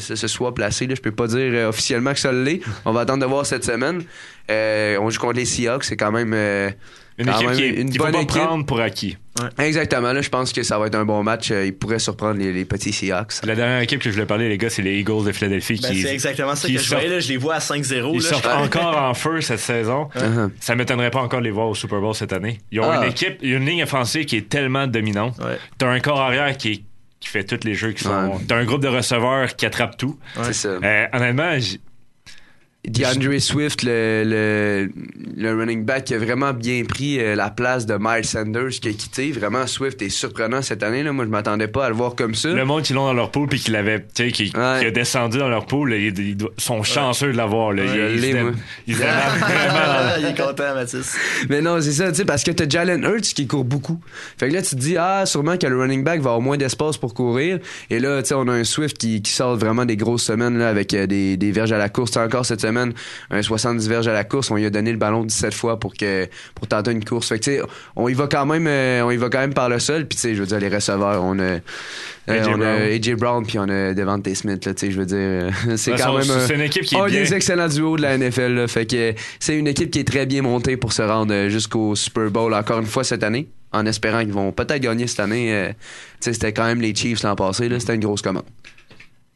ce 0.00 0.26
soit 0.26 0.54
placé. 0.54 0.86
Là. 0.86 0.94
Je 0.94 1.02
peux 1.02 1.12
pas 1.12 1.26
dire 1.26 1.50
euh, 1.52 1.68
officiellement 1.68 2.14
que 2.14 2.18
ça 2.18 2.32
l'est. 2.32 2.62
On 2.86 2.92
va 2.92 3.02
attendre 3.02 3.20
de 3.20 3.26
voir 3.26 3.44
cette 3.44 3.62
semaine. 3.62 4.02
Euh, 4.50 4.96
on 4.98 5.10
joue 5.10 5.20
contre 5.20 5.36
les 5.36 5.44
Seahawks. 5.44 5.84
C'est 5.84 5.98
quand 5.98 6.12
même 6.12 6.32
euh, 6.32 6.70
une 7.18 7.28
équipe 7.28 7.52
qui 7.52 7.64
est, 7.64 7.80
une 7.80 7.90
bonne 7.90 8.26
prendre 8.26 8.66
pour 8.66 8.80
acquis. 8.80 9.16
Exactement. 9.58 10.12
Là, 10.12 10.22
je 10.22 10.28
pense 10.28 10.52
que 10.52 10.62
ça 10.62 10.78
va 10.78 10.86
être 10.86 10.94
un 10.94 11.04
bon 11.04 11.22
match. 11.22 11.50
Il 11.50 11.74
pourrait 11.74 11.98
surprendre 11.98 12.38
les, 12.38 12.64
petits 12.64 12.92
Seahawks. 12.92 13.44
La 13.44 13.54
dernière 13.54 13.80
équipe 13.80 14.00
que 14.00 14.10
je 14.10 14.14
voulais 14.14 14.26
parler, 14.26 14.48
les 14.48 14.58
gars, 14.58 14.70
c'est 14.70 14.82
les 14.82 14.98
Eagles 14.98 15.24
de 15.24 15.32
Philadelphie. 15.32 15.78
Ben, 15.82 15.94
c'est 15.94 16.12
exactement 16.12 16.54
ça 16.54 16.68
que 16.68 16.78
je 16.78 16.88
voyais. 16.88 17.08
Là, 17.08 17.20
je 17.20 17.28
les 17.28 17.36
vois 17.36 17.54
à 17.54 17.58
5-0. 17.58 18.10
Ils 18.14 18.22
sortent 18.22 18.46
encore 18.46 18.96
en 18.96 19.14
feu 19.14 19.40
cette 19.40 19.60
saison. 19.60 20.08
Uh-huh. 20.26 20.50
Ça 20.60 20.74
m'étonnerait 20.74 21.10
pas 21.10 21.20
encore 21.20 21.40
de 21.40 21.44
les 21.44 21.50
voir 21.50 21.68
au 21.68 21.74
Super 21.74 22.00
Bowl 22.00 22.14
cette 22.14 22.32
année. 22.32 22.58
Ils 22.72 22.80
ont 22.80 22.90
ah. 22.90 23.04
une 23.04 23.10
équipe, 23.10 23.38
une 23.42 23.64
ligne 23.64 23.84
offensive 23.84 24.24
qui 24.24 24.36
est 24.36 24.48
tellement 24.48 24.86
dominante. 24.86 25.38
T'as 25.78 25.88
un 25.88 26.00
corps 26.00 26.20
arrière 26.20 26.56
qui 26.56 26.72
est 26.72 26.82
qui 27.20 27.28
fait 27.28 27.44
tous 27.44 27.64
les 27.64 27.74
jeux 27.74 27.92
qui 27.92 28.04
sont. 28.04 28.40
T'as 28.46 28.56
un 28.56 28.64
groupe 28.64 28.82
de 28.82 28.88
receveurs 28.88 29.54
qui 29.56 29.66
attrape 29.66 29.96
tout. 29.96 30.18
C'est 30.42 30.52
ça. 30.52 30.68
Euh, 30.68 31.06
honnêtement, 31.12 31.56
DeAndre 32.86 33.40
Swift, 33.40 33.82
le, 33.82 34.22
le, 34.24 34.90
le, 35.36 35.58
running 35.58 35.84
back, 35.84 36.04
qui 36.04 36.14
a 36.14 36.18
vraiment 36.18 36.52
bien 36.52 36.84
pris 36.84 37.18
euh, 37.20 37.34
la 37.34 37.50
place 37.50 37.86
de 37.86 37.96
Miles 37.98 38.24
Sanders 38.24 38.70
qui 38.70 38.88
a 38.88 38.92
quitté. 38.92 39.32
Vraiment, 39.32 39.66
Swift 39.66 40.00
est 40.02 40.08
surprenant 40.08 40.62
cette 40.62 40.82
année. 40.82 41.02
Là. 41.02 41.12
Moi, 41.12 41.24
je 41.24 41.30
m'attendais 41.30 41.68
pas 41.68 41.86
à 41.86 41.88
le 41.88 41.94
voir 41.94 42.14
comme 42.14 42.34
ça. 42.34 42.48
Le 42.48 42.64
monde 42.64 42.82
qui 42.82 42.92
l'ont 42.92 43.06
dans 43.06 43.12
leur 43.12 43.30
pool 43.30 43.48
puis 43.48 43.58
qui 43.58 43.70
l'avait, 43.70 44.00
tu 44.00 44.30
sais, 44.30 44.32
qui, 44.32 44.52
a 44.56 44.90
descendu 44.90 45.38
dans 45.38 45.48
leur 45.48 45.66
pool, 45.66 45.94
ils, 45.94 46.36
sont 46.58 46.82
chanceux 46.82 47.32
de 47.32 47.36
l'avoir. 47.36 47.74
Ils, 47.74 47.82
ils 47.84 48.34
vraiment. 48.34 48.52
il 50.18 50.24
est 50.24 50.36
content, 50.36 50.74
Mathis. 50.74 51.16
Mais 51.48 51.60
non, 51.60 51.80
c'est 51.80 51.92
ça, 51.92 52.10
tu 52.10 52.18
sais, 52.18 52.24
parce 52.24 52.44
que 52.44 52.52
t'as 52.52 52.68
Jalen 52.68 53.02
Hurts 53.02 53.34
qui 53.34 53.46
court 53.46 53.64
beaucoup. 53.64 54.00
Fait 54.38 54.48
que 54.48 54.54
là, 54.54 54.62
tu 54.62 54.70
te 54.70 54.80
dis, 54.80 54.96
ah, 54.96 55.26
sûrement 55.26 55.56
que 55.56 55.66
le 55.66 55.78
running 55.78 56.04
back 56.04 56.20
va 56.20 56.30
avoir 56.30 56.40
moins 56.40 56.56
d'espace 56.56 56.96
pour 56.96 57.14
courir. 57.14 57.58
Et 57.90 57.98
là, 57.98 58.22
tu 58.22 58.28
sais, 58.28 58.34
on 58.34 58.46
a 58.48 58.52
un 58.52 58.64
Swift 58.64 58.96
qui, 58.96 59.22
qui 59.22 59.32
sort 59.32 59.56
vraiment 59.56 59.84
des 59.84 59.96
grosses 59.96 60.24
semaines 60.24 60.58
là, 60.58 60.68
avec 60.68 60.94
euh, 60.94 61.06
des, 61.06 61.36
des 61.36 61.52
verges 61.52 61.72
à 61.72 61.78
la 61.78 61.88
course. 61.88 62.16
encore 62.16 62.46
cette 62.46 62.60
semaine, 62.60 62.75
un 63.30 63.42
70 63.42 63.88
verges 63.88 64.08
à 64.08 64.12
la 64.12 64.24
course, 64.24 64.50
on 64.50 64.56
lui 64.56 64.66
a 64.66 64.70
donné 64.70 64.92
le 64.92 64.98
ballon 64.98 65.24
17 65.24 65.54
fois 65.54 65.78
pour 65.78 65.94
que 65.94 66.28
pour 66.54 66.66
tenter 66.66 66.92
une 66.92 67.04
course. 67.04 67.28
Fait 67.28 67.38
que, 67.38 67.62
on 67.94 68.08
y 68.08 68.14
va 68.14 68.26
quand 68.26 68.46
même 68.46 68.66
euh, 68.66 69.02
on 69.02 69.10
y 69.10 69.16
va 69.16 69.28
quand 69.28 69.40
même 69.40 69.54
par 69.54 69.68
le 69.68 69.78
sol 69.78 70.06
puis 70.06 70.16
tu 70.16 70.22
sais 70.22 70.34
je 70.34 70.40
veux 70.40 70.46
dire 70.46 70.58
les 70.58 70.68
receveurs, 70.68 71.22
on 71.22 71.38
a 71.38 71.42
euh, 71.42 71.58
on 72.28 72.60
a 72.60 72.94
AJ 72.94 73.14
Brown 73.14 73.46
puis 73.46 73.58
on 73.58 73.68
a 73.68 73.94
Devante 73.94 74.32
Smith 74.34 74.64
là, 74.64 74.74
tu 74.74 74.86
sais 74.86 74.92
je 74.92 74.98
veux 74.98 75.06
dire 75.06 75.52
c'est 75.76 75.92
quand 75.92 76.18
même 76.18 76.50
une 76.54 76.60
équipe 76.60 76.84
qui 76.84 76.94
est 76.94 77.00
un 77.00 77.06
des 77.06 77.34
excellents 77.34 77.68
duos 77.68 77.96
de 77.96 78.02
la 78.02 78.18
NFL 78.18 78.54
là, 78.54 78.68
fait 78.68 78.86
que 78.86 79.14
c'est 79.38 79.56
une 79.56 79.68
équipe 79.68 79.90
qui 79.90 80.00
est 80.00 80.08
très 80.08 80.26
bien 80.26 80.42
montée 80.42 80.76
pour 80.76 80.92
se 80.92 81.02
rendre 81.02 81.32
euh, 81.32 81.48
jusqu'au 81.48 81.94
Super 81.94 82.30
Bowl 82.30 82.54
encore 82.54 82.80
une 82.80 82.86
fois 82.86 83.04
cette 83.04 83.22
année 83.22 83.48
en 83.72 83.84
espérant 83.86 84.20
qu'ils 84.20 84.32
vont 84.32 84.52
peut-être 84.52 84.80
gagner 84.80 85.06
cette 85.06 85.20
année. 85.20 85.68
tu 85.68 85.76
sais 86.20 86.32
c'était 86.32 86.52
quand 86.52 86.64
même 86.64 86.80
les 86.80 86.94
Chiefs 86.94 87.22
l'an 87.22 87.36
passé 87.36 87.68
là, 87.68 87.78
c'était 87.78 87.94
une 87.94 88.00
grosse 88.00 88.22
commande. 88.22 88.44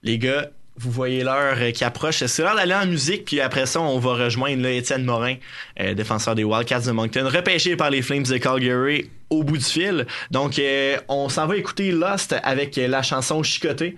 Les 0.02 0.18
gars, 0.18 0.50
vous 0.80 0.90
voyez 0.90 1.22
l'heure 1.22 1.56
euh, 1.58 1.70
qui 1.72 1.84
approche. 1.84 2.24
C'est 2.24 2.42
l'heure 2.42 2.56
d'aller 2.56 2.74
en 2.74 2.86
musique, 2.86 3.26
puis 3.26 3.40
après 3.40 3.66
ça, 3.66 3.82
on 3.82 3.98
va 3.98 4.14
rejoindre 4.14 4.62
là, 4.62 4.70
Étienne 4.70 5.04
Morin, 5.04 5.34
euh, 5.78 5.92
défenseur 5.92 6.34
des 6.34 6.42
Wildcats 6.42 6.80
de 6.80 6.92
Moncton, 6.92 7.28
repêché 7.28 7.76
par 7.76 7.90
les 7.90 8.00
Flames 8.00 8.22
de 8.22 8.38
Calgary 8.38 9.10
au 9.28 9.44
bout 9.44 9.58
du 9.58 9.64
fil. 9.64 10.06
Donc, 10.30 10.58
euh, 10.58 10.96
on 11.08 11.28
s'en 11.28 11.46
va 11.46 11.58
écouter 11.58 11.92
Lost 11.92 12.34
avec 12.42 12.76
la 12.76 13.02
chanson 13.02 13.42
Chicoté, 13.42 13.96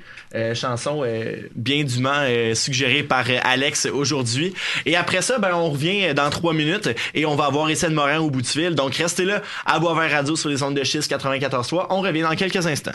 chanson 0.55 1.05
bien 1.55 1.85
dûment 1.85 2.27
suggérée 2.53 3.03
par 3.03 3.25
Alex 3.43 3.87
aujourd'hui. 3.87 4.53
Et 4.85 4.95
après 4.95 5.23
ça, 5.23 5.39
ben, 5.39 5.55
on 5.55 5.71
revient 5.71 6.13
dans 6.13 6.29
trois 6.29 6.53
minutes 6.53 6.91
et 7.15 7.25
on 7.25 7.35
va 7.35 7.47
avoir 7.47 7.71
Étienne 7.71 7.95
Morin 7.95 8.19
au 8.19 8.29
bout 8.29 8.43
du 8.43 8.49
fil. 8.49 8.75
Donc, 8.75 8.95
restez 8.97 9.25
là 9.25 9.41
à 9.65 9.79
Boisvert 9.79 10.11
Radio 10.11 10.37
sur 10.37 10.51
les 10.51 10.63
ondes 10.63 10.77
de 10.77 10.85
schiste 10.85 11.11
94.3. 11.11 11.87
On 11.89 12.03
revient 12.03 12.23
dans 12.23 12.37
quelques 12.37 12.67
instants. 12.67 12.93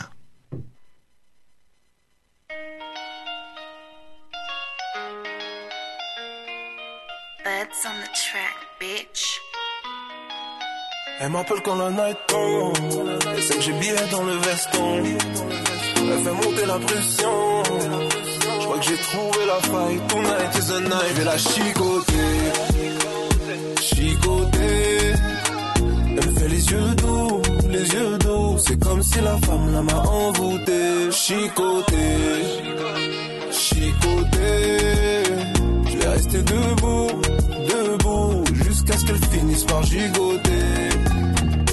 Elle 11.20 11.30
m'appelle 11.30 11.60
quand 11.64 11.76
la 11.76 11.90
night 11.90 12.18
tombe. 12.26 12.76
Elle 13.34 13.42
sait 13.42 13.54
que 13.54 13.60
j'ai 13.60 13.72
billet 13.72 13.94
dans 14.10 14.22
le 14.22 14.34
veston. 14.34 15.02
Elle 16.00 16.22
fait 16.22 16.32
monter 16.32 16.66
la 16.66 16.78
pression. 16.78 17.62
Je 18.60 18.64
crois 18.64 18.78
que 18.78 18.84
j'ai 18.84 18.96
trouvé 18.96 19.46
la 19.46 19.60
faille. 19.68 20.00
Tonight 20.08 20.54
is 20.54 20.66
the 20.68 20.80
night. 20.80 21.08
Je 21.08 21.14
vais 21.14 21.24
la 21.24 21.38
chicoter. 21.38 22.34
Chicoter. 23.82 25.14
Elle 26.16 26.30
me 26.30 26.38
fait 26.38 26.48
les 26.48 26.70
yeux 26.70 26.94
doux, 26.96 27.42
les 27.68 27.88
yeux 27.92 28.18
doux. 28.18 28.58
C'est 28.58 28.78
comme 28.78 29.02
si 29.02 29.20
la 29.20 29.36
femme 29.38 29.72
la 29.72 29.82
m'a 29.82 30.00
envoûté. 30.02 31.10
Chicoter. 31.10 31.96
Chicoter. 33.50 35.22
Je 35.86 35.96
vais 35.96 36.08
rester 36.08 36.42
debout 36.42 37.08
jusqu'à 38.78 38.98
ce 38.98 39.04
qu'elle 39.06 39.24
finisse 39.30 39.64
par 39.64 39.82
gigoter. 39.82 40.88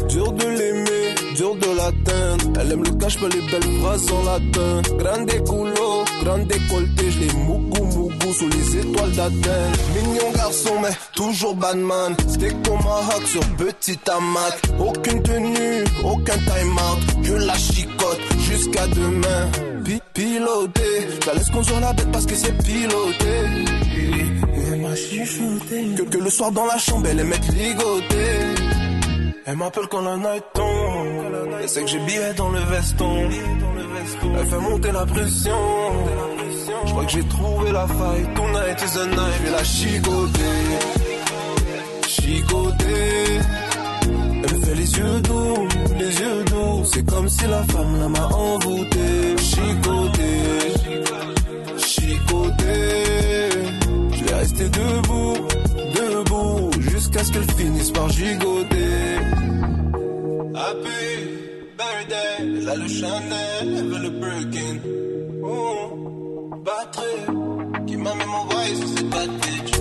Dur 0.10 0.32
de 0.32 0.48
l'aimer, 0.48 1.16
dur 1.36 1.56
de 1.56 1.78
l'atteindre. 1.78 2.60
Elle 2.60 2.72
aime 2.72 2.84
le 2.84 2.92
cache 2.92 3.20
pas 3.20 3.28
les 3.28 3.42
belles 3.52 3.80
phrases 3.80 4.12
en 4.12 4.24
latin. 4.24 4.82
Grande 4.98 5.32
culo, 5.44 6.06
grande 6.24 6.48
décolleté, 6.48 7.12
je 7.12 7.20
les 7.20 7.34
mougou 7.34 7.84
mougou 7.84 8.34
sous 8.34 8.50
les 8.50 8.78
étoiles 8.78 9.12
d'Athènes. 9.12 9.76
Mignon 9.96 10.32
garçon, 10.36 10.80
mais 10.82 10.96
toujours 11.14 11.56
badman. 11.56 12.16
Steak 12.28 12.64
tomahawk 12.64 13.24
sur 13.26 13.46
petit 13.58 14.00
hamac. 14.08 14.56
Aucune 14.80 15.22
tenue, 15.22 15.84
aucun 16.04 16.38
time 16.38 16.78
out. 16.88 17.26
Que 17.26 17.34
la 17.34 17.56
chicote 17.56 18.22
jusqu'à 18.40 18.88
demain. 18.88 19.52
piloté, 20.14 20.82
je 21.22 21.28
la 21.28 21.34
laisse 21.34 21.50
conduire 21.50 21.80
la 21.82 21.94
bête 21.94 22.12
parce 22.12 22.26
que 22.26 22.36
c'est 22.36 22.58
piloté. 22.64 23.76
Que, 24.96 26.04
que 26.04 26.18
le 26.18 26.30
soir 26.30 26.54
dans 26.54 26.66
la 26.66 26.78
chambre, 26.78 27.08
elle 27.12 27.20
aime 27.20 27.34
être 27.34 27.52
ligotée. 27.52 28.64
Elle 29.46 29.58
m'appelle 29.58 29.88
quand 29.92 30.02
la 30.02 30.16
night 30.16 30.46
tombe. 30.54 30.68
Elle 31.62 31.68
sait 31.68 31.82
que 31.82 31.88
j'ai 31.88 32.00
billet 32.00 32.34
dans 32.38 32.50
le 32.50 32.60
veston. 32.60 33.30
Elle 34.40 34.48
fait 34.48 34.58
monter 34.58 34.92
la 34.94 35.06
pression. 35.06 35.52
Je 36.86 36.92
crois 36.92 37.06
que 37.06 37.12
j'ai 37.12 37.28
trouvé 37.28 37.72
la 37.74 37.88
faille. 37.88 38.26
Tonight 38.36 38.82
is 38.82 38.94
the 38.94 39.08
night. 39.08 39.34
Je 39.38 39.44
vais 39.44 39.52
la 39.52 39.64
chicoter. 39.66 40.64
Chicoter. 42.08 43.42
Elle 44.44 44.56
me 44.56 44.66
fait 44.66 44.76
les 44.76 44.92
yeux 44.98 45.20
doux, 45.22 45.68
les 46.00 46.20
yeux 46.22 46.44
doux. 46.46 46.86
C'est 46.86 47.06
comme 47.06 47.28
si 47.28 47.46
la 47.48 47.64
femme 47.64 48.00
la 48.00 48.08
m'a 48.08 48.28
envoûté. 48.28 49.36
Chicoter. 49.40 50.74
Chicoter 51.78 53.06
rester 54.46 54.70
debout, 54.70 55.38
debout, 55.98 56.70
jusqu'à 56.92 57.24
ce 57.24 57.32
qu'elle 57.32 57.52
finisse 57.58 57.92
par 57.92 58.10
gigoter. 58.10 59.18
Happy 60.64 61.04
birthday, 61.80 62.36
elle 62.40 62.70
a 62.70 62.76
le 62.76 62.88
Chanel, 62.88 63.68
elle 63.78 63.88
veut 63.92 64.04
le 64.08 64.12
Birkin. 64.22 64.76
Oh, 65.44 66.52
batterie, 66.64 67.26
qui 67.88 67.98
m'a 67.98 68.14
même 68.14 68.34
envoyé 68.42 68.76
sur 68.76 68.90
cette 68.96 69.10
bad 69.10 69.32
bitch. 69.42 69.72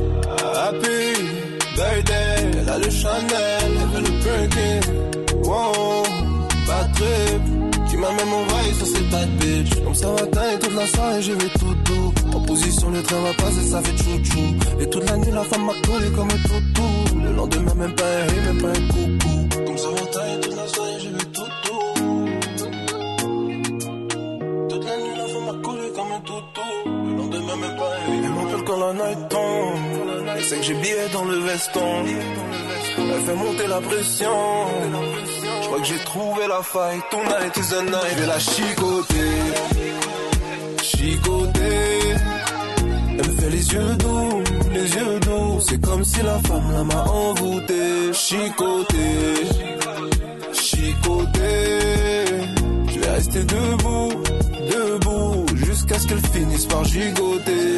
Happy 0.67 1.01
birthday, 1.77 2.35
elle 2.59 2.69
a 2.77 2.79
le 2.79 2.91
Chanel, 3.01 3.71
elle 3.81 3.89
veut 3.93 4.05
le 4.09 4.15
Birkin. 4.25 4.81
Oh, 5.45 6.03
batterie 6.67 7.34
sur 8.75 9.85
Comme 9.85 9.95
ça 9.95 10.09
matin 10.11 10.43
et 10.55 10.59
toute 10.59 10.75
la 10.75 10.87
soirée 10.87 11.23
je 11.23 11.33
vais 11.33 11.49
tout 11.59 11.75
doux. 11.85 12.13
En 12.35 12.41
position 12.41 12.91
le 12.91 13.03
train 13.03 13.21
va 13.23 13.33
passer 13.35 13.63
ça 13.63 13.81
fait 13.83 13.97
chou-chou 13.97 14.81
Et 14.81 14.91
toute 14.91 15.09
la 15.09 15.17
nuit 15.17 15.31
la 15.33 15.45
femme 15.45 15.65
m'a 15.65 15.73
collé 15.87 16.11
comme 16.11 16.29
un 16.29 16.49
toutou. 16.49 17.19
Le 17.23 17.33
lendemain 17.33 17.75
même 17.75 17.95
pas 17.95 18.05
un 18.05 18.53
même 18.53 18.63
pas 18.63 18.69
un 18.69 18.89
coucou. 18.89 19.49
Comme 19.67 19.79
ça 19.79 19.89
matin 19.91 20.21
et 20.35 20.41
toute 20.41 20.57
la 20.57 20.67
soirée 20.69 21.01
je 21.01 21.09
vais 21.09 21.25
tout 21.33 21.51
doux. 21.65 22.29
Toute 24.69 24.85
la 24.85 24.97
nuit 24.97 25.17
la 25.17 25.27
femme 25.27 25.45
m'a 25.47 25.63
collé 25.63 25.89
comme 25.95 26.13
un 26.13 26.21
toutou. 26.21 26.71
Le 27.07 27.17
lendemain 27.17 27.57
même 27.57 27.77
pas 27.77 27.85
un 27.85 28.13
Elle 28.13 28.31
m'appelle 28.31 28.65
quand 28.67 28.79
la 28.79 28.93
night 28.93 29.29
tombe. 29.29 29.79
Elle 30.37 30.45
sait 30.45 30.57
que 30.57 30.63
j'ai 30.63 30.75
billet 30.75 31.09
dans 31.13 31.25
le 31.25 31.39
veston. 31.39 32.05
Elle 32.97 33.23
fait 33.23 33.35
monter 33.35 33.67
la 33.67 33.81
pression 33.81 34.31
crois 35.75 35.81
que 35.81 35.87
j'ai 35.87 36.05
trouvé 36.05 36.47
la 36.49 36.63
faille. 36.63 37.01
Tonight 37.11 37.57
is 37.57 37.69
the 37.71 37.83
night. 37.83 38.15
Je 38.15 38.21
vais 38.21 38.27
la 38.27 38.39
chicoter. 38.39 39.35
Chicoter. 40.83 42.15
Elle 43.11 43.17
me 43.17 43.41
fait 43.41 43.51
les 43.51 43.73
yeux 43.73 43.97
doux, 43.97 44.43
les 44.73 44.95
yeux 44.95 45.21
doux. 45.21 45.61
C'est 45.61 45.81
comme 45.81 46.05
si 46.05 46.23
la 46.23 46.39
femme 46.41 46.73
là 46.73 46.85
m'a 46.85 47.03
envoûté. 47.05 48.13
Chicoter. 48.13 49.35
Chicoter. 50.53 51.45
Je 52.89 53.01
vais 53.01 53.11
rester 53.11 53.45
debout, 53.45 54.13
debout. 54.71 55.47
Jusqu'à 55.87 56.01
ce 56.01 56.07
qu'elle 56.07 56.27
finisse 56.33 56.65
par 56.65 56.83
gigoter. 56.85 57.75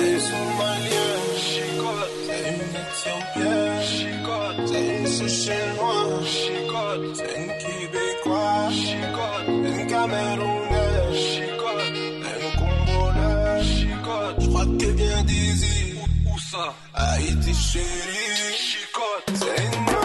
Haïti 16.94 17.54
chérie, 17.54 18.54
chicote, 18.56 19.95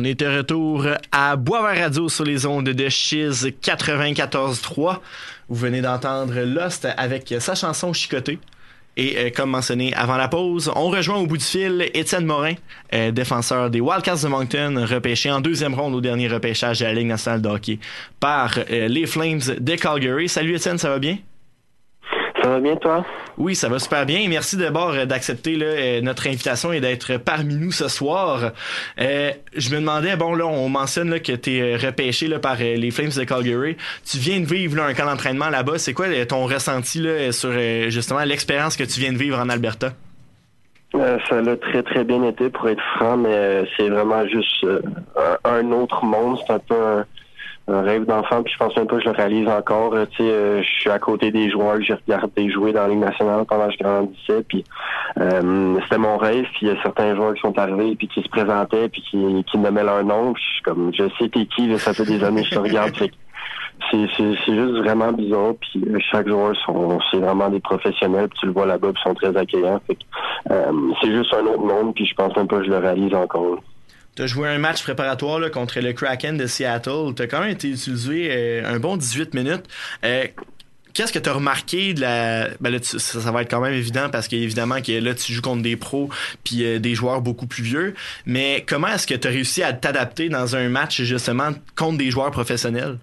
On 0.00 0.04
est 0.04 0.18
de 0.18 0.38
retour 0.38 0.86
à 1.12 1.36
Boisvert 1.36 1.78
Radio 1.78 2.08
sur 2.08 2.24
les 2.24 2.46
ondes 2.46 2.70
de 2.70 2.88
Chiz 2.88 3.52
94.3. 3.62 4.96
Vous 5.50 5.54
venez 5.54 5.82
d'entendre 5.82 6.40
Lost 6.40 6.88
avec 6.96 7.34
sa 7.38 7.54
chanson 7.54 7.92
Chicoté. 7.92 8.38
Et 8.96 9.18
euh, 9.18 9.28
comme 9.28 9.50
mentionné 9.50 9.92
avant 9.92 10.16
la 10.16 10.28
pause, 10.28 10.72
on 10.74 10.88
rejoint 10.88 11.18
au 11.18 11.26
bout 11.26 11.36
du 11.36 11.44
fil 11.44 11.90
Étienne 11.92 12.24
Morin, 12.24 12.54
euh, 12.94 13.10
défenseur 13.10 13.68
des 13.68 13.82
Wildcats 13.82 14.22
de 14.22 14.28
Moncton, 14.28 14.86
repêché 14.88 15.30
en 15.30 15.42
deuxième 15.42 15.74
ronde 15.74 15.94
au 15.94 16.00
dernier 16.00 16.28
repêchage 16.28 16.78
de 16.78 16.86
la 16.86 16.94
Ligue 16.94 17.08
nationale 17.08 17.42
de 17.42 17.48
hockey 17.50 17.78
par 18.20 18.56
euh, 18.56 18.88
les 18.88 19.04
Flames 19.04 19.42
de 19.58 19.76
Calgary. 19.76 20.30
Salut 20.30 20.54
Étienne, 20.54 20.78
ça 20.78 20.88
va 20.88 20.98
bien? 20.98 21.18
Ça 22.42 22.48
va 22.48 22.58
bien, 22.58 22.76
toi? 22.76 23.04
Oui, 23.40 23.54
ça 23.54 23.70
va 23.70 23.78
super 23.78 24.04
bien. 24.04 24.28
Merci 24.28 24.58
d'abord 24.58 24.90
euh, 24.90 25.06
d'accepter 25.06 25.56
euh, 25.62 26.02
notre 26.02 26.26
invitation 26.26 26.74
et 26.74 26.80
d'être 26.80 27.16
parmi 27.16 27.54
nous 27.54 27.72
ce 27.72 27.88
soir. 27.88 28.52
Euh, 29.00 29.30
je 29.56 29.70
me 29.70 29.80
demandais, 29.80 30.14
bon 30.14 30.34
là, 30.34 30.44
on 30.44 30.68
mentionne 30.68 31.08
là, 31.08 31.20
que 31.20 31.32
tu 31.32 31.56
es 31.56 31.74
repêché 31.74 32.26
là, 32.26 32.38
par 32.38 32.56
les 32.56 32.90
Flames 32.90 33.12
de 33.16 33.24
Calgary. 33.24 33.78
Tu 34.04 34.18
viens 34.18 34.40
de 34.40 34.44
vivre 34.44 34.76
là, 34.76 34.84
un 34.84 34.92
camp 34.92 35.06
d'entraînement 35.06 35.48
là-bas. 35.48 35.78
C'est 35.78 35.94
quoi 35.94 36.08
ton 36.26 36.44
ressenti 36.44 37.00
là, 37.00 37.32
sur 37.32 37.50
justement 37.88 38.24
l'expérience 38.24 38.76
que 38.76 38.84
tu 38.84 39.00
viens 39.00 39.12
de 39.12 39.18
vivre 39.18 39.38
en 39.38 39.48
Alberta? 39.48 39.92
ça 40.92 41.36
a 41.36 41.56
très 41.56 41.82
très 41.84 42.04
bien 42.04 42.22
été 42.24 42.50
pour 42.50 42.68
être 42.68 42.82
franc, 42.96 43.16
mais 43.16 43.64
c'est 43.76 43.88
vraiment 43.88 44.26
juste 44.26 44.66
un, 45.44 45.72
autre 45.72 46.04
monde. 46.04 46.36
C'est 46.46 46.52
un 46.52 46.58
peu 46.58 47.04
un 47.68 47.82
rêve 47.82 48.04
d'enfant, 48.04 48.42
puis 48.42 48.52
je 48.52 48.58
pense 48.58 48.76
même 48.76 48.86
pas 48.86 48.96
que 48.96 49.02
je 49.02 49.08
le 49.08 49.14
réalise 49.14 49.48
encore. 49.48 49.94
Tu 50.10 50.16
sais, 50.16 50.30
euh, 50.30 50.62
je 50.62 50.68
suis 50.68 50.90
à 50.90 50.98
côté 50.98 51.30
des 51.30 51.50
joueurs 51.50 51.80
j'ai 51.80 51.94
regardé 51.94 52.50
jouer 52.50 52.72
dans 52.72 52.82
la 52.82 52.88
Ligue 52.88 52.98
nationale 52.98 53.44
pendant 53.46 53.68
que 53.68 53.72
je 53.72 53.78
grandissais, 53.78 54.42
puis 54.48 54.64
euh, 55.18 55.78
c'était 55.82 55.98
mon 55.98 56.16
rêve. 56.16 56.44
Puis 56.52 56.60
il 56.62 56.68
y 56.68 56.70
a 56.70 56.82
certains 56.82 57.14
joueurs 57.14 57.34
qui 57.34 57.40
sont 57.40 57.56
arrivés, 57.58 57.94
puis 57.96 58.08
qui 58.08 58.22
se 58.22 58.28
présentaient, 58.28 58.88
puis 58.88 59.02
qui, 59.02 59.44
qui 59.44 59.58
nommaient 59.58 59.84
leur 59.84 60.02
nom. 60.04 60.32
Puis 60.32 60.42
je 60.42 60.54
suis 60.54 60.62
comme, 60.62 60.92
je 60.94 61.04
sais 61.18 61.28
t'es 61.28 61.46
qui, 61.46 61.78
ça 61.78 61.94
fait 61.94 62.04
des 62.04 62.24
années 62.24 62.42
que 62.42 62.48
je 62.48 62.54
te 62.54 62.60
regarde. 62.60 62.92
c'est 62.96 64.06
c'est 64.16 64.54
juste 64.54 64.76
vraiment 64.78 65.12
bizarre. 65.12 65.54
Puis 65.60 65.84
euh, 65.86 65.98
chaque 66.10 66.28
joueur 66.28 66.54
c'est 67.10 67.18
vraiment 67.18 67.48
des 67.50 67.60
professionnels. 67.60 68.28
Puis 68.28 68.40
tu 68.40 68.46
le 68.46 68.52
vois 68.52 68.66
là-bas, 68.66 68.92
puis 68.92 69.02
ils 69.04 69.08
sont 69.08 69.14
très 69.14 69.36
accueillants. 69.36 69.80
Fait 69.86 69.98
c'est 70.48 71.12
juste 71.12 71.32
un 71.34 71.46
autre 71.46 71.64
monde. 71.64 71.94
Puis 71.94 72.06
je 72.06 72.14
pense 72.14 72.34
même 72.36 72.48
pas 72.48 72.58
que 72.58 72.64
je 72.64 72.70
le 72.70 72.78
réalise 72.78 73.14
encore. 73.14 73.58
Tu 74.16 74.22
as 74.22 74.26
joué 74.26 74.48
un 74.48 74.58
match 74.58 74.82
préparatoire 74.82 75.50
contre 75.50 75.80
le 75.80 75.92
Kraken 75.92 76.36
de 76.36 76.46
Seattle. 76.46 77.14
Tu 77.16 77.22
as 77.22 77.26
quand 77.26 77.40
même 77.40 77.50
été 77.50 77.68
utilisé 77.68 78.28
euh, 78.30 78.74
un 78.74 78.78
bon 78.78 78.96
18 78.96 79.34
minutes. 79.34 79.64
Euh, 80.04 80.24
qu'est-ce 80.94 81.12
que 81.12 81.18
tu 81.18 81.28
as 81.28 81.32
remarqué 81.32 81.94
de 81.94 82.00
la. 82.00 82.48
Ben 82.60 82.76
ça, 82.82 83.30
va 83.30 83.42
être 83.42 83.50
quand 83.50 83.60
même 83.60 83.74
évident 83.74 84.08
parce 84.10 84.28
qu'évidemment 84.28 84.80
que 84.80 84.92
là, 84.92 85.14
tu 85.14 85.32
joues 85.32 85.42
contre 85.42 85.62
des 85.62 85.76
pros 85.76 86.08
puis 86.44 86.64
euh, 86.64 86.78
des 86.78 86.94
joueurs 86.94 87.20
beaucoup 87.20 87.46
plus 87.46 87.62
vieux. 87.62 87.94
Mais 88.26 88.64
comment 88.68 88.88
est-ce 88.88 89.06
que 89.06 89.14
tu 89.14 89.28
as 89.28 89.30
réussi 89.30 89.62
à 89.62 89.72
t'adapter 89.72 90.28
dans 90.28 90.56
un 90.56 90.68
match 90.68 91.02
justement 91.02 91.50
contre 91.76 91.98
des 91.98 92.10
joueurs 92.10 92.30
professionnels? 92.30 92.98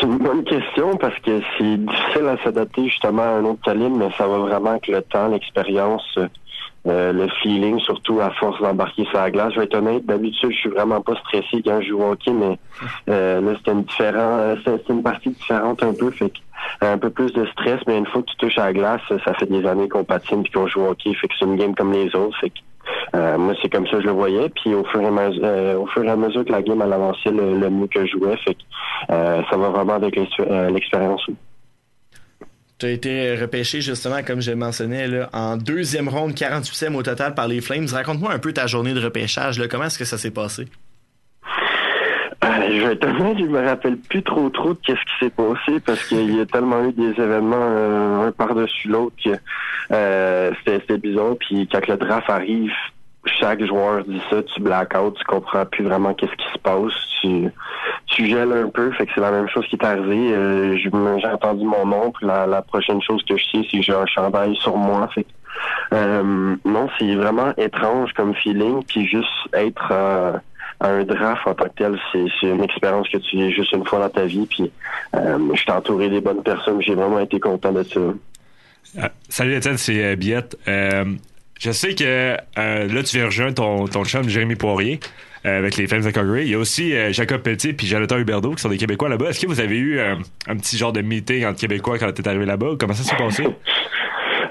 C'est 0.00 0.06
une 0.06 0.18
bonne 0.18 0.44
question 0.44 0.96
parce 0.96 1.18
que 1.20 1.40
c'est 1.58 1.76
difficile 1.76 2.28
à 2.28 2.42
s'adapter 2.44 2.88
justement 2.88 3.22
à 3.22 3.38
un 3.38 3.44
autre 3.44 3.62
calibre, 3.64 3.96
mais 3.96 4.08
ça 4.16 4.28
va 4.28 4.38
vraiment 4.38 4.70
avec 4.70 4.86
le 4.86 5.02
temps, 5.02 5.26
l'expérience. 5.26 6.16
Euh, 6.86 7.12
le 7.12 7.28
feeling, 7.42 7.78
surtout 7.80 8.20
à 8.20 8.30
force 8.30 8.60
d'embarquer 8.62 9.04
sur 9.06 9.18
la 9.18 9.30
glace. 9.30 9.52
Je 9.52 9.58
vais 9.58 9.64
être 9.64 9.76
honnête, 9.76 10.06
d'habitude, 10.06 10.52
je 10.52 10.56
suis 10.56 10.70
vraiment 10.70 11.00
pas 11.00 11.16
stressé 11.16 11.60
quand 11.64 11.80
je 11.82 11.88
joue 11.88 12.02
au 12.02 12.12
hockey, 12.12 12.30
mais 12.30 12.58
euh, 13.10 13.40
là, 13.40 13.52
c'était 13.58 13.72
une 13.72 13.82
différent, 13.82 14.38
euh, 14.38 14.56
c'est 14.64 14.88
une 14.88 15.02
partie 15.02 15.30
différente 15.30 15.82
un 15.82 15.92
peu, 15.92 16.10
fait 16.12 16.32
un 16.80 16.96
peu 16.96 17.10
plus 17.10 17.32
de 17.32 17.44
stress, 17.46 17.80
mais 17.86 17.98
une 17.98 18.06
fois 18.06 18.22
que 18.22 18.30
tu 18.30 18.36
touches 18.36 18.58
à 18.58 18.66
la 18.66 18.72
glace, 18.72 19.00
ça 19.08 19.34
fait 19.34 19.46
des 19.46 19.66
années 19.66 19.88
qu'on 19.88 20.04
patine 20.04 20.42
puis 20.44 20.52
qu'on 20.52 20.66
joue 20.68 20.82
au 20.82 20.90
hockey, 20.90 21.12
fait 21.14 21.26
que 21.26 21.34
c'est 21.38 21.46
une 21.46 21.56
game 21.56 21.74
comme 21.74 21.92
les 21.92 22.14
autres, 22.14 22.38
fait 22.40 22.50
que 22.50 23.36
moi, 23.36 23.54
c'est 23.60 23.70
comme 23.70 23.86
ça 23.86 23.96
que 23.96 24.02
je 24.02 24.06
le 24.06 24.12
voyais. 24.12 24.48
Puis 24.48 24.74
au 24.74 24.84
fur 24.84 25.00
et 25.02 25.06
à 25.06 25.10
mesure, 25.10 25.80
au 25.80 25.86
fur 25.88 26.04
et 26.04 26.08
à 26.08 26.16
mesure 26.16 26.44
que 26.44 26.52
la 26.52 26.62
game 26.62 26.80
elle 26.80 26.92
avançait, 26.92 27.30
le, 27.30 27.58
le 27.58 27.70
mieux 27.70 27.86
que 27.86 28.06
je 28.06 28.12
jouais, 28.12 28.36
fait 28.38 28.54
que 28.54 28.60
ça 29.08 29.56
va 29.56 29.68
vraiment 29.68 29.94
avec 29.94 30.16
l'expérience. 30.16 31.26
Tu 32.78 32.86
as 32.86 32.90
été 32.90 33.34
repêché, 33.34 33.80
justement, 33.80 34.22
comme 34.22 34.40
je 34.40 34.52
mentionnais, 34.52 35.08
là, 35.08 35.28
en 35.32 35.56
deuxième 35.56 36.08
ronde, 36.08 36.32
48e 36.32 36.94
au 36.94 37.02
total 37.02 37.34
par 37.34 37.48
les 37.48 37.60
Flames. 37.60 37.86
Raconte-moi 37.90 38.32
un 38.32 38.38
peu 38.38 38.52
ta 38.52 38.68
journée 38.68 38.94
de 38.94 39.00
repêchage. 39.00 39.58
Là. 39.58 39.66
Comment 39.66 39.84
est-ce 39.84 39.98
que 39.98 40.04
ça 40.04 40.16
s'est 40.16 40.30
passé? 40.30 40.66
Euh, 42.44 42.48
je 42.70 42.86
vais 42.86 42.92
être 42.92 43.08
je 43.08 43.44
me 43.44 43.66
rappelle 43.66 43.96
plus 43.96 44.22
trop 44.22 44.48
trop 44.50 44.74
de 44.74 44.78
qu'est-ce 44.84 45.00
qui 45.00 45.24
s'est 45.24 45.30
passé 45.30 45.80
parce 45.84 46.06
qu'il 46.06 46.36
y 46.36 46.40
a 46.40 46.46
tellement 46.46 46.84
eu 46.84 46.92
des 46.92 47.20
événements 47.20 47.56
euh, 47.58 48.28
un 48.28 48.32
par-dessus 48.32 48.88
l'autre 48.88 49.16
que 49.24 49.30
euh, 49.90 50.52
c'était 50.64 50.98
bizarre. 50.98 51.34
Puis 51.40 51.68
quand 51.70 51.86
le 51.88 51.96
draft 51.96 52.30
arrive, 52.30 52.70
chaque 53.24 53.64
joueur 53.64 54.04
dit 54.04 54.20
ça, 54.30 54.42
tu 54.42 54.60
blackout, 54.60 55.16
tu 55.16 55.24
comprends 55.24 55.66
plus 55.66 55.84
vraiment 55.84 56.14
qu'est-ce 56.14 56.32
qui 56.32 56.52
se 56.52 56.58
passe, 56.58 56.92
tu, 57.20 57.50
tu 58.06 58.26
gèles 58.26 58.52
un 58.52 58.68
peu, 58.68 58.90
fait 58.92 59.06
que 59.06 59.12
c'est 59.14 59.20
la 59.20 59.30
même 59.30 59.48
chose 59.48 59.66
qui 59.68 59.76
est 59.76 59.84
arrivé. 59.84 60.32
Euh, 60.32 60.76
j'ai 60.76 61.26
entendu 61.26 61.64
mon 61.64 61.86
nom, 61.86 62.12
puis 62.12 62.26
la, 62.26 62.62
prochaine 62.62 63.02
chose 63.02 63.22
que 63.28 63.36
je 63.36 63.44
sais, 63.44 63.68
c'est 63.70 63.78
que 63.78 63.82
j'ai 63.82 63.94
un 63.94 64.06
chandail 64.06 64.56
sur 64.56 64.76
moi, 64.76 65.08
fait 65.14 65.26
euh, 65.92 66.56
non, 66.64 66.88
c'est 66.98 67.14
vraiment 67.14 67.52
étrange 67.56 68.12
comme 68.12 68.34
feeling, 68.34 68.82
puis 68.84 69.06
juste 69.06 69.26
être 69.52 69.88
euh, 69.90 70.32
un 70.80 71.02
draft 71.04 71.46
en 71.46 71.54
tant 71.54 71.64
que 71.64 71.74
tel, 71.76 71.98
c'est 72.12 72.46
une 72.46 72.62
expérience 72.62 73.08
que 73.08 73.18
tu 73.18 73.36
vis 73.36 73.52
juste 73.52 73.72
une 73.72 73.84
fois 73.84 73.98
dans 73.98 74.10
ta 74.10 74.26
vie, 74.26 74.46
puis 74.46 74.70
euh, 75.16 75.38
je 75.54 75.60
suis 75.60 75.70
entouré 75.72 76.08
des 76.08 76.20
bonnes 76.20 76.42
personnes, 76.42 76.80
j'ai 76.82 76.94
vraiment 76.94 77.20
été 77.20 77.40
content 77.40 77.72
de 77.72 77.82
ça. 77.82 79.08
salut 79.28 79.56
Étienne, 79.56 79.78
c'est 79.78 80.14
Biette. 80.16 80.56
Je 81.58 81.72
sais 81.72 81.94
que 81.94 82.04
euh, 82.04 82.36
là, 82.86 83.02
tu 83.02 83.16
viens 83.16 83.26
rejoindre 83.26 83.54
ton, 83.54 83.88
ton 83.88 84.04
chum 84.04 84.28
Jérémy 84.28 84.54
Poirier 84.54 85.00
euh, 85.44 85.58
avec 85.58 85.76
les 85.76 85.86
Flames 85.86 86.02
de 86.02 86.10
Calgary. 86.10 86.42
Il 86.44 86.50
y 86.50 86.54
a 86.54 86.58
aussi 86.58 86.94
euh, 86.94 87.12
Jacob 87.12 87.42
Pelletier 87.42 87.72
puis 87.72 87.86
Jonathan 87.86 88.16
Huberdeau 88.16 88.52
qui 88.54 88.62
sont 88.62 88.68
des 88.68 88.78
Québécois 88.78 89.08
là-bas. 89.08 89.30
Est-ce 89.30 89.40
que 89.40 89.46
vous 89.46 89.60
avez 89.60 89.76
eu 89.76 90.00
un 90.00 90.56
petit 90.56 90.78
genre 90.78 90.92
de 90.92 91.02
meeting 91.02 91.44
entre 91.44 91.58
Québécois 91.58 91.98
quand 91.98 92.12
tu 92.12 92.22
es 92.22 92.28
arrivé 92.28 92.46
là-bas? 92.46 92.76
Comment 92.78 92.94
ça 92.94 93.02
s'est 93.02 93.16
passé? 93.16 93.44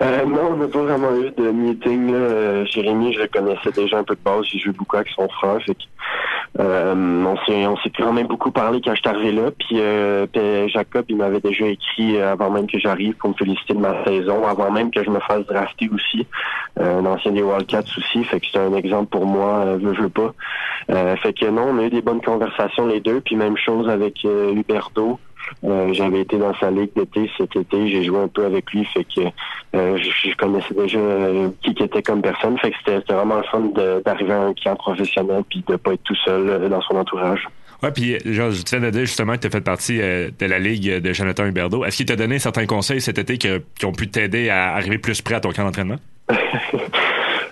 Non, 0.01 0.51
on 0.51 0.57
n'a 0.57 0.67
pas 0.67 0.81
vraiment 0.81 1.15
eu 1.15 1.31
de 1.31 1.51
meeting. 1.51 2.11
Là. 2.11 2.65
Jérémy, 2.65 3.13
je 3.13 3.21
le 3.21 3.27
connaissais 3.27 3.71
déjà 3.71 3.97
un 3.97 4.03
peu 4.03 4.15
de 4.15 4.19
base. 4.23 4.45
J'ai 4.45 4.59
joué 4.59 4.73
beaucoup 4.73 4.95
avec 4.95 5.09
son 5.09 5.27
frère. 5.29 5.59
Fait 5.65 5.77
Euh, 6.59 6.95
on 7.25 7.37
s'est 7.45 7.67
on 7.67 7.77
s'est 7.77 7.91
quand 7.95 8.13
même 8.13 8.27
beaucoup 8.27 8.51
parlé 8.51 8.81
quand 8.83 8.95
je 8.95 8.99
suis 9.01 9.09
arrivé 9.09 9.31
là. 9.31 9.51
Puis, 9.51 9.79
euh, 9.79 10.25
Jacob, 10.67 11.05
il 11.09 11.17
m'avait 11.17 11.39
déjà 11.39 11.67
écrit 11.67 12.19
avant 12.19 12.49
même 12.49 12.67
que 12.67 12.79
j'arrive 12.79 13.15
pour 13.15 13.29
me 13.29 13.35
féliciter 13.35 13.73
de 13.73 13.79
ma 13.79 14.03
saison, 14.05 14.47
avant 14.47 14.71
même 14.71 14.89
que 14.91 15.03
je 15.03 15.09
me 15.09 15.19
fasse 15.19 15.45
drafter 15.45 15.89
aussi. 15.93 16.25
un 16.79 17.05
ancien 17.05 17.31
des 17.31 17.43
Wildcats 17.43 17.91
aussi. 17.97 18.23
Fait 18.23 18.39
que 18.39 18.47
c'est 18.51 18.59
un 18.59 18.73
exemple 18.73 19.09
pour 19.09 19.25
moi, 19.25 19.65
veux, 19.77 19.93
veux 19.93 20.09
pas. 20.09 20.33
fait 21.17 21.33
que 21.33 21.49
non, 21.49 21.69
on 21.71 21.79
a 21.79 21.83
eu 21.83 21.89
des 21.89 22.01
bonnes 22.01 22.21
conversations 22.21 22.87
les 22.87 23.01
deux. 23.01 23.21
Puis 23.21 23.35
même 23.35 23.57
chose 23.57 23.89
avec 23.89 24.23
Huberto. 24.23 25.19
Euh, 25.63 25.93
j'avais 25.93 26.21
été 26.21 26.37
dans 26.37 26.53
sa 26.55 26.69
ligue 26.69 26.91
d'été 26.95 27.29
cet 27.37 27.55
été, 27.55 27.89
j'ai 27.89 28.03
joué 28.03 28.19
un 28.19 28.27
peu 28.27 28.45
avec 28.45 28.71
lui, 28.71 28.85
fait 28.85 29.03
que 29.03 29.21
euh, 29.75 29.97
je, 29.97 30.35
connaissais 30.35 30.73
déjà 30.73 30.99
euh, 30.99 31.49
qui 31.61 31.71
était 31.71 32.01
comme 32.01 32.21
personne, 32.21 32.57
fait 32.59 32.71
que 32.71 32.77
c'était 32.85 33.13
vraiment 33.13 33.37
le 33.37 33.43
fun 33.43 33.71
d'arriver 34.05 34.33
à 34.33 34.41
un 34.41 34.53
client 34.53 34.75
professionnel 34.75 35.43
puis 35.49 35.63
de 35.67 35.75
pas 35.75 35.93
être 35.93 36.03
tout 36.03 36.15
seul 36.25 36.69
dans 36.69 36.81
son 36.81 36.95
entourage. 36.95 37.47
Ouais, 37.83 37.91
puis 37.91 38.17
genre, 38.33 38.51
tu 38.51 38.77
viens 38.77 38.87
de 38.87 38.89
dire 38.89 39.01
justement 39.01 39.33
que 39.33 39.39
tu 39.39 39.47
as 39.47 39.51
fait 39.51 39.61
partie 39.61 39.97
de 39.99 40.45
la 40.45 40.57
ligue 40.57 40.99
de 40.99 41.13
Jonathan 41.13 41.45
Huberdo. 41.45 41.85
Est-ce 41.85 41.97
qu'il 41.97 42.05
t'a 42.07 42.15
donné 42.15 42.39
certains 42.39 42.65
conseils 42.65 43.01
cet 43.01 43.19
été 43.19 43.37
qui, 43.37 43.49
ont 43.85 43.91
pu 43.91 44.07
t'aider 44.07 44.49
à 44.49 44.73
arriver 44.73 44.97
plus 44.97 45.21
près 45.21 45.35
à 45.35 45.39
ton 45.39 45.51
camp 45.51 45.63
d'entraînement? 45.63 45.97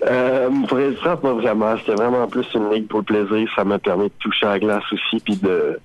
Euh, 0.06 0.48
pour 0.68 0.78
ça, 1.02 1.16
pas 1.16 1.32
vraiment. 1.32 1.76
C'était 1.78 1.94
vraiment 1.94 2.26
plus 2.26 2.46
une 2.54 2.70
ligue 2.70 2.86
pour 2.86 3.00
le 3.00 3.04
plaisir. 3.04 3.48
Ça 3.56 3.64
m'a 3.64 3.78
permis 3.78 4.04
de 4.04 4.12
toucher 4.20 4.46
à 4.46 4.50
la 4.50 4.58
glace 4.58 4.84
aussi, 4.92 5.22
puis 5.24 5.36
de, 5.36 5.78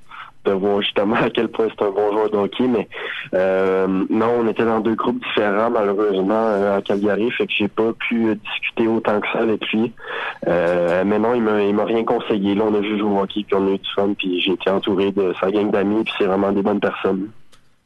de 0.46 0.52
voir 0.52 0.82
justement 0.82 1.16
à 1.16 1.30
quel 1.30 1.48
point 1.48 1.68
c'est 1.70 1.86
un 1.86 1.92
bon 1.92 2.12
joueur 2.12 2.30
de 2.30 2.38
hockey. 2.38 2.68
Mais 2.68 2.88
euh, 3.34 3.88
non, 4.10 4.40
on 4.40 4.48
était 4.48 4.66
dans 4.66 4.80
deux 4.80 4.96
groupes 4.96 5.22
différents, 5.24 5.70
malheureusement, 5.70 6.48
euh, 6.48 6.78
à 6.78 6.82
Calgary, 6.82 7.32
fait 7.32 7.48
que 7.48 7.54
j'ai 7.58 7.68
pas 7.68 7.94
pu 7.94 8.36
discuter 8.36 8.88
autant 8.88 9.20
que 9.20 9.28
ça 9.34 9.40
avec 9.40 9.66
lui. 9.72 9.92
Euh, 10.48 11.04
mais 11.06 11.20
non, 11.20 11.36
il 11.36 11.42
m'a, 11.42 11.64
m'a 11.72 11.86
rien 11.86 12.04
conseillé. 12.04 12.56
Là, 12.56 12.66
on 12.68 12.76
a 12.76 12.82
juste 12.82 13.00
joué 13.00 13.10
au 13.10 13.20
hockey, 13.20 13.44
puis 13.44 13.56
on 13.56 13.68
a 13.68 13.72
eu 13.72 13.78
du 13.78 13.90
fun, 13.96 14.14
puis 14.18 14.42
j'ai 14.42 14.54
été 14.54 14.70
entouré 14.70 15.12
de 15.12 15.34
sa 15.40 15.52
gang 15.52 15.72
d'amis, 15.72 16.04
puis 16.04 16.14
c'est 16.18 16.26
vraiment 16.26 16.52
des 16.52 16.62
bonnes 16.62 16.80
personnes. 16.80 17.30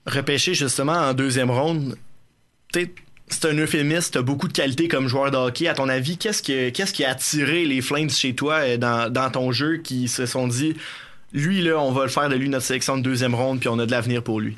Repêché 0.05 0.53
justement 0.53 0.93
en 0.93 1.13
deuxième 1.13 1.49
ronde, 1.49 1.95
c'est 2.71 3.45
un 3.45 3.55
euphémisme, 3.55 4.11
t'as 4.13 4.21
beaucoup 4.21 4.47
de 4.47 4.53
qualité 4.53 4.87
comme 4.87 5.07
joueur 5.07 5.31
de 5.31 5.37
hockey. 5.37 5.67
À 5.67 5.73
ton 5.73 5.89
avis, 5.89 6.17
qu'est-ce 6.17 6.43
qui, 6.43 7.03
a 7.03 7.09
attiré 7.09 7.65
les 7.65 7.81
Flames 7.81 8.09
chez 8.09 8.35
toi 8.35 8.77
dans 8.77 9.29
ton 9.31 9.51
jeu 9.51 9.77
qui 9.77 10.07
se 10.07 10.27
sont 10.27 10.47
dit 10.47 10.75
lui, 11.33 11.61
là, 11.61 11.79
on 11.79 11.91
va 11.91 12.03
le 12.03 12.09
faire 12.09 12.29
de 12.29 12.35
lui 12.35 12.49
notre 12.49 12.65
sélection 12.65 12.97
de 12.97 13.03
deuxième 13.03 13.35
ronde, 13.35 13.59
puis 13.59 13.69
on 13.69 13.79
a 13.79 13.85
de 13.85 13.91
l'avenir 13.91 14.23
pour 14.23 14.39
lui? 14.39 14.57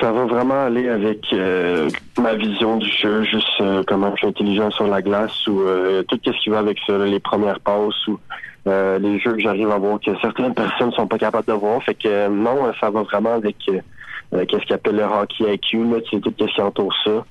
Ça 0.00 0.10
va 0.12 0.26
vraiment 0.26 0.66
aller 0.66 0.88
avec 0.88 1.32
euh, 1.32 1.88
ma 2.18 2.34
vision 2.34 2.76
du 2.76 2.90
jeu, 2.90 3.22
juste 3.22 3.46
euh, 3.60 3.82
comment 3.86 4.10
je 4.10 4.16
suis 4.16 4.26
intelligent 4.26 4.70
sur 4.72 4.86
la 4.86 5.00
glace 5.00 5.46
ou 5.46 5.60
euh, 5.60 6.02
tout 6.02 6.18
ce 6.24 6.42
qui 6.42 6.50
va 6.50 6.58
avec 6.58 6.78
ça, 6.86 6.98
les 6.98 7.20
premières 7.20 7.60
passes 7.60 8.06
ou 8.08 8.18
les 8.66 9.18
jeux 9.20 9.34
que 9.34 9.40
j'arrive 9.40 9.70
à 9.70 9.76
voir 9.76 10.00
que 10.00 10.10
certaines 10.22 10.54
personnes 10.54 10.90
sont 10.92 11.06
pas 11.06 11.18
capables 11.18 11.46
de 11.46 11.52
voir. 11.52 11.82
Fait 11.82 11.94
que 11.94 12.28
non, 12.28 12.72
ça 12.80 12.88
va 12.88 13.02
vraiment 13.02 13.34
avec 13.34 13.56
qu'est-ce 13.58 14.66
qu'on 14.66 14.74
appelle 14.74 14.96
le 14.96 15.02
hockey 15.02 15.54
IQ, 15.54 15.84
là, 15.84 16.00
tout 16.00 16.32
ce 16.38 16.54
qui 16.54 16.60
entoure 16.62 16.94
ça. 17.04 17.24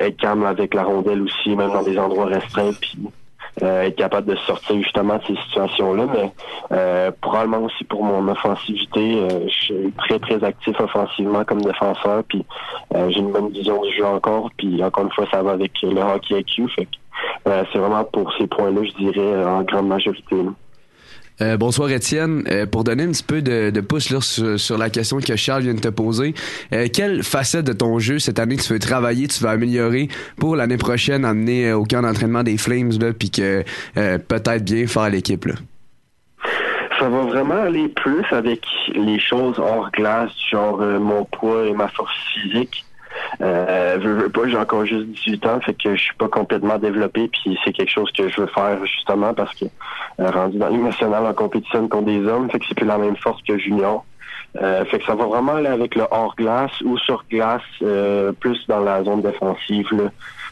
être 0.00 0.16
calme 0.16 0.44
avec 0.44 0.74
la 0.74 0.84
rondelle 0.84 1.22
aussi, 1.22 1.56
même 1.56 1.72
dans 1.72 1.82
des 1.82 1.98
endroits 1.98 2.26
restreints, 2.26 2.70
puis 2.80 2.96
euh, 3.62 3.82
être 3.82 3.96
capable 3.96 4.28
de 4.28 4.36
sortir 4.36 4.76
justement 4.76 5.16
de 5.16 5.22
ces 5.26 5.36
situations-là. 5.42 6.06
Mais 6.14 6.32
euh, 6.72 7.10
probablement 7.20 7.64
aussi 7.64 7.84
pour 7.84 8.04
mon 8.04 8.26
offensivité, 8.28 9.20
euh, 9.20 9.46
je 9.48 9.64
suis 9.64 9.92
très 9.98 10.18
très 10.18 10.42
actif 10.44 10.78
offensivement 10.80 11.44
comme 11.44 11.62
défenseur. 11.62 12.22
Puis 12.28 12.44
j'ai 13.08 13.18
une 13.18 13.32
bonne 13.32 13.50
vision 13.50 13.80
du 13.82 13.92
jeu 13.92 14.06
encore. 14.06 14.50
Puis 14.56 14.82
encore 14.82 15.04
une 15.04 15.12
fois, 15.12 15.26
ça 15.30 15.42
va 15.42 15.52
avec 15.52 15.72
le 15.82 16.00
hockey 16.00 16.40
IQ. 16.40 16.68
Fait 16.68 16.88
c'est 17.44 17.78
vraiment 17.78 18.04
pour 18.04 18.32
ces 18.34 18.46
points-là, 18.46 18.82
je 18.84 19.04
dirais, 19.04 19.44
en 19.44 19.62
grande 19.62 19.88
majorité. 19.88 20.36
Euh, 21.40 21.56
bonsoir 21.56 21.90
Étienne. 21.90 22.42
Euh, 22.50 22.66
pour 22.66 22.84
donner 22.84 23.04
un 23.04 23.10
petit 23.10 23.22
peu 23.22 23.42
de, 23.42 23.70
de 23.70 23.80
pouce 23.80 24.10
là, 24.10 24.20
sur, 24.20 24.78
la 24.78 24.90
question 24.90 25.18
que 25.18 25.36
Charles 25.36 25.62
vient 25.62 25.74
de 25.74 25.80
te 25.80 25.88
poser, 25.88 26.34
euh, 26.72 26.88
quelle 26.92 27.22
facette 27.22 27.64
de 27.64 27.72
ton 27.72 27.98
jeu 27.98 28.18
cette 28.18 28.38
année 28.38 28.56
tu 28.56 28.72
veux 28.72 28.78
travailler, 28.78 29.28
tu 29.28 29.42
veux 29.44 29.50
améliorer 29.50 30.08
pour 30.36 30.56
l'année 30.56 30.76
prochaine 30.76 31.24
amener 31.24 31.72
au 31.72 31.84
camp 31.84 32.02
d'entraînement 32.02 32.42
des 32.42 32.58
Flames 32.58 32.92
puis 33.18 33.30
que 33.30 33.62
peut-être 33.94 34.64
bien 34.64 34.86
faire 34.86 35.10
l'équipe 35.10 35.44
là? 35.44 35.54
Ça 36.98 37.08
va 37.08 37.22
vraiment 37.22 37.62
aller 37.62 37.88
plus 37.88 38.24
avec 38.32 38.60
les 38.92 39.20
choses 39.20 39.60
hors 39.60 39.90
glace, 39.92 40.32
genre 40.50 40.78
mon 40.78 41.24
poids 41.24 41.66
et 41.66 41.72
ma 41.72 41.86
force 41.88 42.12
physique. 42.34 42.84
Euh, 43.40 43.98
veux, 44.00 44.14
veux 44.14 44.28
pas, 44.28 44.48
j'ai 44.48 44.56
encore 44.56 44.84
juste 44.84 45.06
18 45.06 45.46
ans, 45.46 45.60
fait 45.60 45.74
que 45.74 45.94
je 45.94 46.00
suis 46.00 46.14
pas 46.14 46.28
complètement 46.28 46.78
développé, 46.78 47.28
puis 47.28 47.58
c'est 47.64 47.72
quelque 47.72 47.90
chose 47.90 48.10
que 48.12 48.28
je 48.28 48.40
veux 48.40 48.46
faire 48.48 48.84
justement 48.84 49.34
parce 49.34 49.54
que 49.54 49.66
euh, 50.20 50.30
rendu 50.30 50.58
dans 50.58 50.70
nationale 50.70 51.26
en 51.26 51.34
compétition 51.34 51.88
contre 51.88 52.06
des 52.06 52.26
hommes, 52.26 52.50
fait 52.50 52.58
que 52.58 52.66
c'est 52.68 52.74
plus 52.74 52.86
la 52.86 52.98
même 52.98 53.16
force 53.16 53.40
que 53.42 53.58
junior. 53.58 54.04
Euh, 54.56 54.84
fait 54.86 54.98
que 54.98 55.04
ça 55.04 55.14
va 55.14 55.26
vraiment 55.26 55.56
aller 55.56 55.68
avec 55.68 55.94
le 55.94 56.04
hors 56.10 56.34
glace 56.36 56.80
ou 56.82 56.96
sur 56.98 57.24
glace, 57.30 57.60
euh, 57.82 58.32
plus 58.32 58.58
dans 58.66 58.80
la 58.80 59.04
zone 59.04 59.20
défensive. 59.20 60.10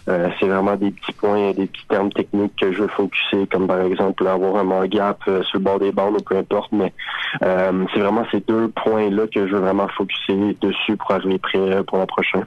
Euh, 0.09 0.29
c'est 0.38 0.46
vraiment 0.46 0.76
des 0.76 0.90
petits 0.90 1.12
points, 1.12 1.52
des 1.52 1.66
petits 1.66 1.87
termes 1.88 2.12
techniques 2.12 2.55
que 2.61 2.72
je 2.72 2.83
veux 2.83 2.88
focuser, 2.88 3.46
comme 3.50 3.66
par 3.66 3.81
exemple 3.81 4.26
avoir 4.26 4.57
un 4.57 4.87
gap 4.87 5.18
sur 5.24 5.59
le 5.59 5.59
bord 5.59 5.79
des 5.81 5.92
bandes 5.92 6.16
ou 6.20 6.22
peu 6.22 6.37
importe, 6.37 6.70
mais 6.72 6.92
c'est 7.40 7.98
vraiment 7.98 8.24
ces 8.31 8.40
deux 8.40 8.68
points-là 8.68 9.26
que 9.26 9.48
je 9.48 9.55
veux 9.55 9.61
vraiment 9.61 9.88
focuser 9.88 10.57
dessus 10.61 10.96
pour 10.96 11.12
arriver 11.12 11.38
prêt 11.38 11.83
pour 11.87 11.98
la 11.98 12.07
prochaine. 12.07 12.44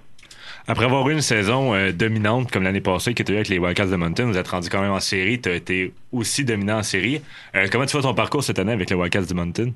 Après 0.70 0.86
avoir 0.86 1.10
eu 1.10 1.14
une 1.14 1.22
saison 1.22 1.74
euh, 1.74 1.92
dominante 1.92 2.52
comme 2.52 2.62
l'année 2.62 2.80
passée 2.80 3.16
as 3.18 3.32
eu 3.32 3.34
avec 3.34 3.50
les 3.50 3.58
Wildcats 3.58 3.88
de 3.88 3.96
Mountain, 3.96 4.26
vous 4.26 4.38
êtes 4.38 4.48
rendu 4.48 4.70
quand 4.70 4.82
même 4.82 4.92
en 4.92 5.00
série, 5.00 5.42
tu 5.42 5.50
as 5.50 5.56
été 5.56 5.92
aussi 6.14 6.46
dominant 6.46 6.78
en 6.78 6.84
série. 6.84 7.24
Euh, 7.56 7.66
comment 7.72 7.88
tu 7.88 7.94
vois 7.94 8.04
ton 8.04 8.14
parcours 8.14 8.44
cette 8.44 8.60
année 8.60 8.74
avec 8.74 8.92
les 8.92 8.96
Wildcats 8.96 9.24
de 9.24 9.34
Mountain? 9.34 9.72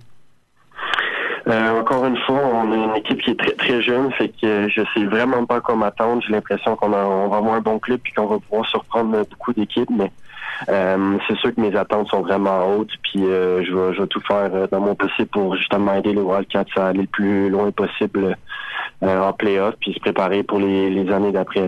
Euh, 1.48 1.80
encore 1.80 2.06
une 2.06 2.18
fois, 2.18 2.40
on 2.46 2.72
a 2.72 2.76
une 2.76 2.96
équipe 2.96 3.24
qui 3.24 3.32
est 3.32 3.40
très 3.40 3.54
très 3.54 3.82
jeune, 3.82 4.12
fait 4.12 4.32
que 4.40 4.70
je 4.70 4.84
sais 4.94 5.06
vraiment 5.06 5.48
pas 5.48 5.62
comment 5.62 5.80
m'attendre. 5.86 6.22
J'ai 6.28 6.32
l'impression 6.32 6.76
qu'on 6.76 6.90
va 6.90 7.02
avoir 7.02 7.56
un 7.56 7.62
bon 7.62 7.80
club 7.80 8.00
et 8.06 8.12
qu'on 8.12 8.28
va 8.28 8.38
pouvoir 8.38 8.70
surprendre 8.70 9.26
beaucoup 9.28 9.52
d'équipes, 9.52 9.90
mais 9.90 10.12
c'est 10.68 11.38
sûr 11.38 11.54
que 11.56 11.62
mes 11.62 11.76
attentes 11.76 12.10
sont 12.10 12.22
vraiment 12.22 12.68
hautes, 12.76 12.94
puis 13.02 13.22
je, 13.24 13.76
vais, 13.76 13.94
je 13.94 14.02
vais 14.02 14.08
tout 14.08 14.22
faire 14.22 14.68
dans 14.70 14.80
mon 14.80 14.96
possible 14.96 15.30
pour 15.30 15.56
justement 15.56 15.96
aider 15.96 16.14
les 16.14 16.22
Wildcats 16.22 16.66
à 16.76 16.88
aller 16.88 17.02
le 17.02 17.08
plus 17.08 17.50
loin 17.50 17.72
possible 17.72 18.36
euh, 19.04 19.20
en 19.20 19.34
playoff 19.34 19.76
puis 19.82 19.94
se 19.94 20.00
préparer 20.00 20.44
pour 20.44 20.60
les, 20.60 21.12
années 21.12 21.32
d'après. 21.32 21.68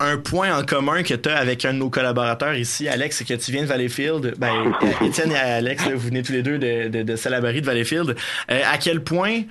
Euh, 0.00 0.14
un 0.14 0.16
point 0.18 0.56
en 0.56 0.64
commun 0.64 1.02
que 1.02 1.14
tu 1.14 1.28
as 1.28 1.36
avec 1.36 1.64
un 1.64 1.72
de 1.72 1.78
nos 1.78 1.90
collaborateurs 1.90 2.54
ici, 2.54 2.88
Alex, 2.88 3.16
c'est 3.16 3.24
que 3.26 3.34
tu 3.34 3.52
viens 3.52 3.62
de 3.62 3.66
Valleyfield. 3.66 4.34
Ben, 4.38 4.72
Étienne 5.04 5.32
et 5.32 5.36
Alex, 5.36 5.88
vous 5.88 5.98
venez 5.98 6.22
tous 6.22 6.32
les 6.32 6.42
deux 6.42 6.58
de, 6.58 6.88
de, 6.88 7.02
de 7.02 7.16
Salaberry 7.16 7.60
de 7.60 7.66
Valleyfield. 7.66 8.16
Euh, 8.50 8.60
à 8.70 8.78
quel 8.78 9.02
point 9.02 9.42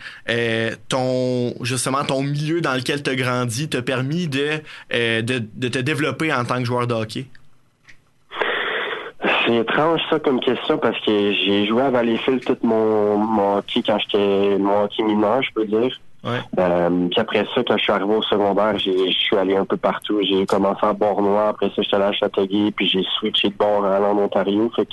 ton 0.90 1.54
justement 1.62 2.04
ton 2.04 2.22
milieu 2.22 2.62
dans 2.62 2.74
lequel 2.74 3.02
tu 3.04 3.10
as 3.10 3.16
grandi 3.16 3.70
t'a 3.70 3.82
permis 3.82 4.28
de, 4.28 4.62
de, 4.92 5.42
de, 5.54 5.68
te 5.68 5.80
développer 5.80 6.34
en 6.34 6.46
tant 6.46 6.58
que 6.58 6.66
joueur 6.66 6.88
de 6.88 6.94
hockey? 6.94 7.26
C'est 9.46 9.56
étrange 9.56 10.02
ça 10.10 10.20
comme 10.20 10.40
question 10.40 10.78
parce 10.78 11.00
que 11.06 11.34
j'ai 11.34 11.68
joué 11.68 11.82
à 11.84 11.90
Valleyfield 11.90 12.44
tout 12.46 12.58
mon, 12.64 13.18
mon 13.18 13.58
hockey 13.58 13.82
quand 13.86 13.98
j'étais 14.00 14.58
mon 14.58 14.84
hockey 14.84 15.04
mineur, 15.04 15.42
je 15.42 15.50
peux 15.54 15.66
dire. 15.66 16.00
Euh, 16.26 17.08
puis 17.10 17.20
après 17.20 17.46
ça, 17.56 17.64
quand 17.66 17.78
je 17.78 17.84
suis 17.84 17.92
arrivé 17.92 18.14
au 18.14 18.22
secondaire, 18.22 18.78
je 18.78 18.92
suis 19.12 19.38
allé 19.38 19.56
un 19.56 19.66
peu 19.66 19.78
partout. 19.78 20.20
J'ai 20.22 20.46
commencé 20.46 20.86
à 20.86 20.94
Bournois, 20.94 21.50
après 21.50 21.68
ça, 21.68 21.82
j'étais 21.82 21.96
allé 21.96 22.06
à 22.06 22.12
Châteauguay, 22.12 22.72
puis 22.72 22.88
j'ai 22.88 23.04
switché 23.20 23.50
de 23.50 23.56
bord 23.56 23.86
à 23.86 24.02
en 24.02 24.18
Ontario. 24.18 24.70
Fait 24.76 24.86
que, 24.86 24.92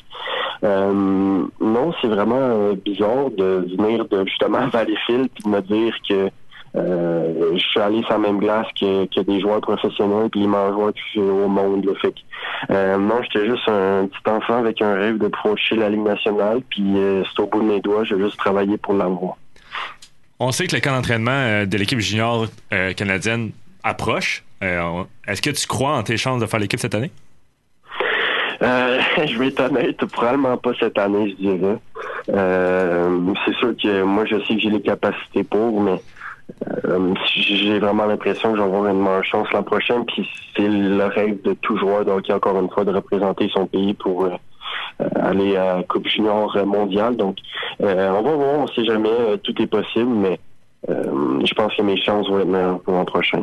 euh, 0.65 1.45
non, 1.61 1.93
c'est 2.01 2.09
vraiment 2.09 2.37
euh, 2.37 2.75
bizarre 2.75 3.31
de 3.37 3.67
venir 3.77 4.07
de 4.07 4.25
justement 4.27 4.59
à 4.59 4.67
Valleyfield 4.67 5.29
puis 5.35 5.45
de 5.45 5.49
me 5.49 5.61
dire 5.62 5.95
que 6.09 6.31
euh, 6.77 7.53
je 7.55 7.59
suis 7.59 7.81
allé 7.81 8.03
sur 8.03 8.12
la 8.12 8.19
même 8.19 8.39
glace 8.39 8.67
que, 8.79 9.07
que 9.07 9.21
des 9.21 9.41
joueurs 9.41 9.61
professionnels 9.61 10.29
puis 10.31 10.47
meilleurs 10.47 10.93
joueurs 11.15 11.47
au 11.47 11.49
monde. 11.49 11.85
Là. 11.87 11.93
Fait 12.01 12.12
que, 12.12 12.73
euh, 12.73 12.99
non, 12.99 13.23
j'étais 13.23 13.47
juste 13.47 13.69
un 13.69 14.07
petit 14.07 14.31
enfant 14.31 14.59
avec 14.59 14.83
un 14.83 14.95
rêve 14.95 15.19
de 15.19 15.29
procher 15.29 15.77
la 15.77 15.89
Ligue 15.89 16.05
nationale, 16.05 16.61
puis 16.69 16.85
euh, 16.97 17.23
c'est 17.25 17.43
au 17.43 17.47
bout 17.47 17.62
de 17.62 17.67
mes 17.67 17.81
doigts, 17.81 18.05
j'ai 18.05 18.19
juste 18.19 18.37
travaillé 18.37 18.77
pour 18.77 18.95
l'avoir. 18.95 19.37
On 20.38 20.53
sait 20.53 20.66
que 20.66 20.75
le 20.75 20.81
camp 20.81 20.92
d'entraînement 20.92 21.64
de 21.64 21.77
l'équipe 21.79 21.99
junior 21.99 22.46
canadienne 22.96 23.53
approche. 23.83 24.44
Est-ce 24.61 25.40
que 25.40 25.51
tu 25.51 25.66
crois 25.66 25.96
en 25.96 26.03
tes 26.03 26.16
chances 26.16 26.40
de 26.40 26.46
faire 26.46 26.61
l'équipe 26.61 26.81
cette 26.81 26.94
année? 26.94 27.11
je 28.61 29.38
vais 29.38 29.49
être 29.49 29.61
honnête, 29.61 30.05
probablement 30.07 30.57
pas 30.57 30.72
cette 30.79 30.99
année, 30.99 31.31
je 31.31 31.46
dirais. 31.46 31.79
c'est 33.46 33.55
sûr 33.57 33.75
que 33.83 34.03
moi, 34.03 34.25
je 34.27 34.37
sais 34.44 34.55
que 34.55 34.61
j'ai 34.61 34.70
les 34.70 34.83
capacités 34.83 35.44
pour, 35.44 35.81
mais 35.81 36.01
euh, 36.85 37.14
j'ai 37.35 37.79
vraiment 37.79 38.07
l'impression 38.07 38.53
que 38.53 38.59
j'aurai 38.59 38.90
une 38.90 39.03
meilleure 39.03 39.25
chance 39.25 39.51
l'an 39.53 39.62
prochain. 39.62 40.05
Puis 40.05 40.29
c'est 40.57 40.68
le 40.68 41.05
rêve 41.05 41.42
de 41.42 41.55
tout 41.55 41.77
joueur 41.77 42.05
donc 42.05 42.29
encore 42.31 42.61
une 42.61 42.70
fois, 42.70 42.85
de 42.85 42.92
représenter 42.92 43.49
son 43.53 43.66
pays 43.66 43.94
pour 43.94 44.25
euh, 44.25 44.31
aller 45.15 45.57
à 45.57 45.83
Coupe 45.89 46.07
Junior 46.07 46.57
mondiale. 46.67 47.17
Donc, 47.17 47.39
euh, 47.83 48.11
on 48.11 48.23
va 48.23 48.33
voir, 48.35 48.61
on 48.61 48.67
sait 48.69 48.85
jamais, 48.85 49.39
tout 49.43 49.61
est 49.61 49.67
possible, 49.67 50.13
mais 50.13 50.39
je 50.89 51.55
pense 51.55 51.75
que 51.75 51.83
mes 51.83 52.01
chances 52.01 52.29
vont 52.29 52.39
être 52.39 52.47
meilleures 52.47 52.81
pour 52.81 52.95
l'an 52.95 53.05
prochain. 53.05 53.43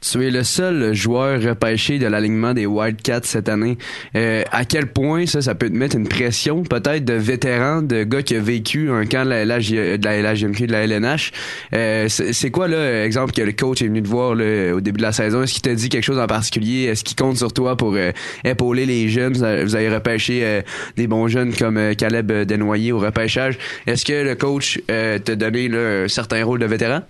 Tu 0.00 0.26
es 0.26 0.30
le 0.30 0.44
seul 0.44 0.92
joueur 0.92 1.40
repêché 1.42 1.98
de 1.98 2.06
l'alignement 2.06 2.52
des 2.52 2.66
Wildcats 2.66 3.22
cette 3.24 3.48
année. 3.48 3.78
Euh, 4.14 4.42
à 4.52 4.64
quel 4.64 4.86
point 4.86 5.26
ça, 5.26 5.40
ça 5.40 5.54
peut 5.54 5.68
te 5.68 5.74
mettre 5.74 5.96
une 5.96 6.06
pression, 6.06 6.62
peut-être 6.62 7.04
de 7.04 7.14
vétéran, 7.14 7.82
de 7.82 8.04
gars 8.04 8.22
qui 8.22 8.36
a 8.36 8.40
vécu 8.40 8.90
un 8.90 9.06
camp 9.06 9.24
de 9.24 9.30
la, 9.30 9.44
LH, 9.44 9.98
de 9.98 10.04
la 10.04 10.34
LHMQ, 10.34 10.66
de 10.66 10.72
la 10.72 10.84
LNH. 10.84 11.32
Euh, 11.74 12.08
c'est 12.08 12.50
quoi, 12.50 12.68
là, 12.68 13.04
exemple, 13.04 13.32
que 13.32 13.42
le 13.42 13.52
coach 13.52 13.82
est 13.82 13.86
venu 13.86 14.02
te 14.02 14.08
voir 14.08 14.34
là, 14.34 14.74
au 14.74 14.80
début 14.80 14.98
de 14.98 15.02
la 15.02 15.12
saison? 15.12 15.42
Est-ce 15.42 15.54
qu'il 15.54 15.62
t'a 15.62 15.74
dit 15.74 15.88
quelque 15.88 16.04
chose 16.04 16.18
en 16.18 16.26
particulier? 16.26 16.84
Est-ce 16.84 17.02
qu'il 17.02 17.16
compte 17.16 17.38
sur 17.38 17.52
toi 17.52 17.76
pour 17.76 17.94
euh, 17.94 18.12
épauler 18.44 18.86
les 18.86 19.08
jeunes? 19.08 19.32
Vous 19.32 19.74
avez 19.74 19.88
repêché 19.88 20.40
euh, 20.44 20.62
des 20.96 21.06
bons 21.06 21.28
jeunes 21.28 21.54
comme 21.54 21.94
Caleb 21.96 22.30
Desnoyers 22.30 22.92
au 22.92 22.98
repêchage. 22.98 23.58
Est-ce 23.86 24.04
que 24.04 24.24
le 24.24 24.34
coach 24.34 24.78
t'a 24.86 25.18
donné 25.18 25.68
là, 25.68 26.04
un 26.04 26.08
certain 26.08 26.44
rôle 26.44 26.60
de 26.60 26.66
vétéran? 26.66 27.00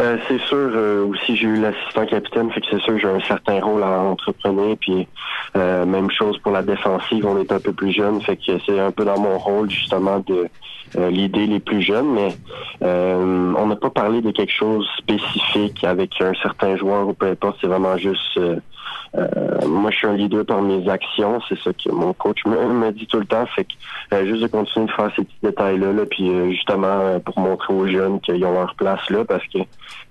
Euh, 0.00 0.18
c'est 0.26 0.40
sûr, 0.40 0.56
euh, 0.56 1.06
aussi 1.06 1.36
j'ai 1.36 1.46
eu 1.46 1.60
l'assistant 1.60 2.04
capitaine, 2.06 2.50
fait 2.50 2.60
que 2.60 2.66
c'est 2.70 2.80
sûr 2.80 2.98
j'ai 2.98 3.08
un 3.08 3.20
certain 3.20 3.60
rôle 3.60 3.82
à 3.82 4.00
entrepreneur, 4.00 4.76
puis 4.80 5.06
euh, 5.56 5.84
même 5.84 6.10
chose 6.10 6.36
pour 6.38 6.52
la 6.52 6.62
défensive, 6.62 7.24
on 7.26 7.38
est 7.38 7.52
un 7.52 7.60
peu 7.60 7.72
plus 7.72 7.92
jeune, 7.92 8.20
fait 8.20 8.36
que 8.36 8.58
c'est 8.66 8.80
un 8.80 8.90
peu 8.90 9.04
dans 9.04 9.18
mon 9.18 9.38
rôle 9.38 9.70
justement 9.70 10.18
de 10.20 10.48
l'idée 10.96 11.46
les 11.46 11.58
plus 11.58 11.82
jeunes, 11.82 12.12
mais 12.12 12.28
on 12.80 13.66
n'a 13.66 13.76
pas 13.76 13.90
parlé 13.90 14.20
de 14.20 14.30
quelque 14.30 14.52
chose 14.52 14.88
spécifique 14.98 15.82
avec 15.82 16.20
un 16.20 16.34
certain 16.34 16.76
joueur 16.76 17.08
ou 17.08 17.14
peu 17.14 17.26
importe, 17.26 17.58
c'est 17.60 17.66
vraiment 17.66 17.96
juste 17.96 18.38
euh, 19.16 19.66
moi, 19.66 19.90
je 19.90 19.96
suis 19.96 20.06
un 20.06 20.14
leader 20.14 20.44
par 20.44 20.62
mes 20.62 20.88
actions. 20.88 21.40
C'est 21.48 21.58
ça 21.60 21.72
que 21.72 21.90
mon 21.90 22.12
coach 22.12 22.44
me, 22.46 22.90
dit 22.90 23.06
tout 23.06 23.18
le 23.18 23.26
temps. 23.26 23.46
Fait 23.46 23.64
que 23.64 23.72
euh, 24.14 24.26
juste 24.26 24.42
de 24.42 24.46
continuer 24.48 24.86
de 24.86 24.92
faire 24.92 25.10
ces 25.16 25.24
petits 25.24 25.38
détails-là, 25.42 25.92
là, 25.92 26.06
puis 26.06 26.28
euh, 26.28 26.50
justement 26.50 27.20
pour 27.20 27.38
montrer 27.38 27.72
aux 27.72 27.86
jeunes 27.86 28.20
qu'ils 28.20 28.44
ont 28.44 28.52
leur 28.52 28.74
place 28.74 29.08
là, 29.10 29.24
parce 29.24 29.46
que 29.48 29.58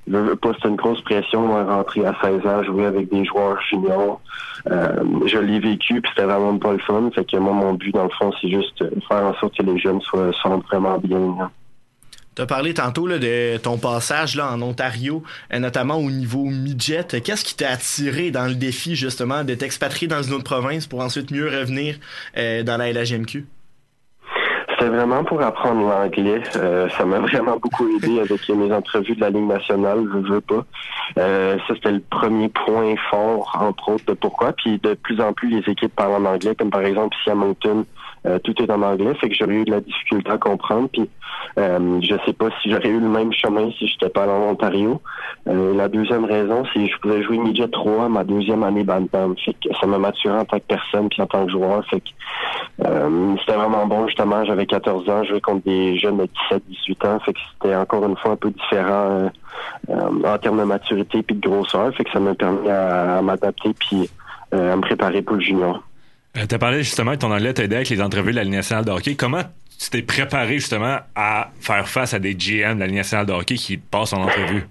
veux 0.08 0.36
pas, 0.36 0.52
c'est 0.62 0.68
une 0.68 0.76
grosse 0.76 1.02
pression 1.02 1.48
de 1.48 1.70
rentrer 1.70 2.06
à 2.06 2.16
16 2.22 2.46
ans, 2.46 2.64
jouer 2.64 2.86
avec 2.86 3.10
des 3.10 3.26
joueurs 3.26 3.60
juniors. 3.70 4.22
je 4.66 5.38
l'ai 5.38 5.60
vécu, 5.60 6.02
puis 6.02 6.12
c'était 6.16 6.28
vraiment 6.28 6.58
pas 6.58 6.74
le 6.74 6.80
fun. 6.80 7.10
Fait 7.14 7.26
que 7.26 7.38
moi, 7.38 7.54
mon 7.54 7.74
but, 7.74 7.94
dans 7.94 8.04
le 8.04 8.10
fond, 8.10 8.32
c'est 8.42 8.50
juste 8.50 8.84
faire 9.08 9.26
en 9.26 9.34
sorte 9.36 9.58
que 9.58 9.64
les 9.64 9.78
jeunes 9.80 10.02
soient, 10.02 10.32
soient 10.34 10.60
vraiment 10.70 10.98
bien. 10.98 11.50
Tu 12.36 12.42
as 12.42 12.48
parlé 12.48 12.74
tantôt 12.74 13.06
là, 13.06 13.20
de 13.20 13.58
ton 13.58 13.78
passage 13.78 14.36
là, 14.36 14.52
en 14.52 14.62
Ontario, 14.64 15.22
euh, 15.54 15.60
notamment 15.60 15.98
au 15.98 16.10
niveau 16.10 16.46
midget. 16.46 17.06
Qu'est-ce 17.24 17.46
qui 17.46 17.56
t'a 17.56 17.70
attiré 17.70 18.32
dans 18.32 18.48
le 18.48 18.56
défi 18.56 18.96
justement 18.96 19.44
de 19.44 19.54
t'expatrier 19.54 20.08
dans 20.08 20.24
une 20.24 20.34
autre 20.34 20.44
province 20.44 20.88
pour 20.88 21.02
ensuite 21.02 21.30
mieux 21.30 21.46
revenir 21.46 21.98
euh, 22.38 22.64
dans 22.64 22.78
la 22.78 22.92
LHMQ? 22.92 23.46
C'était 24.72 24.90
vraiment 24.90 25.24
pour 25.24 25.44
apprendre 25.44 25.88
l'anglais. 25.88 26.42
Euh, 26.56 26.90
ça 26.98 27.06
m'a 27.06 27.20
vraiment 27.28 27.58
beaucoup 27.58 27.88
aidé 27.98 28.20
avec 28.22 28.50
mes 28.50 28.74
entrevues 28.74 29.16
de 29.16 29.22
la 29.22 29.30
Ligue 29.30 29.48
nationale, 29.48 30.04
je 30.12 30.34
veux 30.34 30.42
pas. 30.42 30.66
ça, 31.16 31.76
c'était 31.76 31.92
le 31.92 32.02
premier 32.10 32.50
point 32.50 32.96
fort, 33.12 33.56
entre 33.62 33.90
autres, 33.90 34.06
de 34.08 34.14
pourquoi. 34.14 34.54
Puis 34.54 34.80
de 34.80 34.96
plus 34.96 35.22
en 35.22 35.34
plus, 35.34 35.50
les 35.50 35.72
équipes 35.72 35.96
parlent 35.96 36.26
en 36.26 36.26
anglais, 36.26 36.56
comme 36.56 36.72
par 36.72 36.82
exemple 36.82 37.16
ici 37.22 37.30
à 37.30 37.36
Moncton, 37.36 37.86
euh, 38.26 38.40
tout 38.40 38.54
est 38.62 38.72
en 38.72 38.82
anglais, 38.82 39.14
fait 39.16 39.30
que 39.30 39.36
j'aurais 39.36 39.56
eu 39.56 39.66
de 39.66 39.72
la 39.72 39.82
difficulté 39.82 40.32
à 40.32 40.38
comprendre. 40.38 40.90
Puis 40.92 41.10
euh, 41.58 42.00
je 42.02 42.16
sais 42.26 42.34
pas 42.34 42.50
si 42.62 42.72
j'aurais 42.72 42.90
eu 42.90 43.00
le 43.00 43.08
même 43.08 43.32
chemin 43.34 43.70
si 43.78 43.88
j'étais 43.88 44.10
pas 44.10 44.28
en 44.28 44.52
Ontario. 44.52 45.02
Euh, 45.48 45.76
la 45.76 45.88
deuxième 45.88 46.26
raison, 46.26 46.64
c'est 46.74 46.80
que 46.80 46.92
je 46.92 46.98
pouvais 47.00 47.24
jouer 47.24 47.38
midget 47.38 47.68
3 47.68 48.10
ma 48.10 48.24
deuxième 48.24 48.64
année 48.64 48.84
Bantam. 48.84 49.36
Fait 49.38 49.54
que 49.54 49.76
ça 49.80 49.86
m'a 49.86 49.98
maturé 49.98 50.38
en 50.38 50.46
tant 50.46 50.58
que 50.58 50.66
personne 50.68 51.10
puis 51.10 51.22
en 51.22 51.28
tant 51.28 51.46
que 51.46 51.52
joueur. 51.52 51.86
Fait 51.90 52.00
que 52.00 52.10
euh, 52.86 53.36
c'était 53.40 53.58
vraiment 53.58 53.86
bon 53.86 54.08
justement. 54.08 54.44
J'avais 54.46 54.66
14 54.66 55.10
ans, 55.10 55.24
je 55.24 55.30
jouais 55.30 55.42
contre 55.42 55.66
des 55.66 55.98
jeunes 55.98 56.18
de 56.18 56.30
17-18 56.52 57.08
ans. 57.08 57.20
Fait 57.20 57.34
que 57.34 57.40
c'était 57.54 57.76
encore 57.76 58.06
une 58.06 58.18
fois 58.18 58.32
un 58.32 58.38
peu 58.38 58.52
différent 58.52 59.30
en 59.90 60.38
termes 60.38 60.60
de 60.60 60.64
maturité 60.64 61.22
puis 61.24 61.36
de 61.36 61.48
grosseur. 61.48 61.94
Fait 61.96 62.04
que 62.04 62.12
ça 62.12 62.20
m'a 62.20 62.34
permis 62.34 62.70
à, 62.70 63.18
à 63.18 63.22
m'adapter 63.22 63.74
puis 63.74 64.10
à 64.52 64.76
me 64.76 64.82
préparer 64.82 65.22
pour 65.22 65.36
le 65.36 65.42
junior. 65.42 65.84
Euh, 66.36 66.46
tu 66.48 66.56
as 66.56 66.60
parlé 66.60 66.80
justement 66.80 67.12
que 67.12 67.18
ton 67.18 67.32
anglais 67.32 67.54
t'aidait 67.54 67.78
avec 67.78 67.90
les 67.90 68.02
entrevues 68.02 68.32
de 68.32 68.38
la 68.38 68.44
Ligue 68.44 68.54
nationale 68.54 68.86
de 68.86 68.92
hockey. 68.92 69.16
Comment 69.16 69.44
tu 69.80 69.90
t'es 69.90 70.02
préparé 70.02 70.56
justement 70.56 70.98
à 71.16 71.52
faire 71.60 71.88
face 71.88 72.14
à 72.14 72.20
des 72.20 72.36
GM 72.36 72.76
de 72.76 72.80
la 72.80 72.88
Ligue 72.88 72.98
nationale 72.98 73.26
de 73.26 73.34
hockey 73.34 73.56
qui 73.56 73.78
passent 73.78 74.14
en 74.14 74.24
entrevue? 74.24 74.68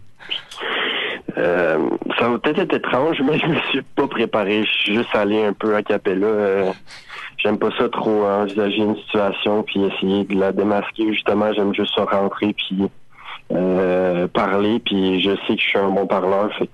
Euh, 1.39 1.79
ça 2.19 2.29
va 2.29 2.39
peut-être 2.39 2.59
être 2.59 2.75
étrange, 2.75 3.21
mais 3.25 3.39
je 3.39 3.47
me 3.47 3.57
suis 3.71 3.83
pas 3.83 4.07
préparé. 4.09 4.65
Je 4.65 4.71
suis 4.71 4.95
juste 4.97 5.15
allé 5.15 5.45
un 5.45 5.53
peu 5.53 5.75
à 5.75 5.83
capella. 5.83 6.27
Euh, 6.27 6.73
j'aime 7.39 7.59
pas 7.59 7.71
ça 7.79 7.89
trop 7.89 8.25
envisager 8.27 8.79
une 8.79 8.97
situation 8.97 9.63
puis 9.63 9.85
essayer 9.85 10.25
de 10.25 10.39
la 10.39 10.53
démasquer. 10.53 11.13
Justement, 11.13 11.53
j'aime 11.53 11.75
juste 11.75 11.95
rentrer 11.97 12.55
puis 12.55 12.89
euh, 13.53 14.27
parler. 14.29 14.81
Puis 14.85 15.21
je 15.21 15.31
sais 15.47 15.55
que 15.55 15.63
je 15.63 15.69
suis 15.69 15.79
un 15.79 15.91
bon 15.91 16.07
parleur. 16.07 16.53
Fait 16.59 16.67
que 16.67 16.73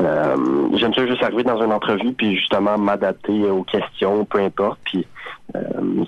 euh, 0.00 0.36
J'aime 0.76 0.94
ça 0.94 1.06
juste 1.06 1.22
arriver 1.22 1.42
dans 1.42 1.62
une 1.62 1.72
entrevue 1.72 2.12
puis 2.12 2.36
justement 2.36 2.78
m'adapter 2.78 3.44
aux 3.50 3.62
questions, 3.62 4.24
peu 4.24 4.40
importe. 4.40 4.78
Puis 4.84 5.06
euh, 5.54 5.60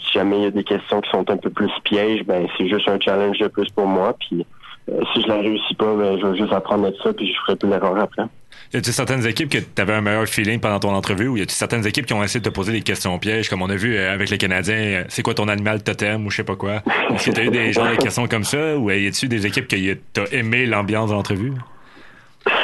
si 0.02 0.12
jamais 0.12 0.38
il 0.38 0.42
y 0.44 0.46
a 0.46 0.50
des 0.50 0.64
questions 0.64 1.00
qui 1.00 1.10
sont 1.10 1.28
un 1.30 1.36
peu 1.36 1.50
plus 1.50 1.70
pièges, 1.84 2.24
ben 2.24 2.46
c'est 2.56 2.68
juste 2.68 2.88
un 2.88 2.98
challenge 3.00 3.38
de 3.38 3.48
plus 3.48 3.68
pour 3.70 3.86
moi. 3.86 4.14
Puis 4.18 4.46
euh, 4.90 5.00
si 5.12 5.22
je 5.22 5.28
la 5.28 5.36
réussis 5.36 5.74
pas, 5.74 5.94
ben, 5.94 6.18
je 6.18 6.26
vais 6.26 6.38
juste 6.38 6.52
apprendre 6.52 6.90
de 6.90 6.96
ça 7.02 7.12
puis 7.12 7.32
je 7.32 7.38
ferai 7.40 7.56
plus 7.56 7.68
l'erreur 7.68 7.98
après. 7.98 8.24
Y 8.72 8.78
a-t-il 8.78 8.92
certaines 8.92 9.26
équipes 9.26 9.50
que 9.50 9.58
tu 9.58 9.82
avais 9.82 9.92
un 9.92 10.00
meilleur 10.00 10.26
feeling 10.26 10.58
pendant 10.58 10.80
ton 10.80 10.94
entrevue 10.94 11.28
ou 11.28 11.36
y 11.36 11.42
a-t-il 11.42 11.54
certaines 11.54 11.86
équipes 11.86 12.06
qui 12.06 12.14
ont 12.14 12.24
essayé 12.24 12.40
de 12.40 12.48
te 12.48 12.54
poser 12.54 12.72
des 12.72 12.80
questions 12.80 13.16
pièges 13.18 13.48
comme 13.48 13.62
on 13.62 13.70
a 13.70 13.76
vu 13.76 13.96
avec 13.98 14.30
les 14.30 14.38
Canadiens, 14.38 15.04
c'est 15.08 15.22
quoi 15.22 15.34
ton 15.34 15.48
animal 15.48 15.82
totem 15.82 16.26
ou 16.26 16.30
je 16.30 16.36
sais 16.38 16.44
pas 16.44 16.56
quoi? 16.56 16.82
Est-ce 17.14 17.30
que 17.30 17.34
tu 17.34 17.40
as 17.40 17.44
eu 17.44 17.50
des 17.50 17.72
genres 17.74 17.90
de 17.90 17.96
questions 17.96 18.26
comme 18.26 18.44
ça 18.44 18.76
ou 18.76 18.90
y 18.90 19.06
a-t-il 19.06 19.28
des 19.28 19.46
équipes 19.46 19.68
qui 19.68 19.94
t'ont 20.12 20.24
aimé 20.32 20.66
l'ambiance 20.66 21.10
de 21.10 21.14
l'entrevue? 21.14 21.52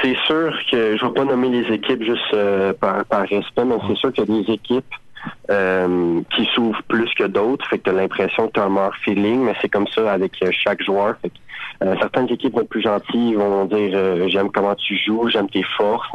C'est 0.01 0.16
sûr 0.27 0.57
que 0.71 0.97
je 0.97 1.05
ne 1.05 1.09
vais 1.09 1.14
pas 1.14 1.25
nommer 1.25 1.49
les 1.49 1.75
équipes 1.75 2.05
juste 2.05 2.35
euh, 2.35 2.73
par, 2.73 3.05
par, 3.05 3.23
respect, 3.23 3.64
mais 3.64 3.77
c'est 3.88 3.97
sûr 3.97 4.12
qu'il 4.12 4.29
y 4.29 4.33
a 4.33 4.42
des 4.42 4.53
équipes 4.53 4.95
euh, 5.51 6.21
qui 6.35 6.49
s'ouvrent 6.55 6.83
plus 6.88 7.12
que 7.14 7.25
d'autres. 7.25 7.66
Fait 7.68 7.79
que 7.79 7.85
tu 7.85 7.90
as 7.90 7.92
l'impression 7.92 8.49
que 8.49 8.53
tu 8.53 8.61
as 8.61 8.64
un 8.64 8.68
meilleur 8.68 8.97
feeling, 8.97 9.40
mais 9.40 9.55
c'est 9.61 9.68
comme 9.68 9.88
ça 9.88 10.12
avec 10.12 10.40
euh, 10.42 10.51
chaque 10.53 10.83
joueur. 10.83 11.16
Fait 11.23 11.31
que, 11.31 11.35
certaines 12.01 12.31
équipes 12.31 12.55
vont 12.55 12.61
être 12.61 12.68
plus 12.68 12.83
gentilles, 12.83 13.35
vont 13.35 13.64
dire 13.64 14.29
j'aime 14.29 14.51
comment 14.51 14.75
tu 14.75 14.97
joues, 14.97 15.29
j'aime 15.29 15.49
tes 15.49 15.62
forces, 15.62 16.09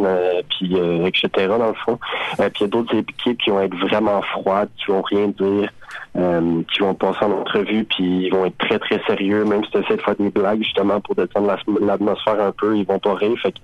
puis 0.49 0.75
etc. 1.05 1.29
dans 1.47 1.67
le 1.67 1.73
fond. 1.73 1.99
puis 2.37 2.49
il 2.59 2.61
y 2.61 2.63
a 2.63 2.67
d'autres 2.67 2.95
équipes 2.95 3.37
qui 3.37 3.49
vont 3.49 3.61
être 3.61 3.75
vraiment 3.75 4.21
froides, 4.21 4.69
qui 4.77 4.91
vont 4.91 5.01
rien 5.01 5.27
dire 5.27 5.69
euh, 6.17 6.63
qui 6.73 6.79
vont 6.79 6.95
passer 6.95 7.23
en 7.25 7.31
entrevue, 7.31 7.85
puis 7.85 8.25
ils 8.25 8.29
vont 8.31 8.45
être 8.45 8.57
très, 8.57 8.79
très 8.79 8.99
sérieux, 9.05 9.45
même 9.45 9.63
si 9.63 9.69
tu 9.69 9.77
essaies 9.77 9.97
de 9.97 10.01
faire 10.01 10.15
des 10.15 10.31
blagues, 10.31 10.63
justement, 10.63 10.99
pour 10.99 11.13
détendre 11.13 11.55
l'atmosphère 11.79 12.41
un 12.41 12.51
peu, 12.51 12.75
ils 12.75 12.87
vont 12.87 12.97
pas 12.97 13.13
rire. 13.13 13.37
Fait 13.39 13.51
que, 13.51 13.59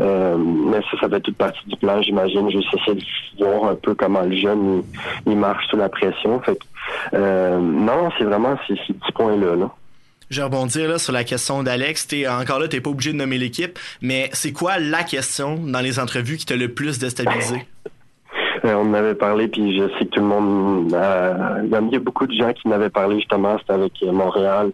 euh, 0.00 0.36
mais 0.36 0.80
ça, 0.82 1.00
ça 1.00 1.08
fait 1.08 1.20
toute 1.20 1.36
partie 1.36 1.66
du 1.66 1.76
plan, 1.76 2.00
j'imagine. 2.02 2.48
Juste 2.48 2.72
essayer 2.74 2.94
de 2.94 3.44
voir 3.44 3.72
un 3.72 3.74
peu 3.74 3.96
comment 3.96 4.22
le 4.22 4.36
jeune, 4.36 4.84
il, 5.26 5.36
marche 5.36 5.66
sous 5.66 5.76
la 5.76 5.88
pression. 5.88 6.38
Fait 6.40 6.54
que, 6.54 6.64
euh, 7.14 7.58
non, 7.58 8.10
c'est 8.16 8.24
vraiment 8.24 8.56
ces, 8.68 8.76
ces 8.86 8.92
petits 8.92 9.12
points-là. 9.12 9.56
Là. 9.56 9.70
Je 10.28 10.40
vais 10.40 10.44
rebondir 10.44 10.88
là, 10.88 10.98
sur 10.98 11.12
la 11.12 11.24
question 11.24 11.62
d'Alex. 11.62 12.08
T'es, 12.08 12.26
encore 12.26 12.58
là, 12.58 12.66
t'es 12.66 12.80
pas 12.80 12.90
obligé 12.90 13.12
de 13.12 13.16
nommer 13.16 13.38
l'équipe, 13.38 13.78
mais 14.02 14.28
c'est 14.32 14.52
quoi 14.52 14.78
la 14.78 15.04
question 15.04 15.56
dans 15.56 15.80
les 15.80 16.00
entrevues 16.00 16.36
qui 16.36 16.46
t'a 16.46 16.56
le 16.56 16.68
plus 16.68 16.98
déstabilisé? 16.98 17.66
Euh, 18.64 18.74
on 18.74 18.90
en 18.90 18.94
avait 18.94 19.14
parlé, 19.14 19.46
puis 19.46 19.78
je 19.78 19.84
sais 19.98 20.06
que 20.06 20.10
tout 20.10 20.20
le 20.20 20.26
monde... 20.26 20.92
Euh, 20.92 21.60
il 21.62 21.92
y 21.92 21.96
a 21.96 22.00
beaucoup 22.00 22.26
de 22.26 22.34
gens 22.34 22.52
qui 22.52 22.66
m'avaient 22.68 22.90
parlé, 22.90 23.16
justement, 23.16 23.56
c'était 23.58 23.74
avec 23.74 23.92
Montréal. 24.02 24.72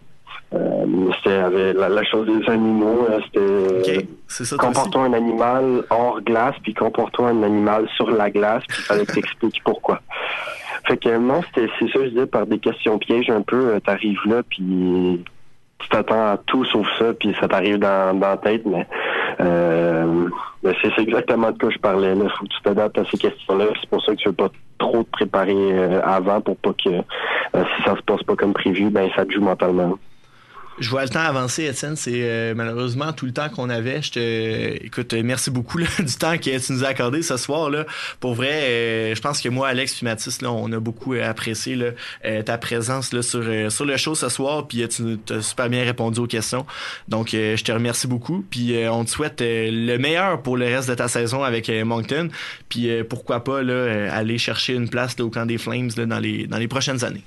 Euh, 0.55 0.85
c'était 1.17 1.37
avec 1.37 1.77
la, 1.77 2.03
chose 2.03 2.27
des 2.27 2.49
animaux. 2.51 3.07
C'était 3.25 4.07
okay. 4.27 4.57
comporte-toi 4.57 5.03
un 5.03 5.13
animal 5.13 5.83
hors 5.91 6.21
glace, 6.21 6.55
puis 6.63 6.73
comporte-toi 6.73 7.29
un 7.29 7.43
animal 7.43 7.87
sur 7.95 8.09
la 8.09 8.31
glace, 8.31 8.63
puis 8.67 8.77
il 8.79 8.85
fallait 8.85 9.05
t'expliquer 9.05 9.61
pourquoi. 9.65 10.01
Fait 10.87 10.97
que 10.97 11.15
non, 11.17 11.41
c'était 11.43 11.69
c'est 11.79 11.91
ça, 11.91 11.99
je 12.03 12.09
disais, 12.09 12.25
par 12.25 12.45
des 12.45 12.59
questions 12.59 12.97
pièges 12.97 13.29
un 13.29 13.41
peu, 13.41 13.79
t'arrives 13.85 14.19
là, 14.25 14.41
puis 14.47 15.23
tu 15.83 15.89
t'attends 15.89 16.31
à 16.31 16.37
tout 16.37 16.65
sauf 16.65 16.87
ça, 16.97 17.13
puis 17.13 17.35
ça 17.39 17.47
t'arrive 17.47 17.77
dans, 17.77 18.17
dans 18.17 18.29
la 18.29 18.37
tête, 18.37 18.65
mais 18.65 18.87
euh, 19.39 20.29
c'est 20.81 21.01
exactement 21.01 21.51
de 21.51 21.57
quoi 21.57 21.69
je 21.69 21.77
parlais. 21.77 22.13
Il 22.15 22.29
faut 22.29 22.45
que 22.45 22.49
tu 22.49 22.61
t'adaptes 22.63 22.97
à 22.97 23.05
ces 23.05 23.17
questions-là. 23.17 23.65
C'est 23.79 23.89
pour 23.89 24.03
ça 24.03 24.13
que 24.13 24.17
tu 24.17 24.29
veux 24.29 24.35
pas 24.35 24.49
trop 24.77 25.03
te 25.03 25.09
préparer 25.11 25.53
euh, 25.53 26.01
avant 26.03 26.41
pour 26.41 26.57
pas 26.57 26.73
que 26.73 26.89
euh, 26.89 27.63
si 27.75 27.83
ça 27.83 27.95
se 27.95 28.01
passe 28.01 28.23
pas 28.23 28.35
comme 28.35 28.53
prévu, 28.53 28.89
ben 28.89 29.09
ça 29.15 29.25
te 29.25 29.31
joue 29.31 29.41
mentalement. 29.41 29.97
Je 30.79 30.89
vois 30.89 31.03
le 31.03 31.09
temps 31.09 31.19
avancer, 31.19 31.65
Étienne. 31.65 31.95
C'est 31.95 32.23
euh, 32.23 32.53
malheureusement 32.55 33.13
tout 33.13 33.25
le 33.25 33.31
temps 33.31 33.49
qu'on 33.49 33.69
avait. 33.69 34.01
Je 34.01 34.11
te, 34.11 34.85
écoute, 34.85 35.13
merci 35.13 35.51
beaucoup 35.51 35.77
du 35.99 36.15
temps 36.17 36.37
que 36.37 36.57
tu 36.59 36.73
nous 36.73 36.83
as 36.83 36.87
accordé 36.87 37.21
ce 37.21 37.37
soir. 37.37 37.69
Là. 37.69 37.85
Pour 38.19 38.33
vrai, 38.33 38.51
euh, 38.51 39.15
je 39.15 39.21
pense 39.21 39.39
que 39.39 39.49
moi, 39.49 39.67
Alex 39.67 40.01
et 40.01 40.05
Mathis, 40.05 40.41
là, 40.41 40.51
on 40.51 40.71
a 40.71 40.79
beaucoup 40.79 41.13
euh, 41.13 41.29
apprécié 41.29 41.75
là, 41.75 41.91
ta 42.43 42.57
présence 42.57 43.13
là, 43.13 43.21
sur, 43.21 43.43
sur 43.71 43.85
le 43.85 43.97
show 43.97 44.15
ce 44.15 44.29
soir. 44.29 44.67
Puis 44.67 44.87
tu 44.87 45.19
as 45.29 45.41
super 45.41 45.69
bien 45.69 45.83
répondu 45.83 46.19
aux 46.19 46.27
questions. 46.27 46.65
Donc, 47.07 47.29
je 47.31 47.63
te 47.63 47.71
remercie 47.71 48.07
beaucoup. 48.07 48.43
Puis 48.49 48.75
on 48.89 49.05
te 49.05 49.09
souhaite 49.09 49.41
le 49.41 49.97
meilleur 49.97 50.41
pour 50.41 50.57
le 50.57 50.65
reste 50.65 50.89
de 50.89 50.95
ta 50.95 51.07
saison 51.07 51.43
avec 51.43 51.69
Moncton. 51.69 52.29
Puis 52.69 52.89
pourquoi 53.03 53.43
pas 53.43 53.61
là, 53.61 54.11
aller 54.11 54.37
chercher 54.37 54.73
une 54.73 54.89
place 54.89 55.19
au 55.19 55.29
camp 55.29 55.45
des 55.45 55.57
Flames 55.57 55.89
là, 55.97 56.05
dans, 56.05 56.19
les, 56.19 56.47
dans 56.47 56.57
les 56.57 56.67
prochaines 56.67 57.03
années. 57.03 57.23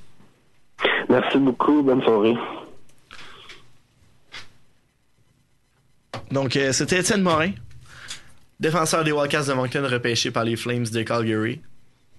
Merci 1.08 1.38
beaucoup. 1.38 1.82
Bonne 1.82 2.02
soirée. 2.02 2.34
Donc, 6.30 6.56
euh, 6.56 6.72
c'était 6.72 6.98
Étienne 7.00 7.22
Morin. 7.22 7.50
défenseur 8.60 9.04
des 9.04 9.12
Wildcats 9.12 9.44
de 9.44 9.52
Moncton 9.52 9.86
repêché 9.88 10.30
par 10.30 10.44
les 10.44 10.56
Flames 10.56 10.86
de 10.86 11.02
Calgary. 11.02 11.60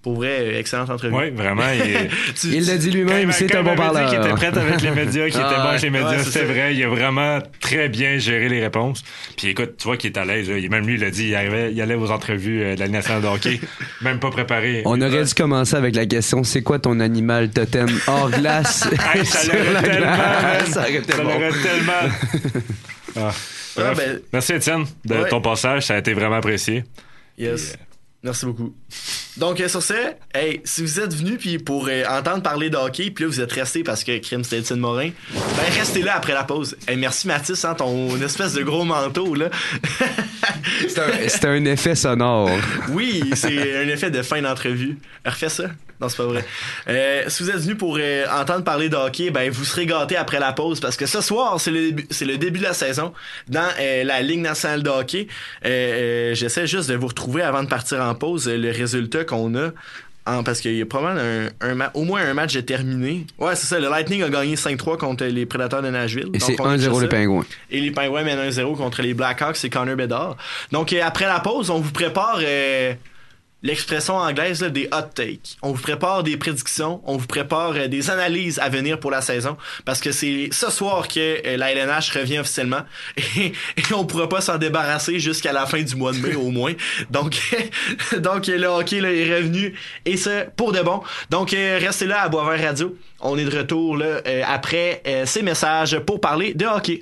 Pour 0.00 0.14
vrai, 0.14 0.56
excellente 0.58 0.90
entrevue. 0.90 1.12
Oui, 1.12 1.30
vraiment. 1.30 1.64
Il 2.44 2.66
l'a 2.66 2.76
dit 2.76 2.90
lui-même, 2.92 3.32
c'est 3.32 3.52
un 3.52 3.64
bon 3.64 3.74
parleur. 3.74 4.08
Qui 4.08 4.14
était 4.14 4.28
prêt 4.28 4.56
avec 4.56 4.80
les 4.80 4.92
médias, 4.92 5.28
qui 5.28 5.36
était 5.36 5.40
ah, 5.44 5.60
bon 5.60 5.68
avec 5.70 5.82
les 5.82 5.90
médias, 5.90 6.22
c'est 6.22 6.44
vrai. 6.44 6.74
Il 6.74 6.84
a 6.84 6.88
vraiment 6.88 7.40
très 7.60 7.88
bien 7.88 8.16
géré 8.18 8.48
les 8.48 8.60
réponses. 8.60 9.02
Puis 9.36 9.48
écoute, 9.48 9.74
tu 9.76 9.84
vois 9.84 9.96
qu'il 9.96 10.12
est 10.12 10.18
à 10.18 10.24
l'aise. 10.24 10.48
Même 10.48 10.86
lui, 10.86 10.94
il 10.94 11.00
l'a 11.00 11.10
dit, 11.10 11.28
il, 11.28 11.34
arrivait, 11.34 11.72
il 11.72 11.82
allait 11.82 11.96
aux 11.96 12.12
entrevues 12.12 12.62
euh, 12.62 12.74
de 12.76 12.80
la 12.80 12.86
nationale 12.86 13.22
de 13.22 13.26
hockey, 13.26 13.60
même 14.00 14.20
pas 14.20 14.30
préparé. 14.30 14.82
On 14.84 15.00
aurait 15.00 15.24
dû 15.24 15.34
commencer 15.34 15.74
avec 15.74 15.96
la 15.96 16.06
question 16.06 16.44
c'est 16.44 16.62
quoi 16.62 16.78
ton 16.78 17.00
animal 17.00 17.50
totem 17.50 17.88
hors 18.06 18.30
glace? 18.30 18.88
Ça 19.24 19.52
l'aurait 19.52 19.82
tellement. 19.82 20.16
Ça 20.70 20.80
aurait 20.82 21.50
tellement. 21.50 22.14
Ah. 23.16 23.32
Ah, 23.78 23.94
ben, 23.94 24.20
Merci 24.32 24.54
Étienne 24.54 24.84
de 25.04 25.28
ton 25.28 25.40
passage, 25.40 25.86
ça 25.86 25.94
a 25.94 25.98
été 25.98 26.14
vraiment 26.14 26.36
apprécié. 26.36 26.84
Yes. 27.36 27.72
Euh, 27.72 27.76
Merci 28.24 28.46
beaucoup. 28.46 28.74
Donc, 29.36 29.60
euh, 29.60 29.68
sur 29.68 29.80
ce, 29.80 29.94
hey, 30.34 30.60
si 30.64 30.82
vous 30.82 30.98
êtes 30.98 31.14
venu 31.14 31.36
puis 31.36 31.58
pour 31.58 31.86
euh, 31.88 32.02
entendre 32.10 32.42
parler 32.42 32.68
de 32.68 32.76
hockey, 32.76 33.12
puis 33.12 33.24
là, 33.24 33.30
vous 33.30 33.40
êtes 33.40 33.52
resté 33.52 33.84
parce 33.84 34.02
que 34.02 34.18
crime, 34.18 34.42
c'était 34.42 34.58
Étienne 34.58 34.80
Morin, 34.80 35.10
ben, 35.32 35.72
restez 35.78 36.02
là 36.02 36.16
après 36.16 36.34
la 36.34 36.42
pause. 36.42 36.76
Hey, 36.88 36.96
merci, 36.96 37.28
Mathis, 37.28 37.64
hein, 37.64 37.74
ton 37.74 38.20
espèce 38.20 38.54
de 38.54 38.62
gros 38.62 38.82
manteau, 38.82 39.36
là. 39.36 39.50
c'est 40.88 41.44
un, 41.44 41.50
un, 41.50 41.64
effet 41.66 41.94
sonore. 41.94 42.50
Oui, 42.88 43.22
c'est 43.34 43.76
un 43.76 43.88
effet 43.88 44.10
de 44.10 44.22
fin 44.22 44.42
d'entrevue. 44.42 44.98
Refais 45.24 45.48
ça. 45.48 45.66
Non, 46.00 46.08
c'est 46.08 46.16
pas 46.16 46.26
vrai. 46.26 46.44
Euh, 46.88 47.24
si 47.26 47.42
vous 47.42 47.50
êtes 47.50 47.56
venu 47.56 47.74
pour 47.74 47.98
euh, 48.00 48.24
entendre 48.32 48.62
parler 48.62 48.88
de 48.88 48.94
hockey, 48.96 49.30
ben 49.30 49.50
vous 49.50 49.64
serez 49.64 49.84
gâtés 49.84 50.16
après 50.16 50.38
la 50.38 50.52
pause 50.52 50.78
parce 50.78 50.96
que 50.96 51.06
ce 51.06 51.20
soir, 51.20 51.60
c'est 51.60 51.72
le 51.72 51.80
début, 51.80 52.06
c'est 52.10 52.24
le 52.24 52.38
début 52.38 52.60
de 52.60 52.64
la 52.64 52.72
saison 52.74 53.12
dans 53.48 53.68
euh, 53.80 54.04
la 54.04 54.22
Ligue 54.22 54.40
nationale 54.40 54.82
de 54.82 54.90
hockey. 54.90 55.26
J'essaie 55.64 56.66
juste 56.66 56.88
de 56.88 56.94
vous 56.94 57.08
retrouver 57.08 57.42
avant 57.42 57.62
de 57.62 57.68
partir 57.68 58.00
en 58.00 58.14
pause 58.14 58.48
le 58.48 58.70
résultat 58.70 59.24
qu'on 59.24 59.54
a. 59.56 59.70
parce 60.44 60.60
qu'il 60.60 60.76
y 60.76 60.82
a 60.82 60.86
probablement 60.86 61.48
un, 61.60 61.80
un 61.80 61.90
au 61.94 62.04
moins 62.04 62.22
un 62.22 62.34
match 62.34 62.56
terminé. 62.64 63.26
Ouais, 63.38 63.56
c'est 63.56 63.66
ça. 63.66 63.80
Le 63.80 63.88
Lightning 63.88 64.22
a 64.22 64.28
gagné 64.28 64.54
5-3 64.54 64.98
contre 64.98 65.24
les 65.24 65.46
Prédateurs 65.46 65.82
de 65.82 65.88
Nashville. 65.90 66.30
Et 66.32 66.38
c'est 66.38 66.54
1-0 66.54 67.00
les 67.00 67.08
Pingouins. 67.08 67.44
Et 67.70 67.80
les 67.80 67.90
Pingouins 67.90 68.22
mènent 68.22 68.50
1-0 68.50 68.76
contre 68.76 69.02
les 69.02 69.14
Blackhawks. 69.14 69.56
C'est 69.56 69.70
Connor 69.70 69.96
Bedard. 69.96 70.36
Donc, 70.70 70.92
après 70.92 71.26
la 71.26 71.40
pause, 71.40 71.70
on 71.70 71.80
vous 71.80 71.92
prépare 71.92 72.40
l'expression 73.62 74.16
anglaise 74.16 74.62
des 74.62 74.88
hot 74.92 75.10
takes. 75.14 75.56
On 75.62 75.72
vous 75.72 75.82
prépare 75.82 76.22
des 76.22 76.36
prédictions, 76.36 77.02
on 77.04 77.16
vous 77.16 77.26
prépare 77.26 77.72
euh, 77.72 77.88
des 77.88 78.10
analyses 78.10 78.58
à 78.58 78.68
venir 78.68 79.00
pour 79.00 79.10
la 79.10 79.20
saison 79.20 79.56
parce 79.84 80.00
que 80.00 80.12
c'est 80.12 80.48
ce 80.52 80.70
soir 80.70 81.08
que 81.08 81.46
euh, 81.46 81.56
la 81.56 81.72
LNH 81.72 82.10
revient 82.16 82.38
officiellement 82.38 82.82
et, 83.36 83.52
on 83.92 84.04
pourra 84.04 84.28
pas 84.28 84.40
s'en 84.40 84.58
débarrasser 84.58 85.18
jusqu'à 85.18 85.52
la 85.52 85.66
fin 85.66 85.82
du 85.82 85.96
mois 85.96 86.12
de 86.12 86.18
mai 86.18 86.34
au 86.36 86.50
moins. 86.50 86.72
Donc 87.10 87.38
donc 88.18 88.46
le 88.46 88.66
hockey 88.66 89.00
là, 89.00 89.12
est 89.12 89.36
revenu 89.36 89.74
et 90.04 90.16
c'est 90.16 90.54
pour 90.54 90.72
de 90.72 90.80
bon. 90.80 91.02
Donc 91.30 91.52
euh, 91.52 91.78
restez 91.80 92.06
là 92.06 92.22
à 92.22 92.28
Boisvert 92.28 92.62
Radio. 92.62 92.96
On 93.20 93.36
est 93.36 93.44
de 93.44 93.56
retour 93.58 93.96
là, 93.96 94.20
après 94.46 95.02
ces 95.26 95.42
messages 95.42 95.98
pour 96.00 96.20
parler 96.20 96.54
de 96.54 96.66
hockey. 96.66 97.00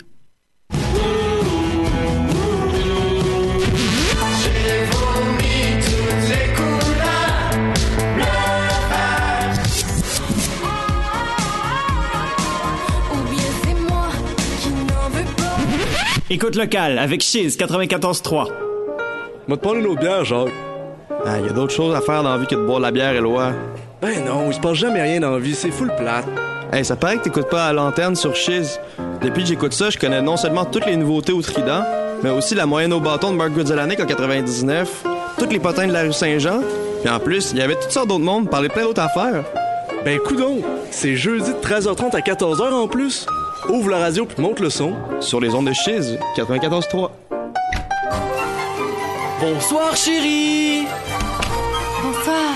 Écoute 16.28 16.56
locale 16.56 16.98
avec 16.98 17.20
Chiz 17.20 17.56
94.3. 17.56 18.48
M'a 19.46 19.56
te 19.56 19.62
parler 19.62 19.82
de 19.82 19.94
bière, 19.94 20.24
Jacques. 20.24 20.48
Ah, 21.24 21.38
y 21.38 21.48
a 21.48 21.52
d'autres 21.52 21.72
choses 21.72 21.94
à 21.94 22.00
faire 22.00 22.24
dans 22.24 22.30
la 22.30 22.38
vie 22.38 22.48
que 22.48 22.56
de 22.56 22.66
boire 22.66 22.78
de 22.78 22.82
la 22.82 22.90
bière, 22.90 23.12
Éloi. 23.12 23.52
Ben 24.02 24.24
non, 24.24 24.48
il 24.48 24.54
se 24.54 24.58
passe 24.58 24.74
jamais 24.74 25.00
rien 25.00 25.20
dans 25.20 25.30
la 25.30 25.38
vie, 25.38 25.54
c'est 25.54 25.70
full 25.70 25.92
plate. 25.96 26.26
Hey, 26.72 26.84
ça 26.84 26.96
paraît 26.96 27.18
que 27.18 27.22
t'écoutes 27.22 27.48
pas 27.48 27.66
à 27.66 27.72
l'antenne 27.72 28.16
sur 28.16 28.34
Chiz. 28.34 28.80
Depuis 29.22 29.44
que 29.44 29.50
j'écoute 29.50 29.72
ça, 29.72 29.88
je 29.88 29.98
connais 29.98 30.20
non 30.20 30.36
seulement 30.36 30.64
toutes 30.64 30.86
les 30.86 30.96
nouveautés 30.96 31.32
au 31.32 31.42
Trident, 31.42 31.84
mais 32.24 32.30
aussi 32.30 32.56
la 32.56 32.66
moyenne 32.66 32.92
au 32.92 32.98
bâton 32.98 33.30
de 33.30 33.36
Mark 33.36 33.52
Goodzelanek 33.52 34.00
en 34.00 34.06
99, 34.06 35.04
toutes 35.38 35.52
les 35.52 35.60
potins 35.60 35.86
de 35.86 35.92
la 35.92 36.02
rue 36.02 36.12
Saint-Jean, 36.12 36.60
puis 37.04 37.08
en 37.08 37.20
plus, 37.20 37.52
il 37.52 37.58
y 37.58 37.62
avait 37.62 37.76
toutes 37.76 37.92
sortes 37.92 38.08
d'autres 38.08 38.24
mondes 38.24 38.50
parler 38.50 38.68
plein 38.68 38.82
d'autres 38.82 39.02
affaires. 39.02 39.44
Ben 40.04 40.18
coudon, 40.18 40.60
c'est 40.90 41.14
jeudi 41.14 41.50
de 41.50 41.58
13h30 41.58 42.16
à 42.16 42.20
14h 42.20 42.72
en 42.72 42.88
plus. 42.88 43.26
Ouvre 43.68 43.90
la 43.90 43.98
radio 43.98 44.24
puis 44.24 44.40
monte 44.40 44.61
le 44.61 44.70
son 44.70 44.94
sur 45.20 45.40
les 45.40 45.52
ondes 45.55 45.66
de 45.66 45.72
Chiz 45.72 46.18
94.3. 46.37 47.11
Bonsoir 49.40 49.96
chérie. 49.96 50.87
Bonsoir. 52.02 52.52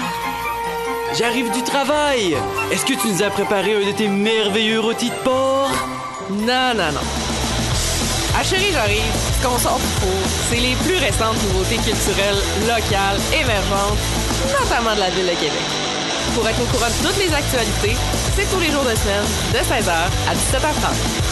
J'arrive 1.19 1.51
du 1.51 1.63
travail. 1.63 2.37
Est-ce 2.71 2.85
que 2.85 2.93
tu 2.95 3.09
nous 3.09 3.23
as 3.23 3.31
préparé 3.31 3.75
un 3.75 3.87
de 3.87 3.93
tes 3.93 4.07
merveilleux 4.07 4.79
rôtis 4.81 5.11
de 5.11 5.15
porc? 5.25 5.71
Non, 6.31 6.75
non, 6.77 6.93
non. 6.93 7.07
Ah 8.39 8.45
chérie, 8.45 8.73
j'arrive. 8.73 9.13
Ce 9.37 9.47
qu'on 9.47 9.59
sort 9.59 9.81
pour, 10.01 10.31
c'est 10.49 10.61
les 10.61 10.77
plus 10.77 10.97
récentes 10.97 11.43
nouveautés 11.49 11.77
culturelles, 11.77 12.39
locales, 12.69 13.19
émergentes, 13.35 13.99
notamment 14.61 14.95
de 14.95 15.01
la 15.01 15.11
ville 15.11 15.27
de 15.27 15.35
Québec. 15.35 15.90
Pour 16.35 16.49
être 16.49 16.63
au 16.63 16.67
courant 16.67 16.87
de 16.87 17.09
toutes 17.09 17.19
les 17.19 17.35
actualités, 17.35 17.97
c'est 18.37 18.49
tous 18.53 18.61
les 18.61 18.71
jours 18.71 18.85
de 18.85 18.95
semaine, 18.95 19.25
de 19.53 19.59
16h 19.59 19.91
à 20.29 20.35
17h30. 20.35 21.31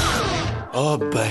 Oh 0.74 0.96
ben. 0.98 1.30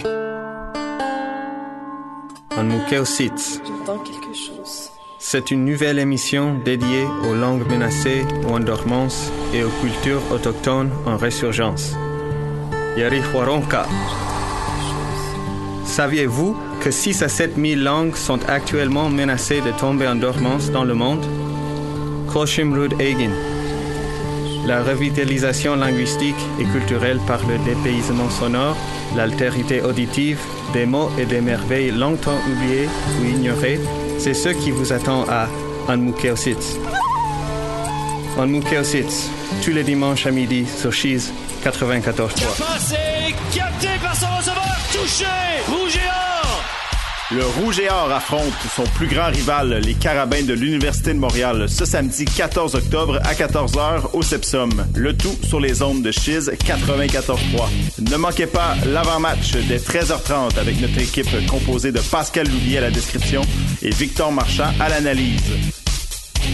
J'entends 3.65 3.99
quelque 3.99 4.33
chose. 4.33 4.89
C'est 5.19 5.51
une 5.51 5.65
nouvelle 5.65 5.99
émission 5.99 6.57
dédiée 6.63 7.05
aux 7.29 7.35
langues 7.35 7.69
menacées 7.69 8.25
ou 8.47 8.53
en 8.53 8.59
dormance 8.59 9.31
et 9.53 9.63
aux 9.63 9.69
cultures 9.81 10.21
autochtones 10.31 10.91
en 11.05 11.17
résurgence. 11.17 11.91
Yari 12.95 13.21
Saviez-vous 15.85 16.57
que 16.81 16.91
6 16.91 17.21
à 17.23 17.27
7 17.27 17.55
000 17.57 17.81
langues 17.81 18.15
sont 18.15 18.39
actuellement 18.47 19.09
menacées 19.09 19.61
de 19.61 19.71
tomber 19.71 20.07
en 20.07 20.15
dormance 20.15 20.71
dans 20.71 20.83
le 20.83 20.93
monde? 20.93 21.25
Koshimrud 22.31 22.93
Egin. 23.01 23.56
La 24.67 24.83
revitalisation 24.83 25.77
linguistique 25.77 26.35
et 26.59 26.65
culturelle 26.65 27.19
par 27.25 27.39
le 27.47 27.57
dépaysement 27.59 28.29
sonore, 28.29 28.75
l'altérité 29.15 29.81
auditive, 29.81 30.39
des 30.73 30.85
mots 30.85 31.09
et 31.17 31.25
des 31.25 31.39
merveilles 31.39 31.91
longtemps 31.91 32.37
oubliées 32.51 32.89
ou 33.21 33.23
ignorées, 33.23 33.79
c'est 34.19 34.33
ce 34.33 34.49
qui 34.49 34.71
vous 34.71 34.91
attend 34.91 35.23
à 35.29 35.47
Anmukeositz. 35.87 36.77
Anmukeositz, 38.37 39.29
tous 39.63 39.71
les 39.71 39.83
dimanches 39.83 40.25
à 40.25 40.31
midi 40.31 40.65
sur 40.67 40.91
Cheese 40.91 41.31
94.3. 41.63 42.27
Capté 43.55 43.87
par 44.03 44.15
son 44.15 44.27
receveur, 44.37 44.77
touché, 44.91 45.25
rouge 45.69 45.95
et 45.95 46.36
le 47.31 47.45
Rouge 47.45 47.79
et 47.79 47.89
Or 47.89 48.11
affronte 48.11 48.53
son 48.73 48.83
plus 48.83 49.07
grand 49.07 49.27
rival, 49.27 49.81
les 49.83 49.95
Carabins 49.95 50.43
de 50.43 50.53
l'Université 50.53 51.13
de 51.13 51.19
Montréal, 51.19 51.67
ce 51.67 51.83
samedi 51.83 52.25
14 52.25 52.75
octobre 52.75 53.19
à 53.23 53.33
14h 53.33 54.11
au 54.13 54.21
Sepsum. 54.21 54.71
Le 54.95 55.15
tout 55.15 55.35
sur 55.43 55.59
les 55.59 55.81
ondes 55.81 56.01
de 56.01 56.11
Chiz 56.11 56.49
94.3. 56.49 58.09
Ne 58.09 58.17
manquez 58.17 58.47
pas 58.47 58.75
l'avant-match 58.85 59.53
dès 59.67 59.77
13h30 59.77 60.57
avec 60.57 60.79
notre 60.79 60.99
équipe 60.99 61.47
composée 61.47 61.91
de 61.91 61.99
Pascal 61.99 62.47
Louvier 62.47 62.77
à 62.77 62.81
la 62.81 62.91
description 62.91 63.41
et 63.81 63.89
Victor 63.89 64.31
Marchand 64.31 64.71
à 64.79 64.87
l'analyse. 64.87 65.41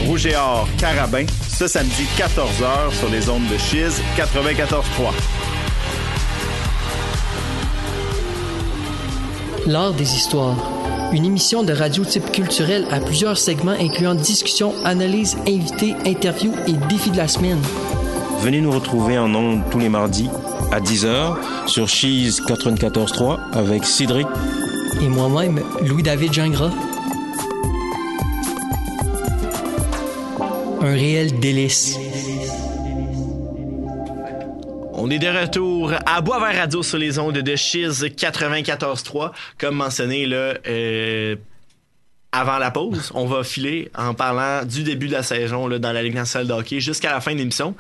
Rouge 0.06 0.26
et 0.26 0.36
Or, 0.36 0.68
Carabin, 0.80 1.26
ce 1.48 1.68
samedi 1.68 2.06
14h 2.18 2.98
sur 2.98 3.10
les 3.10 3.30
ondes 3.30 3.48
de 3.48 3.58
Chiz 3.58 4.02
94.3. 4.18 5.53
L'art 9.66 9.94
des 9.94 10.16
histoires. 10.16 10.58
Une 11.14 11.24
émission 11.24 11.64
de 11.64 11.72
radio 11.72 12.04
type 12.04 12.32
culturel 12.32 12.86
à 12.92 13.00
plusieurs 13.00 13.38
segments 13.38 13.72
incluant 13.72 14.14
discussions, 14.14 14.74
analyses, 14.84 15.38
invités, 15.48 15.96
interviews 16.06 16.54
et 16.68 16.74
défis 16.90 17.12
de 17.12 17.18
la 17.18 17.30
semaine. 17.30 17.62
Venez 18.42 18.60
nous 18.60 18.72
retrouver 18.72 19.18
en 19.18 19.34
ondes 19.34 19.62
tous 19.72 19.80
les 19.80 19.88
mardis 19.88 20.30
à 20.72 20.82
10h 20.82 21.38
sur 21.68 21.88
Cheese 21.88 22.42
94.3 22.46 23.40
avec 23.54 23.86
Cédric 23.86 24.28
et 25.02 25.08
moi-même, 25.08 25.62
Louis-David 25.82 26.34
Gingras. 26.34 26.72
Un 30.82 30.92
réel 30.92 31.40
délice. 31.40 31.98
Est 35.14 35.20
de 35.20 35.28
retour 35.28 35.94
à 36.08 36.22
Boisvert 36.22 36.56
Radio 36.56 36.82
sur 36.82 36.98
les 36.98 37.20
ondes 37.20 37.38
de 37.38 37.56
Chiz 37.56 38.04
94.3. 38.04 39.32
Comme 39.60 39.76
mentionné 39.76 40.26
là, 40.26 40.56
euh, 40.68 41.36
avant 42.32 42.58
la 42.58 42.72
pause, 42.72 43.12
on 43.14 43.28
va 43.28 43.44
filer 43.44 43.92
en 43.96 44.16
parlant 44.16 44.66
du 44.66 44.82
début 44.82 45.08
de 45.08 45.12
la 45.12 45.22
saison 45.22 45.68
là, 45.68 45.78
dans 45.78 45.92
la 45.92 46.02
Ligue 46.02 46.16
nationale 46.16 46.48
de 46.48 46.54
hockey 46.54 46.80
jusqu'à 46.80 47.12
la 47.12 47.22
fin 47.22 47.34
de 47.34 47.38
l'émission. 47.38 47.76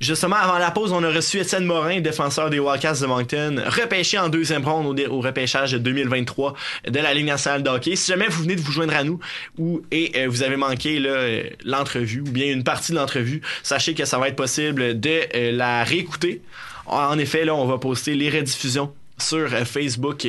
Justement, 0.00 0.36
avant 0.36 0.58
la 0.58 0.70
pause, 0.70 0.92
on 0.92 1.02
a 1.02 1.10
reçu 1.10 1.38
Étienne 1.38 1.64
Morin, 1.64 2.00
défenseur 2.00 2.50
des 2.50 2.58
Wildcats 2.58 3.00
de 3.00 3.06
Moncton, 3.06 3.62
repêché 3.66 4.18
en 4.18 4.28
deuxième 4.28 4.64
ronde 4.64 5.00
au, 5.08 5.20
repêchage 5.20 5.72
2023 5.72 6.54
de 6.88 6.98
la 6.98 7.14
Ligue 7.14 7.26
nationale 7.26 7.62
de 7.62 7.70
hockey. 7.70 7.96
Si 7.96 8.10
jamais 8.10 8.28
vous 8.28 8.42
venez 8.42 8.56
de 8.56 8.60
vous 8.60 8.72
joindre 8.72 8.94
à 8.94 9.04
nous 9.04 9.20
ou 9.58 9.82
et 9.90 10.12
euh, 10.16 10.28
vous 10.28 10.42
avez 10.42 10.56
manqué 10.56 11.00
euh, 11.04 11.44
l'entrevue 11.64 12.20
ou 12.20 12.30
bien 12.30 12.52
une 12.52 12.64
partie 12.64 12.92
de 12.92 12.96
l'entrevue, 12.96 13.40
sachez 13.62 13.94
que 13.94 14.04
ça 14.04 14.18
va 14.18 14.28
être 14.28 14.36
possible 14.36 14.98
de 14.98 15.20
euh, 15.34 15.52
la 15.52 15.84
réécouter. 15.84 16.42
En 16.86 17.18
effet, 17.18 17.44
là, 17.44 17.54
on 17.54 17.66
va 17.66 17.78
poster 17.78 18.14
les 18.14 18.30
rediffusions 18.30 18.92
sur 19.16 19.48
Facebook 19.48 20.26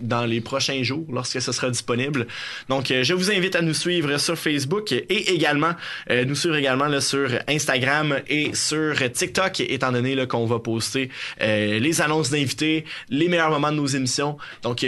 dans 0.00 0.24
les 0.24 0.40
prochains 0.40 0.82
jours 0.82 1.04
lorsque 1.12 1.40
ce 1.40 1.52
sera 1.52 1.70
disponible. 1.70 2.26
Donc, 2.68 2.90
euh, 2.90 3.02
je 3.02 3.14
vous 3.14 3.30
invite 3.30 3.56
à 3.56 3.62
nous 3.62 3.74
suivre 3.74 4.16
sur 4.18 4.36
Facebook 4.36 4.92
et 4.92 5.32
également 5.32 5.72
euh, 6.10 6.24
nous 6.24 6.34
suivre 6.34 6.56
également 6.56 6.86
là, 6.86 7.00
sur 7.00 7.30
Instagram 7.48 8.20
et 8.28 8.54
sur 8.54 8.94
TikTok, 9.12 9.60
étant 9.60 9.92
donné 9.92 10.10
qu'on 10.26 10.46
va 10.46 10.58
poster 10.58 11.08
euh, 11.40 11.78
les 11.78 12.00
annonces 12.00 12.30
d'invités, 12.30 12.84
les 13.08 13.28
meilleurs 13.28 13.50
moments 13.50 13.70
de 13.70 13.76
nos 13.76 13.86
émissions. 13.86 14.36
Donc, 14.62 14.84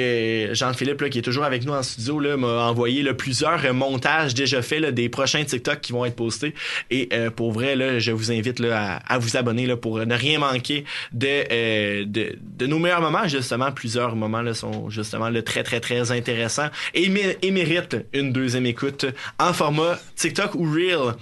Jean-Philippe, 0.52 1.08
qui 1.10 1.18
est 1.18 1.22
toujours 1.22 1.44
avec 1.44 1.64
nous 1.64 1.72
en 1.72 1.82
studio, 1.82 2.36
m'a 2.36 2.66
envoyé 2.68 3.02
là, 3.02 3.14
plusieurs 3.14 3.72
montages 3.72 4.34
déjà 4.34 4.62
faits 4.62 4.84
des 4.86 5.08
prochains 5.08 5.44
TikTok 5.44 5.80
qui 5.80 5.92
vont 5.92 6.04
être 6.04 6.16
postés. 6.16 6.54
Et 6.90 7.08
pour 7.36 7.52
vrai, 7.52 7.76
là, 7.76 7.98
je 7.98 8.12
vous 8.12 8.32
invite 8.32 8.58
là, 8.58 9.00
à, 9.06 9.18
vous 9.18 9.36
abonner 9.36 9.66
là, 9.66 9.76
pour 9.76 9.98
ne 9.98 10.14
rien 10.14 10.38
manquer 10.38 10.84
de, 11.12 12.04
de, 12.04 12.36
de, 12.58 12.66
nos 12.66 12.78
meilleurs 12.78 13.00
moments. 13.00 13.26
Justement, 13.28 13.70
plusieurs 13.72 14.16
moments 14.16 14.42
là, 14.42 14.54
sont 14.54 14.90
justement 15.02 15.30
le 15.30 15.42
très 15.42 15.62
très 15.62 15.80
très 15.80 16.12
intéressant 16.12 16.68
et, 16.94 17.08
mérite 17.50 17.96
une 18.12 18.32
deuxième 18.32 18.66
écoute 18.66 19.06
en 19.38 19.52
format 19.52 19.98
TikTok 20.16 20.54
ou 20.54 20.64
Reel. 20.64 21.14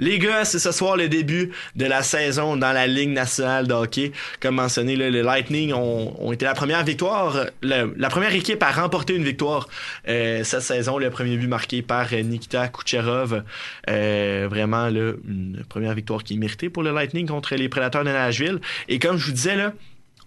Les 0.00 0.20
gars, 0.20 0.44
c'est 0.44 0.60
ce 0.60 0.70
soir 0.70 0.96
le 0.96 1.08
début 1.08 1.50
de 1.74 1.84
la 1.84 2.04
saison 2.04 2.56
dans 2.56 2.72
la 2.72 2.86
Ligue 2.86 3.10
nationale 3.10 3.66
de 3.66 3.74
hockey. 3.74 4.12
Comme 4.40 4.54
mentionné, 4.54 4.94
le 4.94 5.22
Lightning 5.22 5.72
ont, 5.72 6.32
été 6.32 6.44
la 6.44 6.54
première 6.54 6.84
victoire, 6.84 7.46
la 7.62 8.08
première 8.08 8.32
équipe 8.32 8.62
à 8.62 8.70
remporter 8.70 9.16
une 9.16 9.24
victoire 9.24 9.68
euh, 10.06 10.44
cette 10.44 10.60
saison. 10.60 10.98
Le 10.98 11.10
premier 11.10 11.36
but 11.36 11.48
marqué 11.48 11.82
par 11.82 12.12
Nikita 12.12 12.68
Kucherov. 12.68 13.42
Euh, 13.90 14.46
vraiment, 14.48 14.86
une 14.86 15.64
première 15.68 15.94
victoire 15.94 16.22
qui 16.22 16.34
est 16.34 16.38
méritée 16.38 16.70
pour 16.70 16.84
le 16.84 16.92
Lightning 16.92 17.26
contre 17.26 17.56
les 17.56 17.68
Prédateurs 17.68 18.04
de 18.04 18.10
Nashville. 18.10 18.60
Et 18.88 19.00
comme 19.00 19.16
je 19.16 19.26
vous 19.26 19.32
disais, 19.32 19.56
là, 19.56 19.72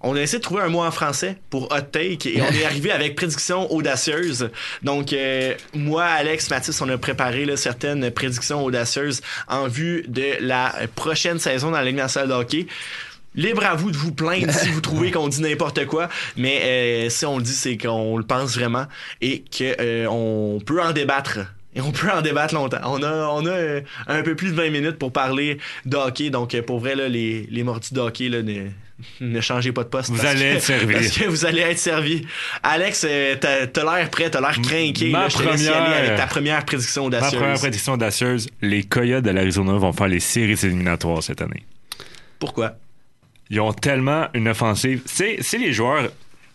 on 0.04 0.16
a 0.16 0.22
essayé 0.22 0.40
de 0.40 0.44
trouver 0.44 0.62
un 0.62 0.70
mot 0.70 0.84
en 0.84 0.92
français 0.92 1.38
pour 1.50 1.72
hot 1.72 1.82
take 1.92 2.30
et 2.30 2.42
on 2.42 2.52
est 2.52 2.66
arrivé 2.66 2.92
avec 2.92 3.16
prédiction 3.16 3.72
audacieuse. 3.72 4.50
Donc 4.84 5.14
euh, 5.14 5.54
moi, 5.74 6.04
Alex, 6.06 6.50
Mathis, 6.50 6.82
on 6.82 6.90
a 6.90 6.98
préparé 6.98 7.46
certaines 7.56 8.12
prédictions 8.12 8.64
audacieuses 8.64 9.22
en 9.48 9.68
vue 9.68 10.04
de 10.08 10.38
la 10.40 10.74
prochaine 10.96 11.40
saison 11.40 11.72
dans 11.72 11.78
la 11.78 11.86
Ligue 11.86 11.96
nationale 11.96 12.30
de 12.30 12.34
hockey. 12.34 12.68
Libre 13.34 13.66
à 13.66 13.76
vous 13.76 13.92
de 13.92 13.98
vous 13.98 14.12
plaindre 14.12 14.52
si 14.52 14.70
vous 14.70 14.82
trouvez 14.82 15.12
qu'on 15.12 15.30
dit 15.30 15.42
n'importe 15.42 15.86
quoi, 15.86 16.10
mais 16.36 16.62
euh, 16.64 17.10
si 17.10 17.26
on 17.26 17.38
le 17.38 17.44
dit, 17.44 17.54
c'est 17.54 17.78
qu'on 17.78 18.18
le 18.18 18.26
pense 18.26 18.56
vraiment 18.56 18.88
et 19.22 19.40
qu'on 19.40 19.74
euh, 19.80 20.60
peut 20.66 20.82
en 20.82 20.92
débattre 20.92 21.40
et 21.74 21.80
on 21.80 21.92
peut 21.92 22.10
en 22.12 22.22
débattre 22.22 22.54
longtemps. 22.54 22.82
On 22.84 23.02
a, 23.02 23.28
on 23.30 23.46
a 23.46 23.80
un 24.08 24.22
peu 24.24 24.36
plus 24.36 24.52
de 24.52 24.56
20 24.56 24.70
minutes 24.70 24.98
pour 24.98 25.14
parler 25.14 25.60
de 25.86 25.96
hockey. 25.96 26.30
Donc, 26.30 26.60
pour 26.62 26.80
vrai, 26.80 26.96
les, 26.96 27.48
les 27.50 27.64
mordus 27.64 27.94
de 27.94 28.02
hockey, 28.02 28.28
là, 28.28 28.42
ne 28.42 28.68
changez 29.42 29.72
pas 29.72 29.84
de 29.84 29.90
poste. 29.90 30.10
Vous 30.10 30.26
allez 30.26 30.46
être 30.46 30.64
servi. 30.64 30.94
Parce 30.94 31.10
que 31.10 31.26
vous 31.26 31.46
allez 31.46 31.62
être 31.62 31.80
servi. 31.80 32.26
Alex, 32.64 33.06
euh, 33.08 33.36
t'as 33.40 33.82
as, 33.82 33.98
l'air 33.98 34.10
prêt, 34.10 34.30
t'as 34.30 34.42
l'air 34.42 34.62
craqué. 34.62 35.10
Ma 35.10 35.30
je 35.30 35.38
première, 35.38 35.84
aller 35.84 35.96
avec 35.96 36.18
ta 36.18 36.28
première 36.28 36.66
prédiction 36.66 37.06
audacieuse. 37.06 37.34
Ma 37.34 37.40
première 37.40 37.60
prédiction 37.60 37.94
audacieuse, 37.94 38.50
les 38.62 38.84
Coyotes 38.84 39.24
de 39.24 39.32
l'Arizona 39.32 39.74
vont 39.74 39.94
faire 39.94 40.08
les 40.08 40.20
séries 40.20 40.60
éliminatoires 40.64 41.24
cette 41.24 41.42
année. 41.42 41.66
Pourquoi? 42.40 42.74
Ils 43.50 43.60
ont 43.60 43.74
tellement 43.74 44.28
une 44.34 44.48
offensive. 44.48 45.02
Si 45.06 45.58
les 45.58 45.74
joueurs 45.74 46.10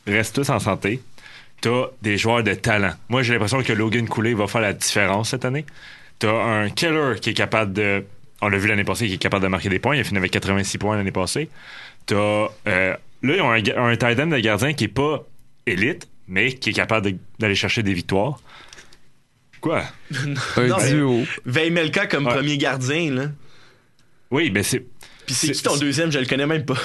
restent 0.06 0.34
tous 0.34 0.50
en 0.50 0.58
santé, 0.58 1.00
t'as 1.60 1.86
des 2.02 2.16
joueurs 2.16 2.42
de 2.42 2.54
talent. 2.54 2.92
Moi, 3.08 3.22
j'ai 3.22 3.34
l'impression 3.34 3.62
que 3.62 3.72
Logan 3.72 4.08
Cooley 4.08 4.34
va 4.34 4.46
faire 4.46 4.62
la 4.62 4.72
différence 4.72 5.30
cette 5.30 5.44
année. 5.44 5.66
T'as 6.18 6.32
un 6.32 6.70
killer 6.70 7.20
qui 7.20 7.30
est 7.30 7.34
capable 7.34 7.72
de... 7.72 8.04
On 8.40 8.48
l'a 8.48 8.58
vu 8.58 8.68
l'année 8.68 8.84
passée, 8.84 9.06
qui 9.06 9.14
est 9.14 9.18
capable 9.18 9.42
de 9.42 9.48
marquer 9.48 9.68
des 9.68 9.78
points. 9.78 9.94
Il 9.96 10.00
a 10.00 10.04
fini 10.04 10.18
avec 10.18 10.30
86 10.30 10.78
points 10.78 10.96
l'année 10.96 11.10
passée. 11.10 11.48
T'as. 12.06 12.14
Euh, 12.16 12.48
là, 12.66 12.96
ils 13.22 13.40
ont 13.40 13.50
un, 13.50 13.90
un 13.90 13.96
tight 13.96 14.18
end 14.18 14.28
de 14.28 14.38
gardien 14.38 14.72
qui 14.72 14.84
est 14.84 14.88
pas 14.88 15.24
élite, 15.66 16.08
mais 16.28 16.52
qui 16.52 16.70
est 16.70 16.72
capable 16.72 17.12
d'aller 17.38 17.54
chercher 17.54 17.82
des 17.82 17.94
victoires. 17.94 18.40
Quoi? 19.60 19.82
un 20.56 20.88
duo. 20.88 21.24
Veimelka 21.44 22.06
comme 22.06 22.24
premier 22.24 22.58
gardien, 22.58 23.10
là. 23.12 23.24
Oui, 24.30 24.50
mais 24.52 24.62
c'est. 24.62 24.84
Puis 25.26 25.34
c'est 25.34 25.52
qui 25.52 25.62
ton 25.62 25.76
deuxième? 25.76 26.12
Je 26.12 26.18
le 26.18 26.26
connais 26.26 26.46
même 26.46 26.64
pas. 26.64 26.78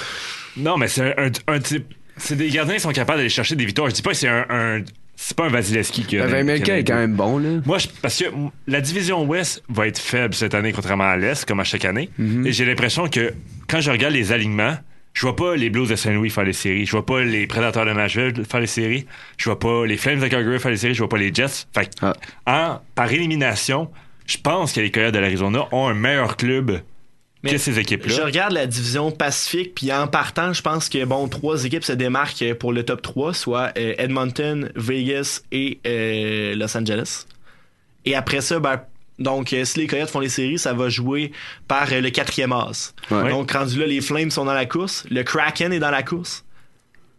Non, 0.57 0.78
mais 0.78 0.89
c'est 0.89 1.15
un, 1.47 1.59
type. 1.59 1.93
C'est 2.17 2.36
des 2.36 2.49
gardiens 2.49 2.76
qui 2.76 2.82
sont 2.82 2.91
capables 2.91 3.19
d'aller 3.19 3.30
chercher 3.30 3.55
des 3.55 3.63
victoires. 3.63 3.89
Je 3.89 3.95
dis 3.95 4.01
pas 4.01 4.09
que 4.09 4.17
c'est 4.17 4.28
un, 4.28 4.84
c'est 5.15 5.38
pas 5.38 5.45
un 5.45 5.49
Vasilevski 5.49 6.03
qui 6.03 6.19
a. 6.19 6.26
Ben, 6.26 6.32
Veimelka 6.34 6.78
est 6.78 6.84
quand 6.84 6.97
même 6.97 7.15
bon, 7.15 7.38
là. 7.38 7.61
Moi, 7.65 7.78
parce 8.01 8.19
que 8.19 8.26
la 8.67 8.82
division 8.82 9.24
Ouest 9.24 9.63
va 9.69 9.88
être 9.88 9.97
faible 9.97 10.34
cette 10.34 10.53
année, 10.53 10.74
contrairement 10.74 11.05
à 11.05 11.15
l'Est, 11.15 11.45
comme 11.45 11.61
à 11.61 11.63
chaque 11.63 11.86
année. 11.86 12.09
Mm-hmm. 12.19 12.47
Et 12.47 12.51
j'ai 12.51 12.65
l'impression 12.65 13.07
que 13.07 13.34
quand 13.69 13.80
je 13.80 13.91
regarde 13.91 14.13
les 14.13 14.34
alignements, 14.34 14.76
je 15.14 15.22
vois 15.22 15.36
pas 15.36 15.55
les 15.55 15.70
Blues 15.70 15.89
de 15.89 15.95
Saint-Louis 15.95 16.30
faire 16.30 16.43
les 16.43 16.53
séries. 16.53 16.86
Je 16.86 16.91
vois 16.91 17.05
pas 17.05 17.22
les 17.22 17.45
Prédateurs 17.47 17.86
de 17.86 17.91
Nashville 17.91 18.45
faire 18.45 18.59
les 18.59 18.68
séries. 18.68 19.05
Je 19.38 19.45
vois 19.45 19.59
pas 19.59 19.86
les 19.86 19.97
Flames 19.97 20.20
de 20.20 20.28
Calgary 20.28 20.59
faire 20.59 20.72
les 20.72 20.78
séries. 20.78 20.93
Je 20.93 20.99
vois 20.99 21.09
pas 21.09 21.18
les 21.18 21.34
Jets. 21.34 21.68
Fait 21.74 21.89
ah. 22.45 22.82
par 22.95 23.12
élimination, 23.12 23.89
je 24.26 24.38
pense 24.38 24.74
que 24.74 24.80
les 24.80 24.91
Coyotes 24.91 25.14
de 25.14 25.20
l'Arizona 25.20 25.68
ont 25.72 25.88
un 25.88 25.93
meilleur 25.93 26.38
club 26.38 26.82
que 27.43 27.57
ces 27.57 27.80
équipes-là. 27.80 28.16
Je 28.16 28.22
regarde 28.22 28.53
la 28.53 28.68
division 28.68 29.12
Pacifique, 29.12 29.74
puis 29.76 29.91
en 29.91 30.07
partant, 30.07 30.53
je 30.53 30.62
pense 30.62 30.89
que 30.89 31.03
bon, 31.05 31.28
trois 31.28 31.66
équipes 31.66 31.84
se 31.84 31.93
démarquent 31.93 32.53
pour 32.53 32.72
le 32.72 32.84
top 32.84 33.01
3, 33.01 33.34
soit 33.34 33.72
euh, 33.78 33.95
Edmonton, 33.97 34.72
Vegas 34.76 35.41
et 35.51 35.80
euh, 35.86 36.55
Los 36.55 36.78
Angeles. 36.78 37.26
Et 38.05 38.16
après 38.16 38.41
ça, 38.41 38.59
ben, 38.59 38.82
donc, 39.22 39.53
euh, 39.53 39.65
si 39.65 39.80
les 39.80 39.88
Coyotes 39.88 40.09
font 40.09 40.19
les 40.19 40.30
séries, 40.30 40.59
ça 40.59 40.74
va 40.74 40.89
jouer 40.89 41.32
par 41.67 41.91
euh, 41.91 42.01
le 42.01 42.09
quatrième 42.09 42.51
as. 42.51 42.93
Donc, 43.09 43.51
rendu 43.51 43.80
là, 43.80 43.86
les 43.88 44.01
Flames 44.01 44.32
sont 44.32 44.45
dans 44.45 44.53
la 44.53 44.65
course, 44.65 45.05
le 45.09 45.24
Kraken 45.24 45.74
est 45.74 45.80
dans 45.80 45.91
la 45.91 46.03
course 46.03 46.43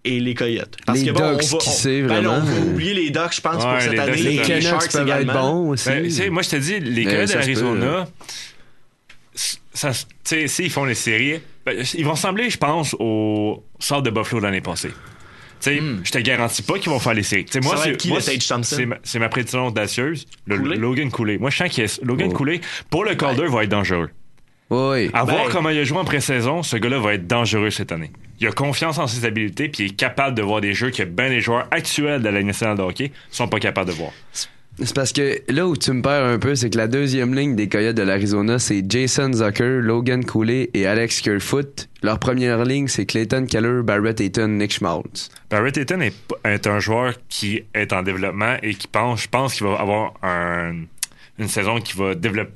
et 0.05 0.21
les 0.21 0.35
Coyotes. 0.35 0.77
Parce 0.85 1.01
les 1.01 1.07
que 1.07 1.11
bon, 1.13 1.33
Ducks, 1.33 1.45
on 1.45 1.57
va, 1.57 1.59
qui 1.59 1.71
sait, 1.71 2.03
ben 2.03 2.09
vraiment. 2.09 2.35
on 2.35 2.41
va 2.41 2.61
oublier 2.61 2.95
les 2.95 3.11
Ducks, 3.11 3.35
je 3.37 3.41
pense, 3.41 3.65
pour 3.65 3.81
cette 3.81 3.99
année. 3.99 4.17
Les, 4.17 4.43
les 4.43 4.61
Sharks 4.61 4.91
peuvent 4.91 5.09
être 5.09 5.33
bons 5.33 5.71
aussi. 5.71 5.89
Ben, 5.89 6.31
moi, 6.31 6.43
je 6.43 6.51
te 6.51 6.57
dis, 6.57 6.81
les 6.81 7.05
Coyotes 7.05 7.29
de 7.29 7.35
l'Arizona, 7.35 8.07
s'ils 10.25 10.71
font 10.71 10.85
les 10.85 10.95
séries, 10.95 11.41
ben, 11.65 11.85
ils 11.95 12.05
vont 12.05 12.13
ressembler, 12.13 12.51
je 12.51 12.59
pense, 12.59 12.97
au 12.99 13.65
sort 13.79 14.03
de 14.03 14.11
Buffalo 14.11 14.41
l'année 14.41 14.61
passée. 14.61 14.91
Hmm. 15.67 16.01
Je 16.03 16.11
te 16.11 16.19
garantis 16.19 16.63
pas 16.63 16.79
qu'ils 16.79 16.91
vont 16.91 16.99
faire 16.99 17.15
les 17.15 17.23
séries. 17.23 17.47
moi, 17.63 17.77
c'est 19.03 19.19
ma, 19.19 19.29
prédiction 19.29 19.67
audacieuse. 19.67 20.27
Logan 20.47 21.11
Cooley. 21.11 21.39
Moi, 21.39 21.51
je 21.51 21.57
sens 21.57 21.75
que 21.75 22.05
Logan 22.05 22.29
oh. 22.31 22.37
Cooley, 22.37 22.61
pour 22.91 23.05
le 23.05 23.15
Calder, 23.15 23.47
va 23.47 23.65
être 23.65 23.71
dangereux. 23.71 24.11
Oui. 24.71 25.11
À 25.13 25.25
voir 25.25 25.45
ben- 25.45 25.53
comment 25.53 25.69
il 25.69 25.79
a 25.79 25.85
joué 25.85 25.99
en 25.99 26.05
pré-saison, 26.05 26.63
ce 26.63 26.77
gars-là 26.77 26.99
va 26.99 27.15
être 27.15 27.27
dangereux 27.27 27.71
cette 27.71 27.93
année. 27.93 28.11
Il 28.41 28.47
a 28.47 28.53
confiance 28.53 28.99
en 28.99 29.07
ses 29.07 29.27
habiletés, 29.27 29.69
puis 29.69 29.85
il 29.85 29.87
est 29.93 29.97
capable 29.97 30.35
de 30.35 30.43
voir 30.43 30.63
des 30.63 30.73
jeux 30.73 30.91
que 30.91 31.03
ben 31.03 31.31
les 31.31 31.41
joueurs 31.41 31.69
actuels 31.71 32.23
de 32.23 32.29
la 32.29 32.43
nationale 32.43 32.79
de 32.79 32.83
hockey 32.83 33.13
sont 33.31 33.49
pas 33.49 33.61
capables 33.61 33.91
de 33.91 33.95
voir. 33.95 34.13
C'est 34.79 34.95
parce 34.95 35.13
que 35.13 35.39
là 35.49 35.67
où 35.67 35.77
tu 35.77 35.93
me 35.93 36.01
perds 36.01 36.25
un 36.25 36.39
peu, 36.39 36.55
c'est 36.55 36.71
que 36.71 36.79
la 36.79 36.89
deuxième 36.89 37.35
ligne 37.35 37.55
des 37.55 37.69
Coyotes 37.69 37.95
de 37.95 38.03
l'Arizona, 38.03 38.59
c'est 38.59 38.83
Jason 38.89 39.33
Zucker, 39.33 39.81
Logan 39.81 40.25
Cooley 40.25 40.71
et 40.73 40.87
Alex 40.87 41.21
Kerfoot. 41.21 41.89
Leur 42.03 42.19
première 42.19 42.65
ligne, 42.65 42.89
c'est 42.89 43.05
Clayton 43.05 43.47
Keller, 43.47 43.83
Barrett 43.83 44.19
Eaton, 44.21 44.49
Nick 44.49 44.73
Schmaltz. 44.73 45.29
Barrett 45.51 45.77
Eaton 45.77 46.01
est, 46.01 46.67
un 46.67 46.81
joueur 46.81 47.15
qui 47.29 47.63
est 47.75 47.93
en 47.93 48.03
développement 48.03 48.57
et 48.63 48.75
qui 48.75 48.89
pense, 48.89 49.23
je 49.23 49.29
pense 49.29 49.55
qu'il 49.55 49.67
va 49.67 49.75
avoir 49.75 50.15
une 51.39 51.49
saison 51.49 51.79
qui 51.79 51.97
va 51.97 52.15
développer 52.15 52.53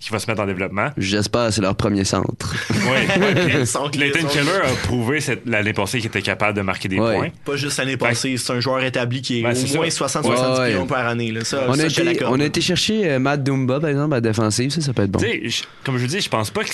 qui 0.00 0.10
va 0.10 0.18
se 0.18 0.30
mettre 0.30 0.42
en 0.42 0.46
développement. 0.46 0.90
J'espère 0.96 1.52
c'est 1.52 1.60
leur 1.60 1.74
premier 1.74 2.04
centre. 2.04 2.54
Oui. 2.70 3.90
Clayton 3.92 4.26
Keller 4.28 4.60
a 4.64 4.74
prouvé 4.84 5.18
l'année 5.46 5.72
passée 5.72 5.98
qu'il 5.98 6.08
était 6.08 6.22
capable 6.22 6.56
de 6.56 6.62
marquer 6.62 6.88
des 6.88 6.96
points. 6.96 7.30
Pas 7.44 7.56
juste 7.56 7.78
l'année 7.78 7.96
passée, 7.96 8.36
c'est 8.36 8.52
un 8.52 8.60
joueur 8.60 8.82
établi 8.82 9.22
qui 9.22 9.40
est 9.40 9.42
ben, 9.42 9.56
au 9.56 9.76
moins 9.76 9.88
60-70 9.88 10.66
millions 10.66 10.86
par 10.86 11.06
année. 11.06 11.32
Ça, 11.44 11.66
on, 11.68 11.78
a 11.78 11.86
été, 11.86 12.24
on, 12.24 12.40
a 12.40 12.44
été, 12.44 12.60
chercher 12.60 13.10
euh, 13.10 13.18
Matt 13.18 13.42
Dumba, 13.42 13.80
par 13.80 13.90
exemple, 13.90 14.14
à 14.14 14.20
défensive, 14.20 14.70
ça, 14.70 14.80
ça 14.80 14.92
peut 14.92 15.02
être 15.02 15.10
bon. 15.10 15.20
comme 15.84 15.96
je 15.96 16.02
vous 16.02 16.08
dis, 16.08 16.20
je 16.20 16.28
pense 16.28 16.50
pas 16.50 16.64
que 16.64 16.70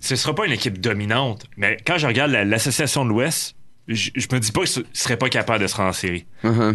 ce 0.00 0.16
sera 0.16 0.34
pas 0.34 0.46
une 0.46 0.52
équipe 0.52 0.80
dominante, 0.80 1.44
mais 1.56 1.76
quand 1.86 1.98
je 1.98 2.06
regarde 2.06 2.32
l'association 2.32 3.04
de 3.04 3.10
l'Ouest, 3.10 3.54
je, 3.88 4.10
me 4.32 4.38
dis 4.38 4.52
pas 4.52 4.62
que 4.62 4.78
ne 4.80 4.84
serait 4.92 5.16
pas 5.16 5.28
capable 5.28 5.62
de 5.62 5.66
se 5.66 5.74
rendre 5.74 5.88
en 5.88 5.92
série. 5.92 6.24
Uh-huh. 6.44 6.74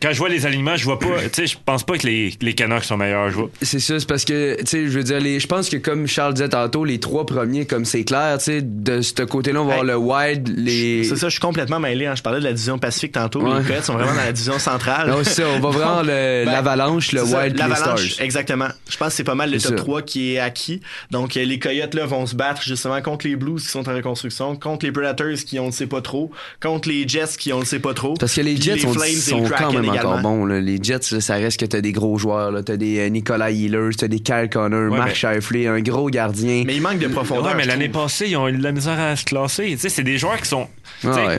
quand 0.00 0.12
je 0.12 0.18
vois 0.18 0.28
les 0.28 0.46
alignements, 0.46 0.76
je 0.76 0.84
vois 0.84 0.98
pas. 0.98 1.22
Tu 1.24 1.30
sais, 1.32 1.46
je 1.46 1.56
pense 1.64 1.84
pas 1.84 1.98
que 1.98 2.06
les, 2.06 2.34
les 2.40 2.54
Canucks 2.54 2.84
sont 2.84 2.96
meilleurs. 2.96 3.32
C'est 3.62 3.80
ça, 3.80 3.98
c'est 3.98 4.08
parce 4.08 4.24
que, 4.24 4.56
tu 4.60 4.66
sais, 4.66 4.88
je 4.88 4.98
veux 4.98 5.02
dire, 5.02 5.20
je 5.20 5.46
pense 5.46 5.68
que 5.68 5.76
comme 5.76 6.06
Charles 6.06 6.34
disait 6.34 6.50
tantôt, 6.50 6.84
les 6.84 7.00
trois 7.00 7.26
premiers, 7.26 7.66
comme 7.66 7.84
c'est 7.84 8.04
clair, 8.04 8.38
tu 8.38 8.44
sais, 8.44 8.62
de 8.62 9.00
ce 9.00 9.22
côté-là, 9.22 9.62
on 9.62 9.66
va 9.66 9.74
voir 9.74 9.84
le 9.84 9.96
wide, 9.96 10.48
les. 10.56 11.04
C'est 11.04 11.16
ça, 11.16 11.26
je 11.28 11.32
suis 11.32 11.40
complètement 11.40 11.80
mêlé. 11.80 12.06
Hein. 12.06 12.14
Je 12.14 12.22
parlais 12.22 12.38
de 12.38 12.44
la 12.44 12.52
division 12.52 12.78
Pacifique 12.78 13.12
tantôt. 13.12 13.40
Les 13.40 13.64
Coyotes 13.64 13.84
sont 13.84 13.94
vraiment 13.94 14.14
dans 14.14 14.18
la 14.18 14.32
division 14.32 14.58
centrale. 14.58 15.10
Non, 15.10 15.24
c'est 15.24 15.42
ça, 15.42 15.48
on 15.48 15.60
va 15.60 15.70
vraiment 15.70 16.04
ben, 16.04 16.46
l'avalanche, 16.46 17.12
le, 17.12 17.22
wild, 17.22 17.56
les 17.56 17.74
Stars. 17.74 18.20
Exactement. 18.20 18.68
Je 18.88 18.96
pense 18.96 19.08
que 19.08 19.14
c'est 19.14 19.24
pas 19.24 19.34
mal 19.34 19.50
le 19.50 19.60
top 19.60 19.76
3 19.76 20.02
qui 20.02 20.34
est 20.34 20.38
acquis. 20.38 20.80
Donc, 21.10 21.36
euh, 21.36 21.44
les 21.44 21.58
Coyotes, 21.58 21.94
là, 21.94 22.06
vont 22.06 22.26
se 22.26 22.36
battre 22.36 22.62
justement 22.62 23.00
contre 23.02 23.26
les 23.26 23.36
Blues 23.36 23.62
qui 23.62 23.68
sont 23.68 23.88
en 23.88 23.94
reconstruction, 23.94 24.56
contre 24.56 24.86
les 24.86 24.92
Predators 24.92 25.36
qui, 25.46 25.58
on 25.58 25.66
ne 25.66 25.72
sait 25.72 25.86
pas 25.86 26.00
trop, 26.00 26.30
contre 26.60 26.88
les 26.88 27.06
Jets 27.06 27.36
qui 27.38 27.52
on 27.52 27.60
le 27.60 27.64
sait 27.64 27.78
pas 27.78 27.94
trop. 27.94 28.14
Parce 28.14 28.34
que 28.34 28.40
les 28.40 28.56
Jets 28.56 28.78
sont 28.78 29.44
quand 29.56 29.72
même 29.72 29.88
encore 29.88 30.20
bons. 30.20 30.46
Les 30.46 30.78
Jets, 30.82 31.20
ça 31.20 31.34
reste 31.34 31.60
que 31.60 31.66
t'as 31.66 31.80
des 31.80 31.92
gros 31.92 32.18
joueurs. 32.18 32.52
T'as 32.64 32.76
des 32.76 32.98
euh, 32.98 33.08
Nicolas 33.08 33.50
Healers, 33.50 33.96
t'as 33.96 34.08
des 34.08 34.20
Kyle 34.20 34.48
Connor, 34.50 34.90
Mark 34.90 35.14
Shifley, 35.14 35.66
un 35.66 35.80
gros 35.80 36.08
gardien. 36.10 36.64
Mais 36.66 36.76
il 36.76 36.82
manque 36.82 36.98
de 36.98 37.08
profondeur. 37.08 37.46
Ouais, 37.46 37.54
mais 37.56 37.64
l'année 37.66 37.88
passée, 37.88 38.26
ils 38.28 38.36
ont 38.36 38.48
eu 38.48 38.52
de 38.56 38.62
la 38.62 38.72
misère 38.72 38.98
à 38.98 39.16
se 39.16 39.24
classer. 39.24 39.76
C'est 39.78 40.02
des 40.02 40.18
joueurs 40.18 40.40
qui 40.40 40.48
sont. 40.48 40.68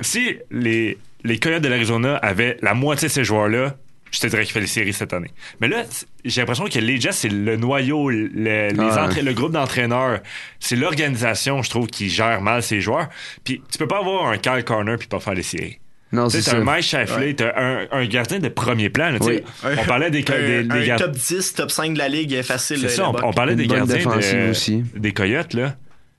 Si 0.02 0.36
les, 0.52 0.98
les 1.24 1.40
Coyotes 1.40 1.62
de 1.62 1.68
l'Arizona 1.68 2.16
avaient 2.18 2.58
la 2.62 2.74
moitié 2.74 3.08
de 3.08 3.14
ces 3.14 3.24
joueurs-là, 3.24 3.76
je 4.12 4.20
te 4.20 4.28
dirais 4.28 4.44
qu'il 4.44 4.54
fait 4.54 4.62
les 4.62 4.68
séries 4.68 4.94
cette 4.94 5.14
année. 5.14 5.32
Mais 5.60 5.68
là, 5.68 5.84
j'ai 6.24 6.42
l'impression 6.42 6.66
que 6.66 6.80
les 6.80 7.00
Jets, 7.00 7.12
c'est 7.12 7.30
le 7.30 7.58
noyau, 7.58 8.10
le, 8.10 8.28
les 8.28 8.72
le 8.72 9.34
groupe 9.34 9.52
d'entraîneurs. 9.52 10.20
C'est 10.60 10.76
l'organisation, 10.76 11.62
je 11.64 11.70
trouve, 11.70 11.88
qui 11.88 12.10
gère 12.10 12.42
mal 12.42 12.64
ses 12.64 12.82
joueurs. 12.82 13.10
Puis 13.44 13.62
tu 13.72 13.78
peux 13.78 13.88
pas 13.88 14.00
avoir 14.00 14.28
un 14.28 14.38
Kyle 14.38 14.64
Corner 14.64 14.98
puis 14.98 15.08
pas 15.08 15.20
faire 15.20 15.34
les 15.34 15.44
séries. 15.44 15.80
Non, 16.12 16.30
c'est 16.30 16.48
un 16.54 16.64
Mike 16.64 16.84
Shifley, 16.84 17.34
t'as 17.34 17.52
un, 17.58 17.86
un, 17.92 18.06
gardien 18.06 18.40
de 18.40 18.48
premier 18.48 18.90
plan. 18.90 19.14
On 19.22 19.86
parlait 19.86 20.10
des, 20.10 20.24
des, 20.24 20.64
des, 20.64 20.92
un 20.92 20.96
top 20.96 21.12
10, 21.12 21.54
top 21.54 21.70
5 21.70 21.94
de 21.94 21.98
la 21.98 22.08
ligue 22.08 22.42
facile. 22.44 22.80
C'est 22.80 22.90
ça, 22.90 23.10
on, 23.10 23.34
parlait 23.34 23.56
des 23.56 23.68
gardiens 23.68 24.08
aussi. 24.50 24.84
des 24.96 25.12
Coyotes. 25.12 25.54
Là. 25.54 25.76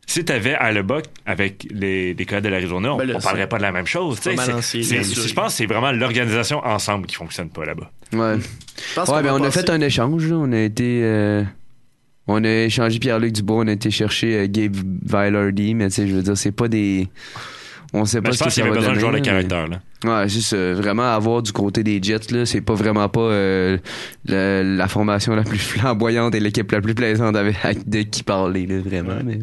Si 0.08 0.24
t'avais 0.24 0.54
à 0.54 0.72
Buck 0.82 1.04
avec 1.26 1.68
les, 1.70 2.14
les 2.14 2.24
Coyotes 2.24 2.42
de 2.42 2.48
l'Arizona, 2.48 2.94
on, 2.94 2.96
ben 2.96 3.12
on 3.14 3.20
parlerait 3.20 3.46
pas 3.46 3.58
de 3.58 3.62
la 3.62 3.72
même 3.72 3.86
chose. 3.86 4.18
je 4.24 5.34
pense 5.34 5.46
que 5.48 5.52
c'est 5.52 5.66
vraiment 5.66 5.92
l'organisation 5.92 6.64
ensemble 6.64 7.06
qui 7.06 7.14
fonctionne 7.14 7.50
pas 7.50 7.66
là-bas. 7.66 7.90
Ouais. 8.14 8.36
ouais, 8.96 9.22
ben 9.22 9.34
on 9.34 9.44
a 9.44 9.50
fait 9.50 9.68
un 9.68 9.82
échange. 9.82 10.26
Là. 10.26 10.36
On 10.36 10.50
a 10.52 10.60
été... 10.60 11.02
Euh, 11.02 11.44
on 12.26 12.42
a 12.42 12.48
échangé 12.48 12.98
Pierre-Luc 12.98 13.32
Dubois, 13.32 13.64
on 13.64 13.68
a 13.68 13.72
été 13.72 13.90
chercher 13.90 14.38
euh, 14.38 14.46
Gabe 14.48 14.76
Vilardi, 15.04 15.74
mais 15.74 15.88
tu 15.90 15.96
sais, 15.96 16.08
je 16.08 16.14
veux 16.14 16.22
dire, 16.22 16.38
c'est 16.38 16.52
pas 16.52 16.68
des 16.68 17.08
on 17.92 18.04
sait 18.06 18.22
pas 18.22 18.32
ce 18.32 18.44
que 18.44 18.50
ça 18.50 18.64
va 18.64 18.70
besoin 18.70 18.94
de 18.94 19.00
joueurs 19.00 19.12
de 19.12 19.18
caractère. 19.18 19.66
Là. 19.68 19.80
Ouais, 20.04 20.28
juste 20.28 20.54
vraiment 20.54 21.10
avoir 21.14 21.42
du 21.42 21.52
côté 21.52 21.82
des 21.82 22.02
Jets 22.02 22.30
là, 22.30 22.46
c'est 22.46 22.60
pas 22.60 22.74
vraiment 22.74 23.08
pas 23.08 23.20
euh, 23.20 23.78
la, 24.26 24.88
formation 24.88 25.34
la 25.34 25.42
plus 25.42 25.58
flamboyante 25.58 26.34
et 26.34 26.40
l'équipe 26.40 26.70
la 26.70 26.80
plus 26.80 26.94
plaisante 26.94 27.36
avec, 27.36 27.56
de 27.88 28.02
qui 28.02 28.22
parler 28.22 28.66
là, 28.66 28.78
vraiment. 28.80 29.20
Mais... 29.24 29.38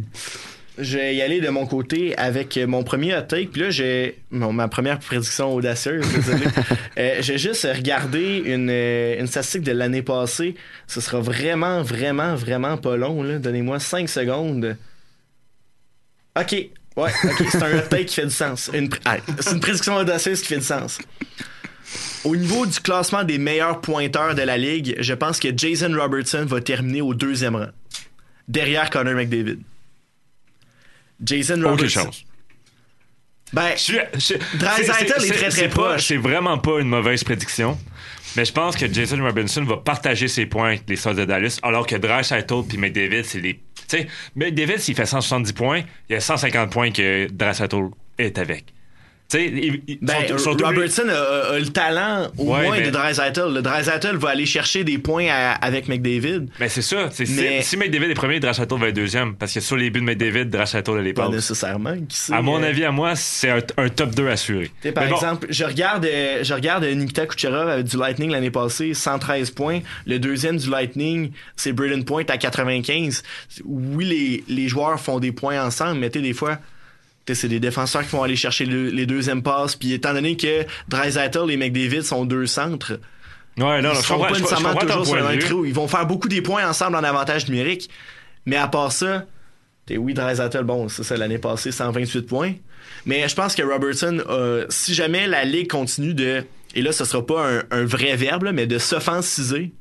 Je 0.77 0.97
vais 0.97 1.15
y 1.15 1.21
aller 1.21 1.39
de 1.41 1.49
mon 1.49 1.65
côté 1.65 2.17
avec 2.17 2.57
mon 2.57 2.83
premier 2.83 3.15
hot 3.15 3.21
take. 3.21 3.47
Puis 3.47 3.61
là, 3.61 3.69
j'ai 3.69 4.19
ma 4.31 4.67
première 4.67 4.99
prédiction 4.99 5.53
audacieuse. 5.53 6.05
Désolé. 6.13 6.45
euh, 6.97 7.17
j'ai 7.21 7.37
juste 7.37 7.67
regardé 7.73 8.43
une, 8.45 8.69
euh, 8.69 9.19
une 9.19 9.27
statistique 9.27 9.63
de 9.63 9.71
l'année 9.71 10.01
passée. 10.01 10.55
Ce 10.87 11.01
sera 11.01 11.19
vraiment, 11.19 11.81
vraiment, 11.81 12.35
vraiment 12.35 12.77
pas 12.77 12.97
long. 12.97 13.23
Donnez-moi 13.39 13.79
5 13.79 14.09
secondes. 14.09 14.77
OK. 16.37 16.69
Ouais, 16.97 17.11
ok, 17.23 17.47
c'est 17.49 17.63
un 17.63 17.77
hot 17.77 17.87
take 17.89 18.05
qui 18.05 18.15
fait 18.15 18.25
du 18.25 18.31
sens. 18.31 18.69
Une, 18.73 18.89
c'est 19.39 19.51
une 19.51 19.59
prédiction 19.59 19.95
audacieuse 19.97 20.41
qui 20.41 20.47
fait 20.47 20.59
du 20.59 20.65
sens. 20.65 20.99
Au 22.23 22.35
niveau 22.35 22.65
du 22.65 22.79
classement 22.79 23.23
des 23.23 23.37
meilleurs 23.37 23.81
pointeurs 23.81 24.33
de 24.33 24.41
la 24.41 24.57
ligue, 24.57 24.95
je 24.99 25.13
pense 25.13 25.39
que 25.39 25.49
Jason 25.55 25.93
Robertson 25.93 26.45
va 26.45 26.61
terminer 26.61 27.01
au 27.01 27.13
deuxième 27.13 27.55
rang, 27.55 27.67
derrière 28.47 28.89
Connor 28.89 29.13
McDavid. 29.13 29.59
Jason 31.23 31.61
Robertson. 31.61 31.73
Aucune 31.73 31.89
chance. 31.89 32.25
Ben, 33.53 33.73
Dreisaitl 34.55 35.23
est, 35.23 35.31
très 35.31 35.49
très 35.49 35.69
proche. 35.69 36.07
C'est 36.07 36.17
vraiment 36.17 36.57
pas 36.57 36.79
une 36.79 36.89
mauvaise 36.89 37.23
prédiction. 37.23 37.77
Mais 38.35 38.43
je 38.43 38.51
pense 38.51 38.75
que 38.75 38.91
Jason 38.91 39.23
Robinson 39.23 39.63
va 39.63 39.77
partager 39.77 40.27
ses 40.27 40.45
points 40.45 40.69
avec 40.69 40.83
les 40.89 40.97
Stars 40.97 41.15
de 41.15 41.23
Dallas, 41.23 41.59
alors 41.63 41.87
que 41.87 41.95
Dreisaitl 41.95 42.63
et 42.73 42.77
McDavid, 42.77 43.23
c'est 43.23 43.39
les 43.39 43.61
tu 43.87 43.97
sais, 43.97 44.07
mais 44.35 44.51
David, 44.51 44.79
s'il 44.79 44.95
fait 44.95 45.05
170 45.05 45.53
points, 45.53 45.83
il 46.09 46.13
y 46.13 46.15
a 46.15 46.21
150 46.21 46.71
points 46.71 46.91
que 46.91 47.27
Drassato 47.31 47.91
est 48.17 48.37
avec. 48.39 48.73
Ben, 49.33 50.25
Robertson 50.63 51.09
a, 51.09 51.57
le 51.57 51.67
talent 51.67 52.27
au 52.37 52.45
moins 52.45 52.79
de 52.79 52.89
Dreisaitl. 52.89 53.53
Le 53.53 53.61
Dreisaitl 53.61 54.15
va 54.17 54.29
aller 54.29 54.45
chercher 54.45 54.83
des 54.83 54.97
points 54.97 55.27
avec 55.61 55.87
McDavid. 55.87 56.47
Mais 56.59 56.69
c'est 56.69 56.81
ça. 56.81 57.09
Si, 57.11 57.77
McDavid 57.77 58.11
est 58.11 58.13
premier, 58.13 58.39
Dreisaitl 58.39 58.75
va 58.79 58.87
être 58.87 58.95
deuxième. 58.95 59.35
Parce 59.35 59.53
que 59.53 59.59
sur 59.59 59.75
les 59.75 59.89
buts 59.89 60.01
de 60.01 60.05
McDavid, 60.05 60.45
Dreisaitl 60.45 60.97
les 60.99 61.13
Pas 61.13 61.29
nécessairement. 61.29 61.95
à 62.31 62.41
mon 62.41 62.61
euh, 62.61 62.67
avis, 62.67 62.85
à 62.85 62.91
moi, 62.91 63.15
c'est 63.15 63.49
un, 63.49 63.89
top 63.89 64.11
2 64.11 64.29
assuré. 64.29 64.71
par 64.93 65.05
exemple, 65.05 65.47
je 65.49 65.63
regarde, 65.63 66.05
euh, 66.05 66.43
je 66.43 66.53
regarde 66.53 66.83
Nikita 66.85 67.25
Kucherov 67.25 67.69
avec 67.69 67.85
du 67.85 67.97
Lightning 67.97 68.31
l'année 68.31 68.51
passée, 68.51 68.93
113 68.93 69.51
points. 69.51 69.79
Le 70.05 70.19
deuxième 70.19 70.57
du 70.57 70.69
Lightning, 70.69 71.31
c'est 71.55 71.73
Braden 71.73 72.05
Point 72.05 72.25
à 72.29 72.37
95. 72.37 73.23
Oui, 73.65 74.05
les, 74.05 74.43
les 74.47 74.67
joueurs 74.67 74.99
font 74.99 75.19
des 75.19 75.31
points 75.31 75.63
ensemble, 75.63 75.99
mais 75.99 76.09
des 76.09 76.33
fois 76.33 76.59
c'est 77.33 77.47
des 77.47 77.59
défenseurs 77.59 78.03
qui 78.03 78.09
vont 78.09 78.23
aller 78.23 78.35
chercher 78.35 78.65
les 78.65 79.05
deuxièmes 79.05 79.41
passes. 79.41 79.75
Puis 79.75 79.93
étant 79.93 80.13
donné 80.13 80.37
que 80.37 80.65
Dreisaitl 80.87 81.49
et 81.49 81.57
McDavid 81.57 82.03
sont 82.03 82.25
deux 82.25 82.45
centres, 82.45 82.99
ouais, 83.57 83.81
non, 83.81 83.91
ils 83.93 84.19
pas 84.19 84.31
nécessairement 84.31 84.75
toujours 84.75 85.05
sur 85.05 85.27
un 85.27 85.37
trou. 85.37 85.65
Ils 85.65 85.73
vont 85.73 85.87
faire 85.87 86.05
beaucoup 86.05 86.27
des 86.27 86.41
points 86.41 86.67
ensemble 86.67 86.95
en 86.95 87.03
avantage 87.03 87.47
numérique. 87.47 87.89
Mais 88.45 88.57
à 88.57 88.67
part 88.67 88.91
ça, 88.91 89.25
oui, 89.89 90.13
Dreisaitl, 90.13 90.63
bon, 90.63 90.87
c'est 90.89 91.03
ça, 91.03 91.17
l'année 91.17 91.39
passée, 91.39 91.71
128 91.71 92.21
points. 92.23 92.53
Mais 93.05 93.27
je 93.27 93.35
pense 93.35 93.55
que 93.55 93.63
Robertson, 93.63 94.21
si 94.69 94.93
jamais 94.93 95.27
la 95.27 95.45
Ligue 95.45 95.69
continue 95.69 96.13
de... 96.13 96.43
Et 96.75 96.81
là, 96.81 96.91
ce 96.91 97.05
sera 97.05 97.25
pas 97.25 97.49
un, 97.49 97.63
un 97.71 97.85
vrai 97.85 98.15
verbe, 98.17 98.49
mais 98.53 98.67
de 98.67 98.77
s'offensiser 98.77 99.71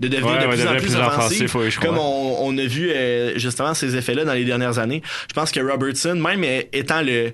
de 0.00 0.08
devenir 0.08 0.40
de 0.40 0.46
plus 0.46 0.66
en 0.66 0.76
plus, 0.76 0.96
offensif, 0.96 1.78
comme 1.80 1.98
on, 1.98 2.58
a 2.58 2.66
vu 2.66 2.90
euh, 2.90 3.38
justement 3.38 3.74
ces 3.74 3.96
effets-là 3.96 4.24
dans 4.24 4.34
les 4.34 4.44
dernières 4.44 4.78
années. 4.78 5.02
Je 5.28 5.34
pense 5.34 5.52
que 5.52 5.60
Robertson, 5.60 6.14
même 6.16 6.44
étant 6.72 7.02
le 7.02 7.32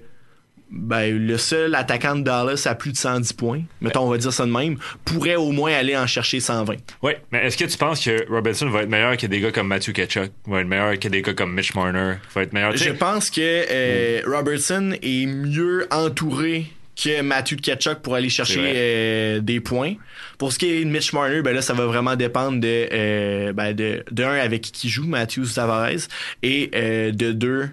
ben, 0.71 1.27
le 1.27 1.37
seul 1.37 1.75
attaquant 1.75 2.15
de 2.15 2.23
Dallas 2.23 2.63
à 2.67 2.77
plus 2.77 2.93
de 2.93 2.97
110 2.97 3.33
points, 3.33 3.63
mettons, 3.81 4.03
on 4.03 4.09
va 4.09 4.19
dire 4.19 4.33
ça 4.33 4.47
de 4.47 4.53
même, 4.53 4.77
pourrait 5.05 5.35
au 5.35 5.51
moins 5.51 5.73
aller 5.73 5.97
en 5.97 6.07
chercher 6.07 6.39
120. 6.39 6.75
Oui, 7.03 7.13
mais 7.33 7.45
est-ce 7.45 7.57
que 7.57 7.65
tu 7.65 7.77
penses 7.77 8.05
que 8.05 8.31
Robertson 8.31 8.71
va 8.71 8.83
être 8.83 8.89
meilleur 8.89 9.17
que 9.17 9.27
des 9.27 9.41
gars 9.41 9.51
comme 9.51 9.67
Matthew 9.67 9.93
Ketchuk, 9.93 10.31
va 10.47 10.61
être 10.61 10.69
meilleur 10.69 10.99
que 10.99 11.09
des 11.09 11.23
gars 11.23 11.35
comme 11.35 11.53
Mitch 11.53 11.75
Marner, 11.75 12.15
va 12.35 12.43
être 12.43 12.53
meilleur? 12.53 12.77
Je 12.77 12.91
pense 12.91 13.31
que 13.31 13.41
euh, 13.41 14.23
Robertson 14.27 14.95
est 15.03 15.27
mieux 15.27 15.89
entouré 15.91 16.67
que 17.03 17.23
Matthew 17.23 17.57
Ketchuk 17.57 18.01
pour 18.01 18.15
aller 18.15 18.29
chercher 18.29 18.61
euh, 18.75 19.41
des 19.41 19.61
points. 19.61 19.95
Pour 20.39 20.53
ce 20.53 20.59
qui 20.59 20.67
est 20.67 20.85
de 20.85 20.91
Mitch 20.91 21.13
Marner, 21.13 21.43
ben 21.43 21.55
là, 21.55 21.63
ça 21.63 21.75
va 21.75 21.87
vraiment 21.87 22.17
dépendre 22.17 22.61
de, 22.61 22.89
euh, 22.93 23.53
ben 23.53 23.75
de, 23.75 24.05
d'un 24.11 24.33
avec 24.33 24.63
qui 24.63 24.89
joue 24.89 25.07
Matthew 25.07 25.45
Tavares 25.55 26.09
et 26.43 26.71
euh, 26.75 27.11
de 27.13 27.33
deux 27.33 27.69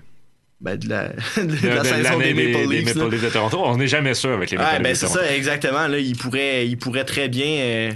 ben 0.60 0.76
de 0.76 0.90
la, 0.90 1.10
de, 1.38 1.68
la 1.68 1.84
saison 1.84 2.18
des 2.18 2.34
Maple 2.34 2.70
Leafs. 2.70 2.86
Des 2.86 2.94
Maple 3.00 3.12
Leafs 3.12 3.24
de 3.24 3.30
Toronto. 3.30 3.62
On 3.64 3.78
n'est 3.78 3.88
jamais 3.88 4.14
sûr 4.14 4.32
avec 4.32 4.50
les 4.50 4.58
Maple 4.58 4.76
ouais, 4.76 4.80
ben 4.82 4.96
c'est 4.96 5.08
ça, 5.08 5.36
exactement. 5.36 5.88
Là, 5.88 6.00
il 6.00 6.18
pourrait, 6.18 6.68
il 6.68 6.78
pourrait 6.78 7.06
très 7.06 7.30
bien 7.30 7.48
euh, 7.48 7.92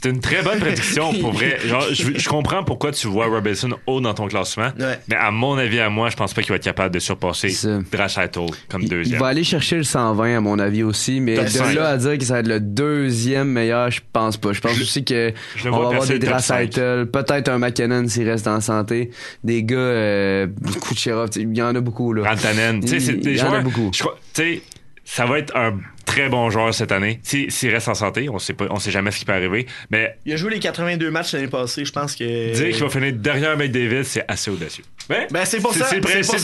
c'est 0.00 0.10
une 0.10 0.20
très 0.20 0.42
bonne 0.42 0.60
prédiction 0.60 1.12
pour 1.20 1.32
vrai. 1.32 1.58
je, 1.90 2.28
comprends 2.28 2.62
pourquoi 2.62 2.92
tu 2.92 3.08
vois 3.08 3.26
Robinson 3.26 3.70
haut 3.86 4.00
dans 4.00 4.14
ton 4.14 4.28
classement, 4.28 4.70
mais 5.08 5.16
à 5.16 5.30
mon 5.30 5.58
avis, 5.58 5.80
à 5.80 5.90
moi, 5.90 6.08
je 6.08 6.16
pense 6.16 6.34
pas 6.34 6.42
qu'il 6.42 6.50
va 6.50 6.56
être 6.56 6.62
capable 6.62 6.94
de 6.94 7.00
surpasser 7.00 7.52
Drashato 7.90 8.46
comme 8.68 8.84
deuxième. 8.84 9.16
Il 9.16 9.20
va 9.20 9.28
aller 9.28 9.44
chercher 9.44 9.76
le 9.76 9.82
120 9.82 10.36
à 10.36 10.40
mon 10.40 10.58
avis 10.58 10.82
aussi, 10.82 11.20
mais 11.20 11.36
de 11.36 11.74
là 11.74 11.88
à 11.90 11.96
dire 11.96 12.16
que 12.16 12.24
ça 12.24 12.34
va 12.34 12.40
être 12.40 12.48
le 12.48 12.60
deuxième 12.60 13.48
meilleur, 13.48 13.90
je 13.90 14.00
pense 14.12 14.36
pas. 14.36 14.52
Je 14.52 14.60
pense 14.60 14.80
aussi 14.80 15.04
que 15.04 15.32
on 15.64 15.70
va 15.70 15.88
avoir 15.88 16.06
des 16.06 16.18
Drashaitl, 16.18 17.06
peut-être 17.06 17.48
un 17.48 17.58
McKinnon 17.58 18.06
s'il 18.08 18.28
reste 18.28 18.46
en 18.46 18.60
santé, 18.60 19.10
des 19.42 19.64
gars, 19.64 19.76
euh, 19.76 20.46
Kucherov, 20.80 21.30
il 21.36 21.56
y 21.56 21.62
en 21.62 21.74
a 21.74 21.80
beaucoup 21.80 22.12
là. 22.12 22.28
Rantanen, 22.28 22.80
tu 22.80 22.88
sais, 22.88 23.00
c'est 23.00 23.14
des 23.14 23.36
joueurs. 23.36 23.62
beaucoup. 23.62 23.90
Tu 23.92 24.04
sais, 24.32 24.62
ça 25.04 25.26
va 25.26 25.38
être 25.38 25.56
un 25.56 25.78
très 26.08 26.28
bon 26.30 26.48
joueur 26.48 26.72
cette 26.74 26.90
année. 26.90 27.20
S'il 27.22 27.70
reste 27.70 27.88
en 27.88 27.94
santé, 27.94 28.28
on 28.30 28.38
sait 28.38 28.54
pas, 28.54 28.66
on 28.70 28.78
sait 28.78 28.90
jamais 28.90 29.10
ce 29.10 29.18
qui 29.18 29.24
peut 29.26 29.32
arriver. 29.32 29.66
Mais 29.90 30.16
il 30.24 30.32
a 30.32 30.36
joué 30.36 30.50
les 30.50 30.58
82 30.58 31.10
matchs 31.10 31.32
l'année 31.32 31.48
passée. 31.48 31.84
Je 31.84 31.92
pense 31.92 32.16
que 32.16 32.24
dire 32.54 32.72
qu'il 32.72 32.82
va 32.82 32.88
finir 32.88 33.12
derrière 33.12 33.56
McDavid, 33.56 34.04
c'est 34.04 34.24
assez 34.26 34.50
audacieux. 34.50 34.84
Ben, 35.08 35.26
c'est 35.44 35.60
pour 35.60 35.74
ça. 35.74 35.86
C'est 35.86 35.96
le 35.96 36.00
principe. 36.00 36.38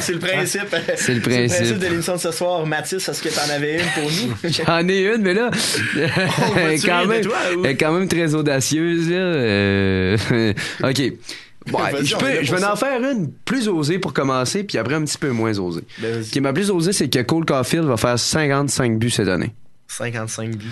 C'est 0.00 0.12
le 0.12 0.18
principe. 0.18 0.76
C'est 0.96 1.14
le 1.14 1.20
principe 1.20 1.78
de 1.78 1.86
l'émission 1.86 2.14
de 2.16 2.20
ce 2.20 2.30
soir. 2.30 2.66
Mathis, 2.66 3.08
est-ce 3.08 3.22
que 3.22 3.28
t'en 3.28 3.52
avais 3.52 3.80
une 3.80 3.90
pour 3.94 4.10
nous? 4.10 4.50
J'en 4.66 4.88
ai 4.88 5.14
une, 5.14 5.22
mais 5.22 5.34
là, 5.34 5.50
elle 6.56 6.72
est 6.72 6.86
quand 6.86 7.06
même, 7.06 7.76
quand 7.78 7.92
même 7.92 8.08
très 8.08 8.34
audacieuse. 8.34 9.10
Là. 9.10 9.16
Euh, 9.16 10.16
ok. 10.82 11.12
Ouais, 11.72 12.04
je, 12.04 12.16
peux, 12.16 12.42
je 12.42 12.54
vais 12.54 12.64
en 12.64 12.76
faire 12.76 13.00
une 13.02 13.30
plus 13.44 13.68
osée 13.68 13.98
pour 13.98 14.12
commencer, 14.12 14.64
puis 14.64 14.78
après 14.78 14.94
un 14.94 15.04
petit 15.04 15.18
peu 15.18 15.30
moins 15.30 15.56
osée. 15.58 15.82
Ben, 15.98 16.22
Ce 16.22 16.30
qui 16.30 16.38
est 16.38 16.40
ma 16.42 16.52
plus 16.52 16.70
osée, 16.70 16.92
c'est 16.92 17.08
que 17.08 17.20
Cole 17.22 17.44
Caulfield 17.44 17.84
va 17.84 17.96
faire 17.96 18.18
55 18.18 18.98
buts 18.98 19.10
cette 19.10 19.28
année. 19.28 19.52
55 19.88 20.56
buts. 20.56 20.66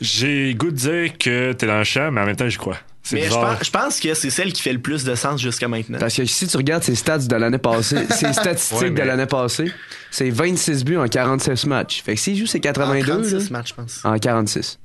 J'ai 0.00 0.54
goût 0.54 0.70
de 0.70 0.76
dire 0.76 1.18
que 1.18 1.52
t'es 1.52 1.66
dans 1.66 1.78
le 1.78 1.84
champ, 1.84 2.10
mais 2.10 2.20
en 2.20 2.26
même 2.26 2.36
temps, 2.36 2.48
j'y 2.48 2.56
crois. 2.58 2.76
C'est 3.02 3.16
Mais 3.16 3.24
je 3.26 3.30
pense, 3.30 3.64
je 3.64 3.70
pense 3.70 4.00
que 4.00 4.14
c'est 4.14 4.30
celle 4.30 4.52
qui 4.52 4.62
fait 4.62 4.72
le 4.72 4.78
plus 4.80 5.04
de 5.04 5.14
sens 5.14 5.40
jusqu'à 5.40 5.68
maintenant. 5.68 5.98
Parce 5.98 6.16
que 6.16 6.24
si 6.24 6.46
tu 6.46 6.56
regardes 6.56 6.82
ses 6.82 6.94
stats 6.94 7.18
de 7.18 7.36
l'année 7.36 7.58
passée, 7.58 7.98
ses 8.10 8.32
statistiques 8.32 8.80
Ouais, 8.80 8.90
mais- 8.90 9.00
de 9.02 9.06
l'année 9.06 9.26
passée, 9.26 9.70
c'est 10.10 10.30
26 10.30 10.84
buts 10.84 10.96
en 10.96 11.06
46 11.06 11.66
matchs. 11.66 12.02
Fait 12.02 12.14
que 12.14 12.20
s'il 12.20 12.36
joue 12.36 12.46
ses 12.46 12.60
82, 12.60 13.12
En 13.12 13.16
là, 13.16 13.20
36 13.28 13.50
matchs, 13.50 13.68
je 13.68 13.74
pense. 13.74 14.00
en 14.04 14.18
46. 14.18 14.78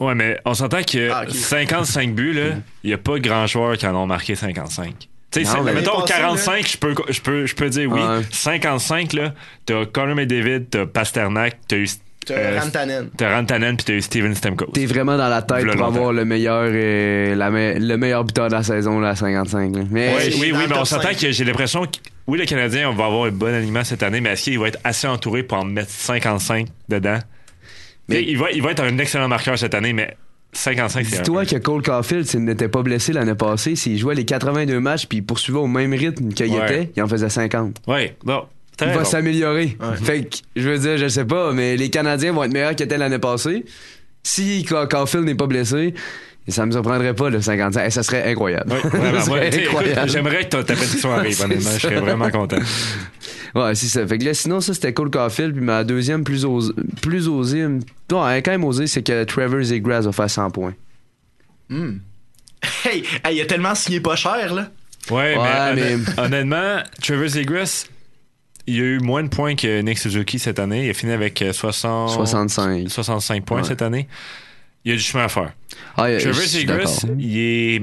Ouais, 0.00 0.14
mais 0.14 0.38
on 0.44 0.54
s'entend 0.54 0.82
que 0.82 1.10
Ah, 1.10 1.24
ok. 1.28 1.34
55 1.34 2.14
buts, 2.14 2.32
là, 2.32 2.56
il 2.82 2.88
n'y 2.88 2.94
a 2.94 2.98
pas 2.98 3.18
grand 3.18 3.46
joueur 3.46 3.76
qui 3.76 3.86
en 3.86 3.94
ont 3.94 4.06
marqué 4.06 4.34
55. 4.34 4.94
Tu 5.30 5.44
sais, 5.44 5.60
mettons 5.60 5.64
L'année 5.64 5.82
passée, 5.86 6.12
45, 6.14 6.66
je 6.66 6.76
peux, 6.78 6.94
je, 7.10 7.20
peux, 7.20 7.46
je 7.46 7.54
peux 7.54 7.68
dire 7.68 7.88
oui. 7.92 8.00
Ouais. 8.00 8.22
55, 8.32 9.12
là, 9.12 9.32
t'as 9.66 9.84
Connor 9.86 10.16
McDavid, 10.16 10.64
t'as 10.70 10.86
Pasternak, 10.86 11.58
t'as 11.68 11.76
eu. 11.76 11.86
T'as 12.26 12.34
euh, 12.34 12.60
Rantanen. 12.60 13.10
T'as 13.16 13.34
Rantanen, 13.36 13.76
puis 13.76 13.84
t'as 13.84 13.92
eu 13.94 14.02
Steven 14.02 14.34
Stamkos. 14.34 14.66
T'es 14.74 14.86
vraiment 14.86 15.16
dans 15.16 15.28
la 15.28 15.40
tête 15.42 15.62
V'là 15.62 15.74
pour 15.74 15.86
avoir 15.86 16.12
le 16.12 16.24
meilleur, 16.24 16.64
euh, 16.66 17.34
la 17.34 17.50
me- 17.50 17.78
le 17.78 17.96
meilleur 17.96 18.24
buteur 18.24 18.48
de 18.48 18.52
la 18.54 18.62
saison, 18.62 19.00
là, 19.00 19.10
à 19.10 19.16
55. 19.16 19.74
là. 19.76 19.82
Mais 19.90 20.14
Ouais, 20.14 20.28
oui, 20.38 20.52
oui, 20.54 20.64
mais 20.68 20.76
on 20.76 20.84
s'entend 20.84 21.14
que 21.18 21.30
j'ai 21.30 21.44
l'impression 21.44 21.84
que 21.86 21.96
oui, 22.26 22.38
le 22.38 22.44
Canadien, 22.44 22.90
on 22.90 22.94
va 22.94 23.06
avoir 23.06 23.24
un 23.26 23.30
bon 23.30 23.54
aliment 23.54 23.84
cette 23.84 24.02
année, 24.02 24.20
mais 24.20 24.30
est-ce 24.30 24.42
qu'il 24.44 24.58
va 24.58 24.68
être 24.68 24.78
assez 24.84 25.06
entouré 25.06 25.42
pour 25.42 25.58
en 25.58 25.64
mettre 25.64 25.90
55 25.90 26.66
dedans? 26.88 27.18
Mais- 28.10 28.22
il, 28.24 28.36
va, 28.38 28.50
il 28.50 28.62
va 28.62 28.70
être 28.72 28.82
un 28.82 28.96
excellent 28.98 29.28
marqueur 29.28 29.58
cette 29.58 29.74
année, 29.74 29.92
mais 29.92 30.16
55, 30.52 31.04
c'est 31.06 31.16
un 31.16 31.18
dis-toi 31.22 31.46
que 31.46 31.56
Cole 31.56 31.82
Caulfield, 31.82 32.26
s'il 32.26 32.44
n'était 32.44 32.68
pas 32.68 32.82
blessé 32.82 33.12
l'année 33.12 33.34
passée, 33.36 33.76
s'il 33.76 33.96
jouait 33.98 34.14
les 34.16 34.24
82 34.24 34.80
matchs 34.80 35.06
puis 35.06 35.18
il 35.18 35.22
poursuivait 35.22 35.58
au 35.60 35.66
même 35.68 35.92
rythme 35.94 36.32
qu'il 36.32 36.50
Ouais. 36.52 36.64
était, 36.64 36.90
il 36.96 37.02
en 37.02 37.08
faisait 37.08 37.28
50. 37.28 37.76
Ouais, 37.86 38.16
bon. 38.24 38.42
t'as 38.76 38.86
Il 38.86 38.94
va 38.98 39.04
s'améliorer. 39.04 39.76
Fait 40.02 40.24
que, 40.24 40.36
je 40.56 40.68
veux 40.68 40.78
dire, 40.78 40.96
je 40.98 41.06
sais 41.08 41.24
pas, 41.24 41.52
mais 41.52 41.76
les 41.76 41.88
Canadiens 41.90 42.32
vont 42.32 42.42
être 42.44 42.52
meilleurs 42.52 42.74
qu'ils 42.74 42.86
étaient 42.86 42.98
l'année 42.98 43.18
passée. 43.18 43.64
Si 44.22 44.64
Ca- 44.68 44.86
Caulfield 44.86 45.24
n'est 45.24 45.34
pas 45.34 45.46
blessé, 45.46 45.94
ça 46.50 46.66
me 46.66 46.72
surprendrait 46.72 47.14
pas, 47.14 47.30
le 47.30 47.40
55. 47.40 47.82
Eh, 47.86 47.90
ça 47.90 48.02
serait 48.02 48.30
incroyable. 48.30 48.72
Ouais, 48.72 48.80
vraiment. 48.80 49.24
Ouais. 49.32 49.50
J'aimerais 50.06 50.44
que 50.44 50.48
ta, 50.56 50.62
pétition 50.62 51.12
arrive, 51.12 51.40
honnêtement. 51.42 51.70
Je 51.74 51.78
serais 51.78 52.00
vraiment 52.00 52.30
content. 52.30 52.58
Ouais, 53.54 53.74
c'est 53.74 53.86
ça. 53.86 54.06
Fait 54.06 54.18
que 54.18 54.24
là, 54.24 54.34
sinon, 54.34 54.60
ça, 54.60 54.74
c'était 54.74 54.92
Cole 54.92 55.10
Caulfield. 55.10 55.54
Puis 55.54 55.64
ma 55.64 55.82
deuxième 55.84 56.24
plus, 56.24 56.44
osée 56.44 56.72
plus 57.02 57.28
osée, 57.28 57.66
non, 57.66 57.80
quand 58.10 58.48
même 58.48 58.64
osée, 58.64 58.86
c'est 58.86 59.02
que 59.02 59.24
Trevor 59.24 59.62
Zegras 59.62 60.02
va 60.02 60.12
faire 60.12 60.30
100 60.30 60.50
points. 60.50 60.74
Hmm. 61.68 61.98
Hey, 62.84 63.02
hey, 63.24 63.36
il 63.36 63.40
a 63.40 63.46
tellement 63.46 63.74
signé 63.74 64.00
pas 64.00 64.16
cher, 64.16 64.54
là. 64.54 64.70
Ouais, 65.10 65.36
Ouais, 65.36 65.74
mais, 65.74 65.74
mais- 65.74 65.94
honn- 65.94 66.20
honnêtement, 66.26 66.76
Trevor 67.02 67.28
Zegras, 67.28 67.86
il 68.66 68.76
a 68.80 68.84
eu 68.84 68.98
moins 69.00 69.22
de 69.22 69.28
points 69.28 69.56
que 69.56 69.80
Nick 69.80 69.98
Suzuki 69.98 70.38
cette 70.38 70.58
année. 70.58 70.86
Il 70.86 70.90
a 70.90 70.94
fini 70.94 71.12
avec 71.12 71.40
euh, 71.42 71.52
60 71.52 72.10
65. 72.10 72.88
65 72.90 73.44
points 73.44 73.58
Ouais. 73.62 73.64
cette 73.68 73.82
année. 73.82 74.06
Il 74.84 74.90
y 74.90 74.94
a 74.94 74.96
du 74.96 75.02
chemin 75.02 75.24
à 75.24 75.28
faire. 75.28 75.52
Ah, 75.96 76.18
je 76.18 76.24
Trevor 76.30 76.42
Zegras, 76.42 77.06
il 77.18 77.38
est 77.38 77.82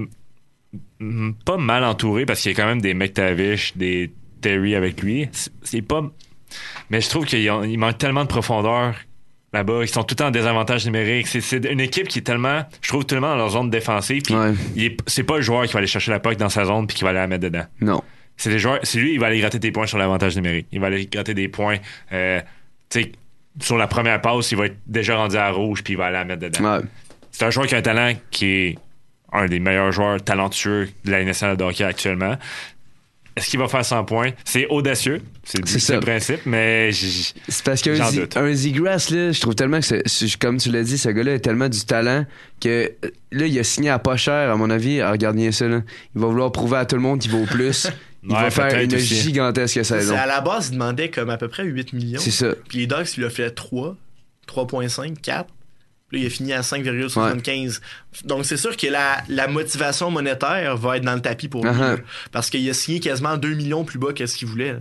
pas 1.45 1.57
mal 1.57 1.83
entouré 1.83 2.25
parce 2.25 2.41
qu'il 2.41 2.51
y 2.51 2.55
a 2.55 2.57
quand 2.57 2.67
même 2.67 2.81
des 2.81 2.93
McTavish, 2.93 3.75
des 3.77 4.11
Terry 4.41 4.75
avec 4.75 5.01
lui. 5.01 5.29
C'est- 5.63 5.81
pas. 5.81 6.03
Mais 6.89 7.01
je 7.01 7.09
trouve 7.09 7.25
qu'il 7.25 7.49
manque 7.77 7.97
tellement 7.97 8.23
de 8.23 8.27
profondeur 8.29 8.95
là-bas. 9.53 9.79
Ils 9.81 9.87
sont 9.87 10.03
tout 10.03 10.13
le 10.13 10.17
temps 10.17 10.27
en 10.27 10.31
désavantage 10.31 10.85
numérique. 10.85 11.27
C'est- 11.27 11.65
une 11.65 11.79
équipe 11.79 12.07
qui 12.07 12.19
est 12.19 12.23
tellement. 12.23 12.63
Je 12.81 12.87
trouve 12.89 13.05
tellement 13.05 13.29
dans 13.29 13.35
leur 13.37 13.49
zone 13.49 13.69
défensive. 13.69 14.23
Ouais. 14.29 14.53
c'est 15.07 15.23
pas 15.23 15.37
le 15.37 15.41
joueur 15.43 15.65
qui 15.65 15.73
va 15.73 15.79
aller 15.79 15.87
chercher 15.87 16.11
la 16.11 16.19
puck 16.19 16.35
dans 16.37 16.49
sa 16.49 16.65
zone 16.65 16.87
puis 16.87 16.95
qui 16.97 17.03
va 17.03 17.09
aller 17.11 17.19
la 17.19 17.27
mettre 17.27 17.43
dedans. 17.43 17.65
Non. 17.81 18.03
C'est 18.37 18.49
les 18.51 18.59
joueurs. 18.59 18.79
C'est 18.83 18.99
lui, 18.99 19.13
il 19.13 19.19
va 19.19 19.27
aller 19.27 19.39
gratter 19.39 19.59
des 19.59 19.71
points 19.71 19.87
sur 19.87 19.97
l'avantage 19.97 20.35
numérique. 20.35 20.67
Il 20.71 20.79
va 20.79 20.87
aller 20.87 21.05
gratter 21.07 21.33
des 21.33 21.47
points. 21.47 21.77
euh, 22.11 22.39
tu 22.89 23.01
sais, 23.01 23.11
sur 23.61 23.77
la 23.77 23.87
première 23.87 24.21
passe, 24.21 24.51
il 24.51 24.57
va 24.57 24.67
être 24.67 24.77
déjà 24.85 25.15
rendu 25.15 25.37
à 25.37 25.49
rouge 25.51 25.83
puis 25.83 25.93
il 25.93 25.97
va 25.97 26.05
aller 26.05 26.17
la 26.17 26.25
mettre 26.25 26.41
dedans. 26.41 26.77
Ouais. 26.77 26.81
C'est 27.31 27.45
un 27.45 27.49
joueur 27.49 27.67
qui 27.67 27.75
a 27.75 27.79
un 27.79 27.81
talent 27.81 28.13
qui 28.31 28.45
est 28.47 28.79
un 29.31 29.45
des 29.47 29.59
meilleurs 29.59 29.91
joueurs 29.91 30.21
talentueux 30.23 30.89
de 31.05 31.11
la 31.11 31.23
nationale 31.23 31.57
de 31.57 31.63
hockey 31.63 31.83
actuellement. 31.83 32.37
Est-ce 33.35 33.51
qu'il 33.51 33.59
va 33.59 33.67
faire 33.67 33.85
100 33.85 34.03
points? 34.05 34.31
C'est 34.45 34.65
audacieux. 34.67 35.21
C'est 35.43 35.59
le, 35.59 35.99
principe, 35.99 36.39
mais 36.47 36.91
C'est 36.91 37.63
parce 37.63 37.83
qu'un 37.83 37.93
un 38.35 38.53
Zegras, 38.53 39.09
là, 39.11 39.31
je 39.31 39.39
trouve 39.39 39.53
tellement 39.53 39.79
que, 39.79 40.01
c'est- 40.05 40.37
comme 40.39 40.57
tu 40.57 40.71
l'as 40.71 40.81
dit, 40.81 40.97
ce 40.97 41.09
gars-là 41.09 41.33
a 41.33 41.39
tellement 41.39 41.69
du 41.69 41.85
talent 41.85 42.25
que 42.59 42.91
euh, 43.05 43.09
là, 43.31 43.45
il 43.45 43.59
a 43.59 43.63
signé 43.63 43.91
à 43.91 43.99
pas 43.99 44.17
cher, 44.17 44.49
à 44.49 44.55
mon 44.55 44.71
avis. 44.71 45.01
Ah, 45.01 45.11
regarde 45.11 45.35
bien 45.35 45.51
ça, 45.51 45.67
là. 45.67 45.83
Il 46.15 46.21
va 46.21 46.27
vouloir 46.27 46.51
prouver 46.51 46.77
à 46.77 46.85
tout 46.85 46.95
le 46.95 47.01
monde 47.03 47.19
qu'il 47.19 47.29
vaut 47.29 47.45
plus. 47.45 47.87
Il 48.23 48.31
Ouais, 48.31 48.41
va 48.41 48.49
faire 48.51 48.79
une 48.81 48.93
aussi. 48.95 49.15
gigantesque 49.21 49.85
saison. 49.85 50.13
C'est 50.13 50.19
à 50.19 50.25
la 50.25 50.41
base, 50.41 50.69
il 50.69 50.73
demandait 50.73 51.09
comme 51.09 51.29
à 51.29 51.37
peu 51.37 51.47
près 51.47 51.63
8 51.63 51.93
millions. 51.93 52.19
C'est 52.19 52.31
ça. 52.31 52.53
Puis 52.67 52.79
les 52.79 52.87
Dogs, 52.87 53.07
il 53.17 53.23
a 53.23 53.29
fait 53.29 53.51
3, 53.51 53.95
3.5, 54.47 55.15
4. 55.21 55.49
Puis 56.09 56.17
là, 56.19 56.23
il 56.23 56.27
a 56.27 56.29
fini 56.29 56.53
à 56.53 56.61
5,75. 56.61 57.79
Donc, 58.25 58.45
c'est 58.45 58.57
sûr 58.57 58.75
que 58.77 58.87
la, 58.87 59.21
la 59.27 59.47
motivation 59.47 60.09
monétaire 60.09 60.77
va 60.77 60.97
être 60.97 61.03
dans 61.03 61.15
le 61.15 61.21
tapis 61.21 61.47
pour 61.49 61.63
lui. 61.65 61.69
Uh-huh. 61.71 61.79
là. 61.79 61.97
Parce 62.31 62.49
qu'il 62.49 62.67
a 62.69 62.73
signé 62.73 62.99
quasiment 62.99 63.37
2 63.37 63.53
millions 63.53 63.83
plus 63.83 63.99
bas 63.99 64.13
que 64.13 64.25
ce 64.25 64.37
qu'il 64.37 64.47
voulait. 64.47 64.77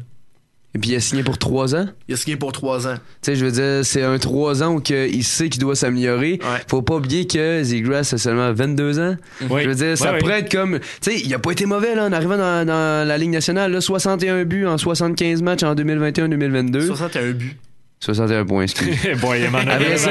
Et 0.76 0.78
puis 0.78 0.90
il 0.90 0.96
a 0.96 1.00
signé 1.00 1.22
pour 1.22 1.38
trois 1.38 1.74
ans? 1.74 1.86
Il 2.06 2.12
a 2.12 2.16
signé 2.18 2.36
pour 2.36 2.52
3 2.52 2.86
ans. 2.86 2.96
Tu 2.96 3.00
sais, 3.22 3.34
je 3.34 3.46
veux 3.46 3.50
dire, 3.50 3.82
c'est 3.82 4.02
un 4.02 4.18
trois 4.18 4.62
ans 4.62 4.74
où 4.74 4.82
il 4.90 5.24
sait 5.24 5.48
qu'il 5.48 5.58
doit 5.62 5.74
s'améliorer. 5.74 6.32
Ouais. 6.42 6.60
Faut 6.68 6.82
pas 6.82 6.96
oublier 6.96 7.26
que 7.26 7.62
Zegras 7.64 8.10
a 8.12 8.18
seulement 8.18 8.52
22 8.52 8.98
ans. 8.98 9.16
Oui. 9.48 9.62
Je 9.62 9.68
veux 9.70 9.74
dire, 9.74 9.96
ça 9.96 10.12
Ouais, 10.12 10.18
pourrait 10.18 10.34
oui. 10.34 10.40
être 10.40 10.52
comme. 10.52 10.78
Tu 11.00 11.12
sais, 11.12 11.18
il 11.18 11.32
a 11.32 11.38
pas 11.38 11.52
été 11.52 11.64
mauvais, 11.64 11.94
là, 11.94 12.04
en 12.04 12.12
arrivant 12.12 12.36
dans, 12.36 12.66
dans 12.66 13.08
la 13.08 13.16
Ligue 13.16 13.30
nationale. 13.30 13.72
Là, 13.72 13.80
61 13.80 14.44
buts 14.44 14.66
en 14.66 14.76
75 14.76 15.40
matchs 15.40 15.62
en 15.62 15.74
2021-2022. 15.74 16.86
61 16.88 17.30
buts. 17.32 17.56
61 17.98 18.44
points, 18.44 18.62
excuse. 18.64 18.94
bon, 19.20 19.32
il 19.34 19.50
m'en 19.50 19.58
a 19.58 19.72
Après 19.72 19.96
ça, 19.96 20.10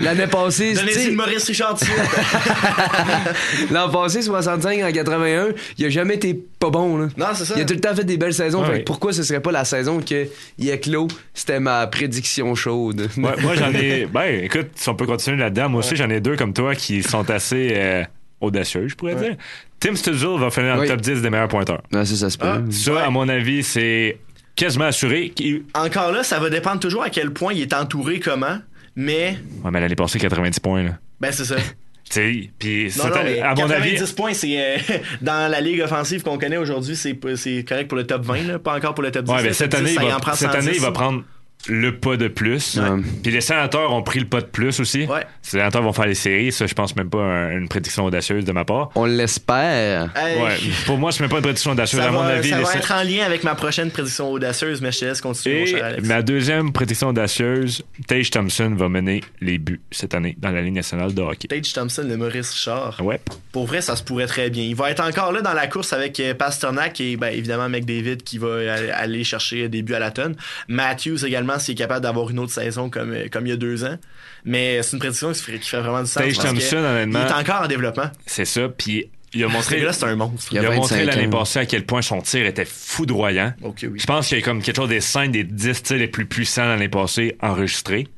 l'année 0.00 0.26
passée, 0.26 0.74
le 0.74 1.14
Maurice 1.14 1.46
Richard 1.46 1.78
l'an 3.70 3.88
passé, 3.88 4.20
65 4.22 4.82
en 4.82 4.92
81, 4.92 5.48
il 5.78 5.86
a 5.86 5.90
jamais 5.90 6.14
été 6.16 6.38
pas 6.58 6.70
bon, 6.70 6.98
là. 6.98 7.08
Non, 7.16 7.26
c'est 7.34 7.44
ça. 7.44 7.54
Il 7.56 7.62
a 7.62 7.64
tout 7.64 7.74
le 7.74 7.80
temps 7.80 7.94
fait 7.94 8.04
des 8.04 8.16
belles 8.16 8.34
saisons. 8.34 8.62
Ouais, 8.62 8.78
fait 8.78 8.80
pourquoi 8.80 9.12
ce 9.12 9.22
serait 9.22 9.40
pas 9.40 9.52
la 9.52 9.64
saison 9.64 10.00
que 10.00 10.26
il 10.58 10.68
est 10.68 10.80
clos? 10.80 11.08
C'était 11.32 11.60
ma 11.60 11.86
prédiction 11.86 12.54
chaude? 12.54 13.08
Ouais, 13.16 13.40
moi, 13.40 13.54
j'en 13.54 13.72
ai. 13.72 14.06
Ben, 14.06 14.44
écoute, 14.44 14.70
si 14.74 14.88
on 14.88 14.94
peut 14.96 15.06
continuer 15.06 15.38
là-dedans, 15.38 15.68
moi 15.68 15.80
aussi, 15.80 15.94
j'en 15.96 16.10
ai 16.10 16.20
deux 16.20 16.36
comme 16.36 16.52
toi 16.52 16.74
qui 16.74 17.02
sont 17.02 17.30
assez 17.30 17.70
euh, 17.74 18.02
audacieux, 18.40 18.88
je 18.88 18.94
pourrais 18.96 19.14
dire. 19.14 19.36
Tim 19.78 19.94
Studzul 19.94 20.38
va 20.38 20.50
finir 20.50 20.74
dans 20.74 20.80
Oui. 20.82 20.88
le 20.88 20.94
top 20.94 21.00
10 21.00 21.22
des 21.22 21.30
meilleurs 21.30 21.48
pointeurs. 21.48 21.82
Non, 21.92 22.04
ça, 22.04 22.16
ça 22.16 22.28
se 22.28 22.36
peut. 22.36 22.46
Ah. 22.46 22.60
Ça, 22.70 23.04
à 23.04 23.10
mon 23.10 23.28
avis, 23.28 23.62
c'est 23.62 24.18
quasiment 24.60 24.84
assuré. 24.84 25.32
Encore 25.74 26.12
là, 26.12 26.22
ça 26.22 26.38
va 26.38 26.50
dépendre 26.50 26.80
toujours 26.80 27.02
à 27.02 27.10
quel 27.10 27.32
point 27.32 27.54
il 27.54 27.62
est 27.62 27.72
entouré, 27.72 28.20
comment. 28.20 28.58
Mais, 28.94 29.38
Ouais, 29.64 29.70
mais 29.70 29.80
l'année 29.80 29.96
passée, 29.96 30.18
90 30.18 30.60
points, 30.60 30.82
là. 30.82 30.98
ben, 31.20 31.32
c'est 31.32 31.44
ça. 31.44 31.56
Tu 32.12 32.14
sais, 32.16 32.50
puis 32.58 32.92
à 33.40 33.50
mon 33.54 33.68
90 33.68 34.02
avis. 34.02 34.12
points, 34.14 34.34
c'est 34.34 34.60
euh, 34.60 34.78
dans 35.20 35.48
la 35.48 35.60
ligue 35.60 35.80
offensive 35.80 36.22
qu'on 36.24 36.38
connaît 36.38 36.56
aujourd'hui, 36.56 36.96
c'est 36.96 37.14
correct 37.62 37.86
pour 37.86 37.96
le 37.96 38.04
top 38.04 38.24
20, 38.24 38.42
là, 38.48 38.58
pas 38.58 38.74
encore 38.74 38.94
pour 38.94 39.04
le 39.04 39.12
top 39.12 39.26
10. 39.26 39.32
Ouais, 39.32 39.42
mais 39.44 39.52
cette 39.52 39.70
top 39.70 39.84
10, 39.84 39.96
année, 39.96 40.08
il 40.08 40.10
va, 40.10 40.34
cette 40.34 40.50
110, 40.50 40.56
année, 40.56 40.72
il 40.74 40.80
va 40.80 40.90
prendre 40.90 41.22
le 41.68 41.96
pas 41.98 42.16
de 42.16 42.28
plus. 42.28 42.76
Ouais. 42.78 43.02
Puis 43.22 43.30
les 43.32 43.40
sénateurs 43.42 43.92
ont 43.92 44.02
pris 44.02 44.18
le 44.20 44.26
pas 44.26 44.40
de 44.40 44.46
plus 44.46 44.80
aussi. 44.80 45.04
Ouais. 45.06 45.20
Les 45.20 45.50
sénateurs 45.50 45.82
vont 45.82 45.92
faire 45.92 46.06
les 46.06 46.14
séries. 46.14 46.52
Ça, 46.52 46.66
je 46.66 46.74
pense 46.74 46.96
même 46.96 47.10
pas 47.10 47.18
un- 47.22 47.50
une 47.58 47.68
prédiction 47.68 48.04
audacieuse 48.06 48.44
de 48.44 48.52
ma 48.52 48.64
part. 48.64 48.90
On 48.94 49.04
l'espère. 49.04 50.10
Hey, 50.16 50.40
Ouais. 50.42 50.56
Pour 50.86 50.98
moi, 50.98 51.12
c'est 51.12 51.20
même 51.20 51.30
pas 51.30 51.36
une 51.36 51.42
prédiction 51.42 51.72
audacieuse. 51.72 52.00
Ça, 52.00 52.08
à 52.08 52.10
mon 52.12 52.20
va, 52.22 52.28
avis, 52.28 52.48
ça 52.50 52.58
va 52.58 52.64
sé- 52.64 52.78
être 52.78 52.92
en 52.92 53.02
lien 53.02 53.24
avec 53.26 53.44
ma 53.44 53.54
prochaine 53.54 53.90
prédiction 53.90 54.30
audacieuse, 54.30 54.80
mais 54.80 54.90
je 54.92 55.00
te 55.00 55.04
laisse 55.04 55.20
continuer, 55.20 55.58
mon 55.60 55.64
Et 55.64 55.66
cher 55.66 55.84
Alex. 55.84 56.08
ma 56.08 56.22
deuxième 56.22 56.72
prédiction 56.72 57.08
audacieuse, 57.08 57.82
Tage 58.06 58.30
Thompson 58.30 58.72
va 58.76 58.88
mener 58.88 59.22
les 59.40 59.58
buts 59.58 59.80
cette 59.90 60.14
année 60.14 60.36
dans 60.38 60.50
la 60.50 60.62
Ligue 60.62 60.74
nationale 60.74 61.12
de 61.14 61.20
hockey. 61.22 61.48
Tage 61.48 61.72
Thompson, 61.72 62.04
le 62.08 62.16
Maurice 62.16 62.50
Richard. 62.52 62.96
Ouais. 63.04 63.20
Pour 63.52 63.66
vrai, 63.66 63.80
ça 63.82 63.96
se 63.96 64.02
pourrait 64.02 64.26
très 64.26 64.48
bien. 64.50 64.64
Il 64.64 64.76
va 64.76 64.90
être 64.90 65.02
encore 65.06 65.32
là 65.32 65.42
dans 65.42 65.52
la 65.54 65.66
course 65.66 65.92
avec 65.92 66.18
euh, 66.20 66.34
Pasternak 66.34 67.00
et 67.00 67.16
ben, 67.16 67.28
évidemment 67.28 67.68
McDavid 67.68 68.18
qui 68.18 68.38
va 68.38 68.56
aller- 68.74 68.90
aller 68.90 69.24
chercher 69.24 69.68
des 69.68 69.82
buts 69.82 69.94
à 69.94 69.98
la 69.98 70.10
tonne. 70.10 70.36
Matthews 70.68 71.24
également, 71.26 71.49
s'il 71.58 71.72
est 71.72 71.78
capable 71.78 72.02
d'avoir 72.02 72.30
une 72.30 72.38
autre 72.38 72.52
saison 72.52 72.90
comme, 72.90 73.12
euh, 73.12 73.28
comme 73.30 73.46
il 73.46 73.50
y 73.50 73.52
a 73.52 73.56
deux 73.56 73.84
ans. 73.84 73.96
Mais 74.44 74.82
c'est 74.82 74.92
une 74.92 75.00
prédiction 75.00 75.32
qui 75.32 75.42
fait, 75.42 75.58
qui 75.58 75.68
fait 75.68 75.80
vraiment 75.80 76.02
du 76.02 76.06
sens. 76.06 76.22
Tage 76.22 76.38
Thompson, 76.38 76.76
honnêtement. 76.76 77.20
Il 77.22 77.30
est 77.30 77.34
encore 77.34 77.62
en 77.62 77.68
développement. 77.68 78.10
C'est 78.26 78.44
ça. 78.44 78.68
Puis 78.68 79.10
il 79.32 79.44
a 79.44 79.48
montré, 79.48 79.78
gars-là, 79.78 79.92
c'est 79.92 80.06
un 80.06 80.16
monstre. 80.16 80.48
Il 80.52 80.56
il 80.56 80.66
a 80.66 80.70
montré 80.70 81.04
25 81.04 81.06
l'année 81.06 81.28
passée 81.28 81.58
à 81.60 81.66
quel 81.66 81.86
point 81.86 82.02
son 82.02 82.20
tir 82.20 82.46
était 82.46 82.64
foudroyant. 82.64 83.52
Oui. 83.62 83.72
Je 83.94 84.06
pense 84.06 84.28
qu'il 84.28 84.38
y 84.38 84.42
a 84.42 84.44
comme 84.44 84.62
quelque 84.62 84.76
chose 84.76 84.88
des 84.88 85.00
5 85.00 85.30
des 85.30 85.44
10 85.44 85.82
tirs 85.82 85.96
les 85.98 86.08
plus 86.08 86.26
puissants 86.26 86.66
l'année 86.66 86.88
passée 86.88 87.36
enregistrés. 87.40 88.08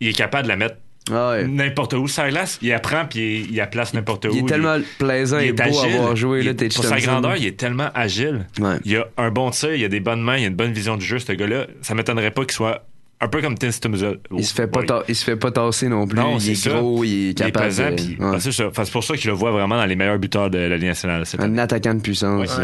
Il 0.00 0.08
est 0.08 0.12
capable 0.12 0.44
de 0.44 0.48
la 0.48 0.56
mettre 0.56 0.76
Ah 1.12 1.30
ouais. 1.32 1.46
n'importe 1.46 1.92
où 1.94 2.08
sur 2.08 2.22
la 2.22 2.30
glace. 2.30 2.58
Il 2.62 2.72
apprend 2.72 3.04
puis 3.04 3.40
il, 3.40 3.50
il 3.50 3.56
la 3.56 3.66
place 3.66 3.92
n'importe 3.92 4.24
où. 4.24 4.30
Il 4.32 4.38
est 4.38 4.48
tellement 4.48 4.78
plaisant 4.98 5.38
il 5.38 5.44
et 5.44 5.48
est 5.48 5.52
beau 5.52 5.62
à 5.62 5.66
agile. 5.66 5.96
voir 5.98 6.16
jouer, 6.16 6.40
Il- 6.40 6.46
là, 6.46 6.54
Pour 6.74 6.84
sa 6.84 6.98
grandeur, 7.00 7.36
il 7.36 7.46
est 7.46 7.56
tellement 7.58 7.90
agile. 7.94 8.46
Ouais. 8.58 8.76
Il 8.84 8.96
a 8.96 9.06
un 9.18 9.30
bon 9.30 9.50
tir, 9.50 9.74
il 9.74 9.84
a 9.84 9.88
des 9.88 10.00
bonnes 10.00 10.22
mains, 10.22 10.38
il 10.38 10.44
a 10.44 10.48
une 10.48 10.54
bonne 10.54 10.72
vision 10.72 10.96
du 10.96 11.04
jeu, 11.04 11.18
ce 11.18 11.32
gars-là. 11.32 11.66
Ça 11.82 11.94
m'étonnerait 11.94 12.30
pas 12.30 12.42
qu'il 12.44 12.52
soit 12.52 12.86
un 13.20 13.28
peu 13.28 13.40
comme 13.42 13.56
Tim 13.56 13.70
Stutzle. 13.70 14.18
Il 14.36 14.44
se 14.44 14.54
fait 14.54 14.66
pas, 14.66 14.82
il 15.08 15.14
se 15.14 15.24
fait 15.24 15.36
pas 15.36 15.50
tasser 15.50 15.88
non 15.88 16.06
plus. 16.06 16.18
il 16.40 16.50
est, 16.50 16.68
gros, 16.68 17.04
il 17.04 17.30
est 17.30 17.34
capable. 17.34 17.64
Il 17.66 17.80
est 18.12 18.16
pesant, 18.16 18.36
de... 18.70 18.72
c'est 18.84 18.90
pour 18.92 19.04
ça 19.04 19.16
qu'il 19.16 19.28
le 19.30 19.36
voit 19.36 19.50
vraiment 19.50 19.76
dans 19.76 19.86
les 19.86 19.96
meilleurs 19.96 20.18
buteurs 20.18 20.50
de 20.50 20.58
la 20.58 20.76
Ligue 20.76 20.88
nationale. 20.88 21.24
Un 21.38 21.58
attaquant 21.58 21.94
de 21.94 22.00
puissance. 22.00 22.58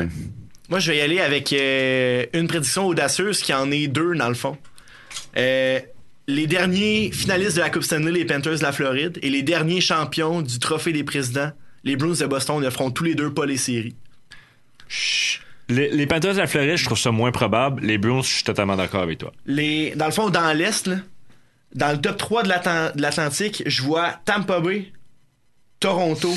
Moi, 0.68 0.78
je 0.78 0.92
vais 0.92 0.98
y 0.98 1.00
aller 1.00 1.18
avec 1.20 1.52
euh, 1.52 2.26
une 2.32 2.46
prédiction 2.46 2.86
audacieuse 2.86 3.40
qui 3.40 3.52
en 3.52 3.70
est 3.72 3.88
deux 3.88 4.14
dans 4.14 4.28
le 4.28 4.34
fond. 4.34 4.56
Euh, 5.36 5.80
les 6.26 6.46
derniers 6.46 7.10
finalistes 7.12 7.56
de 7.56 7.60
la 7.60 7.70
Coupe 7.70 7.82
Stanley, 7.82 8.12
les 8.12 8.24
Panthers 8.24 8.58
de 8.58 8.62
la 8.62 8.72
Floride, 8.72 9.18
et 9.22 9.30
les 9.30 9.42
derniers 9.42 9.80
champions 9.80 10.42
du 10.42 10.58
Trophée 10.58 10.92
des 10.92 11.04
présidents, 11.04 11.50
les 11.84 11.96
Bruins 11.96 12.14
de 12.14 12.26
Boston, 12.26 12.60
ne 12.60 12.70
feront 12.70 12.90
tous 12.90 13.04
les 13.04 13.14
deux 13.14 13.32
pas 13.32 13.46
les 13.46 13.56
séries. 13.56 13.94
Les, 15.68 16.06
Panthers 16.06 16.34
de 16.34 16.38
la 16.38 16.46
Floride, 16.46 16.76
je 16.76 16.84
trouve 16.84 16.98
ça 16.98 17.12
moins 17.12 17.30
probable. 17.30 17.82
Les 17.82 17.98
Bruins, 17.98 18.22
je 18.22 18.28
suis 18.28 18.44
totalement 18.44 18.76
d'accord 18.76 19.02
avec 19.02 19.18
toi. 19.18 19.32
Les, 19.46 19.92
dans 19.94 20.06
le 20.06 20.12
fond, 20.12 20.30
dans 20.30 20.52
l'Est, 20.56 20.90
dans 21.74 21.92
le 21.92 22.00
top 22.00 22.16
3 22.16 22.42
de 22.42 23.00
l'Atlantique, 23.00 23.62
je 23.66 23.82
vois 23.82 24.14
Tampa 24.24 24.60
Bay, 24.60 24.92
Toronto 25.78 26.34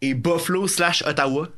et 0.00 0.14
Buffalo 0.14 0.68
slash 0.68 1.02
Ottawa. 1.06 1.48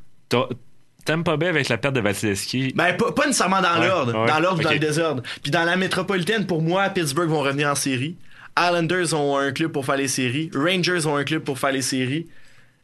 Tampa 1.05 1.37
Bay 1.37 1.49
avec 1.49 1.69
la 1.69 1.79
perte 1.79 1.95
de 1.95 2.01
Vasilevski? 2.01 2.73
Ben, 2.75 2.97
pas, 2.97 3.27
nécessairement 3.27 3.61
dans 3.61 3.83
l'ordre. 3.83 4.13
dans 4.13 4.41
l'ordre 4.41 4.61
ou 4.61 4.65
dans 4.65 4.71
le 4.71 4.79
désordre. 4.79 5.23
Puis 5.43 5.51
dans 5.51 5.65
la 5.65 5.77
métropolitaine, 5.77 6.47
pour 6.47 6.63
moi, 6.63 6.89
Pittsburgh 6.89 7.29
vont 7.29 7.43
revenir 7.43 7.69
en 7.69 7.75
série. 7.75 8.17
Islanders 8.59 9.15
ont 9.15 9.37
un 9.37 9.53
club 9.53 9.73
pour 9.73 9.85
faire 9.85 9.97
les 9.97 10.09
séries. 10.09 10.51
Rangers 10.55 11.07
ont 11.07 11.17
un 11.17 11.25
club 11.25 11.43
pour 11.43 11.59
faire 11.59 11.73
les 11.73 11.83
séries. 11.83 12.27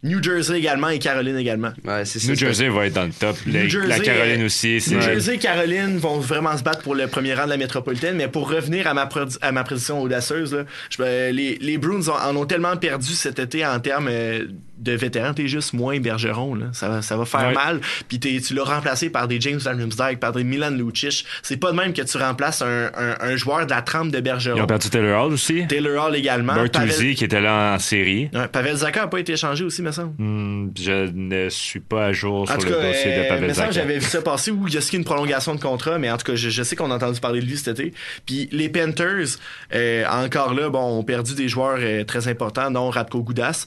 New 0.02 0.22
Jersey 0.22 0.58
également 0.58 0.88
et 0.88 0.98
Caroline 0.98 1.36
également. 1.36 1.72
Ouais, 1.84 2.04
New 2.26 2.34
Jersey 2.34 2.70
va 2.70 2.86
être 2.86 2.94
dans 2.94 3.04
le 3.04 3.12
top. 3.12 3.36
la 3.46 3.98
Caroline 4.00 4.44
aussi. 4.44 4.82
New 4.90 5.00
Jersey 5.00 5.34
et 5.34 5.38
Caroline 5.38 5.98
vont 5.98 6.18
vraiment 6.20 6.56
se 6.56 6.62
battre 6.62 6.80
pour 6.82 6.94
le 6.94 7.06
premier 7.06 7.34
rang 7.34 7.44
de 7.44 7.50
la 7.50 7.58
métropolitaine. 7.58 8.16
Mais 8.16 8.28
pour 8.28 8.50
revenir 8.50 8.86
à 8.86 8.94
ma, 8.94 9.08
à 9.42 9.52
ma 9.52 9.62
prédiction 9.62 10.00
audacieuse, 10.00 10.64
les, 10.98 11.58
les 11.60 11.78
Bruins 11.78 12.08
en 12.08 12.34
ont 12.34 12.46
tellement 12.46 12.76
perdu 12.78 13.12
cet 13.12 13.38
été 13.38 13.64
en 13.66 13.78
termes 13.78 14.08
euh, 14.10 14.46
de 14.80 14.92
vétéran, 14.92 15.34
t'es 15.34 15.46
juste 15.46 15.72
moins 15.72 16.00
Bergeron. 16.00 16.54
Là. 16.54 16.66
Ça, 16.72 16.88
va, 16.88 17.02
ça 17.02 17.16
va 17.16 17.24
faire 17.24 17.52
mal. 17.52 17.80
Puis 18.08 18.18
tu 18.18 18.54
l'as 18.54 18.64
remplacé 18.64 19.10
par 19.10 19.28
des 19.28 19.40
James 19.40 19.58
Van 19.58 19.76
par 20.16 20.32
des 20.32 20.44
Milan 20.44 20.70
Lucic. 20.70 21.24
C'est 21.42 21.56
pas 21.56 21.72
de 21.72 21.76
même 21.76 21.92
que 21.92 22.02
tu 22.02 22.16
remplaces 22.16 22.62
un, 22.62 22.90
un, 22.94 23.36
joueur 23.36 23.66
de 23.66 23.70
la 23.70 23.82
trempe 23.82 24.10
de 24.10 24.20
Bergeron. 24.20 24.56
Ils 24.56 24.62
ont 24.62 24.66
perdu 24.66 24.90
Taylor 24.90 25.26
Hall 25.26 25.32
aussi. 25.32 25.66
Taylor 25.66 26.06
Hall 26.06 26.16
également. 26.16 26.54
Bertuzzi 26.54 27.14
qui 27.14 27.24
était 27.24 27.40
là 27.40 27.74
en 27.74 27.78
série. 27.78 28.30
Pavel 28.52 28.76
Zaka 28.76 29.04
a 29.04 29.06
pas 29.06 29.20
été 29.20 29.32
échangé 29.32 29.64
aussi, 29.64 29.82
me 29.82 29.92
semble. 29.92 30.14
Hmm, 30.18 30.70
je 30.78 31.10
ne 31.12 31.48
suis 31.48 31.80
pas 31.80 32.06
à 32.06 32.12
jour 32.12 32.48
sur 32.48 32.58
le 32.58 32.70
dossier 32.70 33.16
de 33.16 33.28
Pavel 33.28 33.54
Zaka. 33.54 33.70
J'avais 33.70 33.98
vu 33.98 34.06
ça 34.06 34.22
passer 34.22 34.50
où 34.50 34.66
il 34.66 34.74
y 34.74 34.76
a 34.76 34.80
une 34.92 35.04
prolongation 35.04 35.54
de 35.54 35.60
contrat, 35.60 35.98
mais 35.98 36.10
en 36.10 36.16
tout 36.16 36.24
cas, 36.24 36.34
je, 36.34 36.62
sais 36.62 36.76
qu'on 36.76 36.90
a 36.90 36.96
entendu 36.96 37.20
parler 37.20 37.40
de 37.40 37.46
lui 37.46 37.56
cet 37.56 37.78
été. 37.78 37.92
Puis 38.26 38.48
les 38.52 38.68
Panthers, 38.68 39.38
euh, 39.74 40.04
encore 40.10 40.54
là, 40.54 40.68
bon, 40.68 40.98
ont 40.98 41.04
perdu 41.04 41.34
des 41.34 41.48
joueurs 41.48 41.78
euh, 41.80 42.04
très 42.04 42.28
importants, 42.28 42.70
dont 42.70 42.90
Radko 42.90 43.22
Goudas 43.22 43.66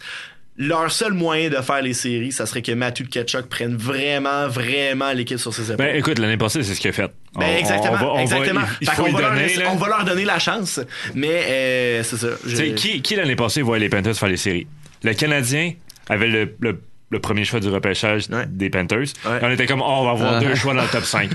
leur 0.58 0.91
seul 0.91 1.14
moyen 1.14 1.49
de 1.49 1.56
faire 1.56 1.82
les 1.82 1.93
séries, 1.93 2.32
ça 2.32 2.45
serait 2.45 2.62
que 2.62 2.72
Matthew 2.72 3.08
Ketchuk 3.10 3.47
prenne 3.47 3.76
vraiment, 3.76 4.47
vraiment 4.47 5.12
l'équipe 5.12 5.39
sur 5.39 5.54
ses 5.54 5.72
épaules. 5.72 5.78
Ben 5.78 5.95
écoute, 5.95 6.20
l'année 6.20 6.38
passée, 6.38 6.64
c'est 6.64 6.76
ce 6.76 6.80
qu'il 6.80 6.91
a 6.91 6.93
fait. 6.93 7.12
Ben 7.36 7.58
exactement, 7.58 8.20
exactement. 8.20 8.62
il, 8.80 8.89
faut 8.89 9.04
on, 9.04 9.12
va 9.12 9.30
donner, 9.30 9.56
leur, 9.56 9.74
on, 9.74 9.78
va 9.78 9.88
leur, 9.88 10.06
donner 10.06 10.26
la 10.26 10.38
chance, 10.38 10.80
mais 11.16 11.43
euh, 11.47 12.04
c'est 12.04 12.18
ça. 12.18 12.28
Qui, 12.76 13.01
qui 13.01 13.16
l'année 13.16 13.36
passée 13.36 13.64
voyait 13.64 13.84
les 13.84 13.89
Panthers 13.89 14.16
faire 14.16 14.30
les 14.30 14.38
séries? 14.38 14.68
Le 15.04 15.14
Canadien 15.14 15.74
avait 16.08 16.28
le, 16.28 16.56
le, 16.60 17.20
premier 17.20 17.45
choix 17.45 17.60
du 17.60 17.70
repêchage 17.70 18.28
des 18.47 18.70
Panthers. 18.70 19.14
on 19.26 19.51
était 19.51 19.66
comme, 19.66 19.82
oh, 19.82 19.86
on 19.88 20.06
va 20.06 20.12
avoir 20.12 20.39
deux 20.39 20.56
choix 20.56 20.74
dans 20.74 20.84
le 20.84 20.88
top 20.88 21.04
5. 21.04 21.30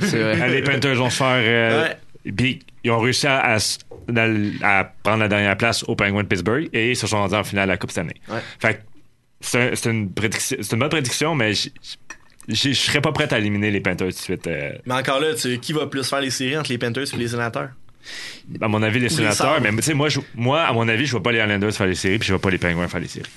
les 0.48 0.62
Panthers 0.64 0.94
vont 0.94 1.10
se 1.10 1.16
faire... 1.16 1.40
Euh, 1.40 1.88
puis 2.36 2.60
ils 2.84 2.90
ont 2.90 2.98
réussi 2.98 3.26
à, 3.26 3.56
à, 3.56 4.84
prendre 5.02 5.18
la 5.18 5.28
dernière 5.28 5.56
place 5.56 5.84
au 5.84 5.94
Penguin 5.94 6.22
de 6.22 6.28
Pittsburgh 6.28 6.68
et 6.72 6.90
ils 6.90 6.96
se 6.96 7.06
sont 7.06 7.18
rendus 7.18 7.34
en 7.34 7.44
finale 7.44 7.70
à 7.70 7.74
la 7.74 7.76
Coupe 7.76 7.90
cette 7.90 8.04
année. 8.04 8.20
Fait 8.60 8.82
c'est 9.40 9.84
une, 9.86 10.10
une 10.72 10.78
bonne 10.78 10.88
prédiction, 10.88 11.34
mais 11.34 11.52
je 12.48 12.72
serais 12.72 13.00
pas 13.00 13.12
prêt 13.12 13.32
à 13.32 13.38
éliminer 13.38 13.70
les 13.70 13.80
Panthers 13.80 14.08
tout 14.08 14.14
de 14.14 14.18
suite. 14.18 14.46
Euh. 14.46 14.72
Mais 14.86 14.94
encore 14.94 15.20
là, 15.20 15.28
qui 15.60 15.72
va 15.72 15.86
plus 15.86 16.08
faire 16.08 16.20
les 16.20 16.30
séries 16.30 16.56
entre 16.56 16.70
les 16.70 16.78
Panthers 16.78 17.12
et 17.12 17.16
les 17.16 17.28
sénateurs? 17.28 17.70
À 18.60 18.68
mon 18.68 18.82
avis, 18.82 19.00
les 19.00 19.10
sénateurs, 19.10 19.60
mais 19.60 19.70
tu 19.76 19.82
sais, 19.82 19.94
moi, 19.94 20.08
moi, 20.34 20.62
à 20.62 20.72
mon 20.72 20.88
avis, 20.88 21.04
je 21.04 21.12
vois 21.12 21.22
pas 21.22 21.32
les 21.32 21.40
Islanders 21.40 21.72
faire 21.72 21.86
les 21.86 21.94
séries, 21.94 22.18
puis 22.18 22.28
je 22.28 22.32
vois 22.32 22.40
pas 22.40 22.50
les 22.50 22.58
Penguins 22.58 22.88
faire 22.88 23.00
les 23.00 23.08
séries. 23.08 23.28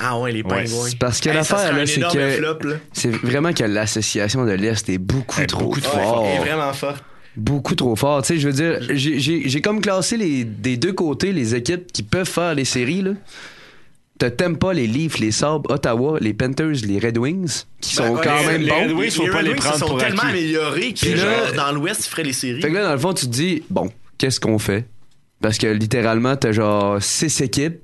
Ah 0.00 0.18
ouais, 0.18 0.32
les 0.32 0.42
Penguins. 0.42 0.90
Parce 1.00 1.20
que 1.20 1.30
l'affaire, 1.30 1.74
là, 1.74 1.86
c'est 1.86 2.00
que. 2.00 2.78
C'est 2.92 3.10
vraiment 3.10 3.52
que 3.52 3.64
l'association 3.64 4.44
de 4.44 4.52
l'Est 4.52 4.88
est 4.88 4.98
beaucoup 4.98 5.44
trop 5.46 5.62
beaucoup 5.62 5.80
fort. 5.80 6.26
est 6.26 6.38
vraiment 6.38 6.72
fort. 6.72 6.96
Beaucoup 7.36 7.74
trop 7.74 7.96
fort. 7.96 8.22
Tu 8.22 8.34
sais, 8.34 8.38
je 8.38 8.48
veux 8.48 8.52
dire, 8.52 8.80
j'ai 8.94 9.60
comme 9.62 9.80
classé 9.80 10.16
les, 10.16 10.44
des 10.44 10.76
deux 10.76 10.92
côtés 10.92 11.32
les 11.32 11.54
équipes 11.54 11.90
qui 11.90 12.02
peuvent 12.02 12.28
faire 12.28 12.54
les 12.54 12.64
séries, 12.64 13.02
là 13.02 13.12
t'aimes 14.26 14.58
pas 14.58 14.72
les 14.72 14.86
Leafs, 14.86 15.18
les 15.18 15.30
Sabres, 15.30 15.70
Ottawa, 15.70 16.18
les 16.20 16.34
Panthers, 16.34 16.84
les 16.84 16.98
Red 16.98 17.18
Wings, 17.18 17.64
qui 17.80 17.94
sont 17.94 18.14
ben, 18.14 18.20
quand 18.22 18.46
même 18.46 18.62
les, 18.62 18.68
bons. 18.68 18.76
Les 18.76 18.86
Red 18.86 18.92
Wings, 18.92 19.10
faut 19.10 19.26
pas 19.26 19.42
les 19.42 19.54
prendre 19.54 19.78
sont 19.78 19.96
tellement 19.96 20.22
améliorés 20.22 20.92
que 20.92 21.08
là, 21.16 21.52
dans 21.52 21.72
l'Ouest, 21.72 22.06
ils 22.06 22.10
feraient 22.10 22.24
les 22.24 22.32
séries. 22.32 22.60
Fait 22.60 22.68
que 22.68 22.74
là, 22.74 22.84
dans 22.84 22.92
le 22.92 22.98
fond, 22.98 23.14
tu 23.14 23.26
te 23.26 23.30
dis, 23.30 23.62
bon, 23.70 23.90
qu'est-ce 24.18 24.40
qu'on 24.40 24.58
fait? 24.58 24.86
Parce 25.40 25.58
que 25.58 25.66
littéralement, 25.68 26.36
t'as 26.36 26.52
genre 26.52 27.00
six 27.02 27.40
équipes, 27.40 27.80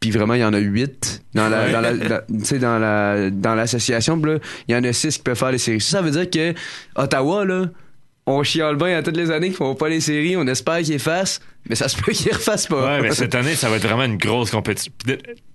puis 0.00 0.10
vraiment, 0.10 0.34
il 0.34 0.40
y 0.40 0.44
en 0.44 0.52
a 0.52 0.58
huit 0.58 1.22
dans 1.34 1.48
la, 1.48 1.70
dans 1.72 1.80
la, 1.80 1.92
dans 1.92 2.78
la, 2.78 3.30
dans 3.30 3.54
l'association. 3.54 4.16
Là, 4.16 4.38
il 4.68 4.74
y 4.74 4.76
en 4.76 4.84
a 4.84 4.92
six 4.92 5.16
qui 5.16 5.22
peuvent 5.22 5.38
faire 5.38 5.50
les 5.50 5.58
séries. 5.58 5.80
Ça, 5.80 5.98
ça 5.98 6.02
veut 6.02 6.10
dire 6.10 6.30
que 6.30 6.54
Ottawa, 6.94 7.44
là, 7.44 7.66
on 8.28 8.42
chiale 8.42 8.76
bien 8.76 8.98
à 8.98 9.02
toutes 9.02 9.16
les 9.16 9.30
années 9.30 9.48
qu'ils 9.48 9.56
font 9.56 9.74
pas 9.74 9.88
les 9.88 10.00
séries. 10.00 10.36
On 10.36 10.46
espère 10.46 10.82
qu'ils 10.82 10.98
fassent, 10.98 11.40
mais 11.68 11.74
ça 11.74 11.88
se 11.88 11.96
peut 11.96 12.12
qu'ils 12.12 12.32
refassent 12.32 12.66
pas. 12.66 12.96
Ouais, 12.96 13.00
mais 13.00 13.10
cette 13.14 13.34
année, 13.34 13.54
ça 13.54 13.70
va 13.70 13.76
être 13.76 13.86
vraiment 13.86 14.04
une 14.04 14.18
grosse 14.18 14.50
compétition. 14.50 14.92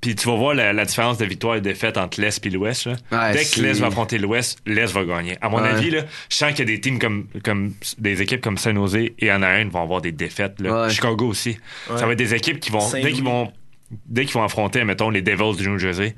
Puis 0.02 0.16
tu 0.16 0.28
vas 0.28 0.36
voir 0.36 0.56
la, 0.56 0.86
différence 0.86 1.18
de 1.18 1.26
victoire 1.26 1.56
et 1.56 1.62
de 1.62 1.70
défaite 1.70 1.98
entre 1.98 2.20
l'Est 2.20 2.46
et 2.46 2.50
l'Ouest. 2.50 2.90
Dès 3.12 3.46
que 3.46 3.62
l'Est 3.62 3.80
va 3.80 3.88
affronter 3.88 4.18
l'Ouest, 4.18 4.60
l'Est 4.66 4.92
va 4.92 5.06
gagner. 5.06 5.38
À 5.42 5.50
mon 5.50 5.60
avis, 5.60 5.92
là, 5.92 6.02
je 6.30 6.36
sens 6.36 6.50
qu'il 6.52 6.60
y 6.60 6.74
a 6.74 6.76
des 6.76 6.82
teams 6.82 7.00
comme, 7.00 7.28
comme 7.44 7.74
des 8.00 8.22
équipes 8.22 8.42
comme 8.42 8.58
San 8.58 8.76
Jose 8.76 8.98
et 9.20 9.30
Anaheim 9.30 9.70
vont 9.70 9.84
avoir 9.84 10.02
des 10.02 10.12
défaites. 10.12 10.60
Là. 10.60 10.90
Chicago 10.90 11.28
aussi. 11.28 11.58
Ça 11.96 12.06
va 12.06 12.14
être 12.14 12.18
des 12.18 12.34
équipes 12.34 12.60
qui 12.60 12.72
vont, 12.72 12.90
dès 12.92 13.12
qu'ils 13.12 13.24
vont, 13.24 13.52
dès 14.08 14.26
qu'ils 14.26 14.34
vont 14.34 14.44
affronter, 14.44 14.84
mettons, 14.84 15.12
les 15.12 15.22
Devils 15.22 15.58
du 15.58 15.70
New 15.70 15.78
Jersey, 15.78 16.16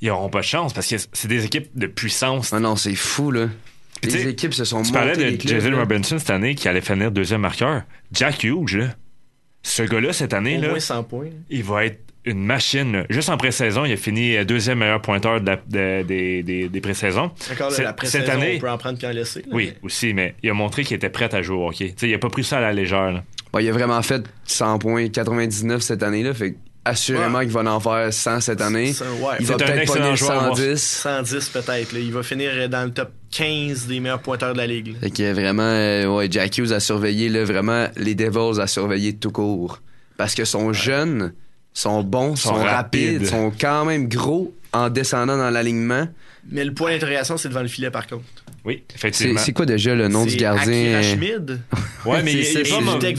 ils 0.00 0.10
auront 0.10 0.30
pas 0.30 0.40
de 0.40 0.46
chance 0.46 0.72
parce 0.72 0.88
que 0.88 0.96
c'est 1.12 1.28
des 1.28 1.44
équipes 1.44 1.68
de 1.76 1.86
puissance. 1.86 2.52
Ah 2.52 2.58
non, 2.58 2.74
c'est 2.74 2.96
fou, 2.96 3.30
là 3.30 3.46
les 4.04 4.28
équipes 4.28 4.54
se 4.54 4.64
sont 4.64 4.82
Tu 4.82 4.92
parlais 4.92 5.16
de 5.16 5.40
Jason 5.40 5.76
Robinson 5.76 6.18
cette 6.18 6.30
année 6.30 6.54
qui 6.54 6.68
allait 6.68 6.80
finir 6.80 7.10
deuxième 7.10 7.40
marqueur. 7.42 7.82
Jack 8.12 8.44
Hughes, 8.44 8.76
là, 8.76 8.88
ce 9.62 9.82
gars-là, 9.82 10.12
cette 10.12 10.34
année, 10.34 10.58
Au 10.58 10.62
là, 10.62 10.68
moins 10.70 10.80
100 10.80 11.04
points. 11.04 11.26
il 11.50 11.62
va 11.64 11.86
être 11.86 12.00
une 12.24 12.44
machine. 12.44 13.04
Juste 13.10 13.28
en 13.30 13.36
pré-saison, 13.36 13.84
il 13.84 13.92
a 13.92 13.96
fini 13.96 14.36
euh, 14.36 14.44
deuxième 14.44 14.78
meilleur 14.78 15.02
pointeur 15.02 15.40
de 15.40 15.56
des, 16.04 16.42
des, 16.42 16.68
des 16.68 16.80
pré-saisons. 16.80 17.30
cette 18.04 18.28
année, 18.28 18.54
on 18.56 18.60
peut 18.60 18.70
en 18.70 18.78
prendre 18.78 18.98
puis 18.98 19.06
en 19.06 19.10
laisser. 19.10 19.44
oui, 19.50 19.72
aussi, 19.82 20.14
mais 20.14 20.34
il 20.42 20.50
a 20.50 20.54
montré 20.54 20.84
qu'il 20.84 20.96
était 20.96 21.10
prêt 21.10 21.34
à 21.34 21.42
jouer 21.42 21.56
au 21.56 21.68
hockey. 21.68 21.94
sais, 21.96 22.08
il 22.08 22.14
a 22.14 22.18
pas 22.18 22.28
pris 22.28 22.44
ça 22.44 22.58
à 22.58 22.60
la 22.60 22.72
légère. 22.72 23.22
il 23.58 23.68
a 23.68 23.72
vraiment 23.72 24.00
fait 24.02 24.22
100 24.44 24.78
points, 24.78 25.08
99 25.08 25.80
cette 25.82 26.02
année-là. 26.02 26.32
Fait 26.34 26.54
assurément 26.84 27.40
qu'il 27.40 27.50
va 27.50 27.60
en 27.62 27.80
faire 27.80 28.12
100 28.12 28.40
cette 28.40 28.60
année. 28.60 28.94
Il 29.40 29.46
va 29.46 29.56
peut-être 29.56 29.92
pas 29.92 30.16
110. 30.16 30.80
110 30.80 31.48
peut-être. 31.48 31.94
Il 31.94 32.12
va 32.12 32.22
finir 32.22 32.68
dans 32.68 32.84
le 32.84 32.90
top 32.92 33.10
15 33.30 33.86
des 33.86 34.00
meilleurs 34.00 34.20
pointeurs 34.20 34.52
de 34.52 34.58
la 34.58 34.66
ligue. 34.66 34.96
Fait 35.00 35.10
que 35.10 35.32
vraiment, 35.32 35.62
euh, 35.62 36.06
ouais, 36.06 36.28
Jack 36.30 36.58
Hughes 36.58 36.72
a 36.72 36.80
surveillé 36.80 37.28
là, 37.28 37.44
vraiment 37.44 37.88
les 37.96 38.14
Devils 38.14 38.60
a 38.60 38.66
surveillé 38.66 39.14
tout 39.14 39.30
court. 39.30 39.80
Parce 40.16 40.34
que 40.34 40.44
sont 40.44 40.72
jeunes, 40.72 41.32
sont 41.72 42.02
bons, 42.02 42.36
sont, 42.36 42.54
rapides, 42.54 43.26
sont 43.26 43.52
quand 43.58 43.84
même 43.84 44.08
gros 44.08 44.54
en 44.72 44.90
descendant 44.90 45.36
dans 45.36 45.50
l'alignement. 45.50 46.06
Mais 46.50 46.64
le 46.64 46.74
point 46.74 46.90
d'interrogation, 46.90 47.36
c'est 47.36 47.48
devant 47.48 47.62
le 47.62 47.68
filet 47.68 47.90
par 47.90 48.06
contre. 48.06 48.41
Oui, 48.64 48.84
effectivement. 48.94 49.40
C'est 49.40 49.52
quoi 49.52 49.66
déjà 49.66 49.94
le 49.94 50.08
nom 50.08 50.24
du 50.26 50.36
gardien? 50.36 51.00
Ouais, 52.04 52.20
mais 52.24 52.32
il, 52.32 52.40
est 52.40 52.68
pas 52.68 52.80
mauvais. 52.80 53.14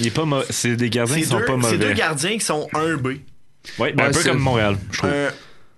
Il 0.00 0.06
est 0.08 0.10
pas 0.10 0.26
C'est 0.50 0.74
des 0.74 0.90
gardiens 0.90 1.18
qui 1.18 1.24
sont 1.24 1.40
pas 1.46 1.56
mauvais. 1.56 1.68
C'est 1.70 1.78
deux 1.78 1.92
gardiens 1.92 2.32
qui 2.36 2.44
sont 2.44 2.68
1B. 2.74 3.20
Oui, 3.78 3.92
ben 3.92 4.06
un 4.06 4.10
peu 4.10 4.24
comme 4.24 4.38
Montréal, 4.38 4.76
je 4.90 4.98
trouve. 4.98 5.10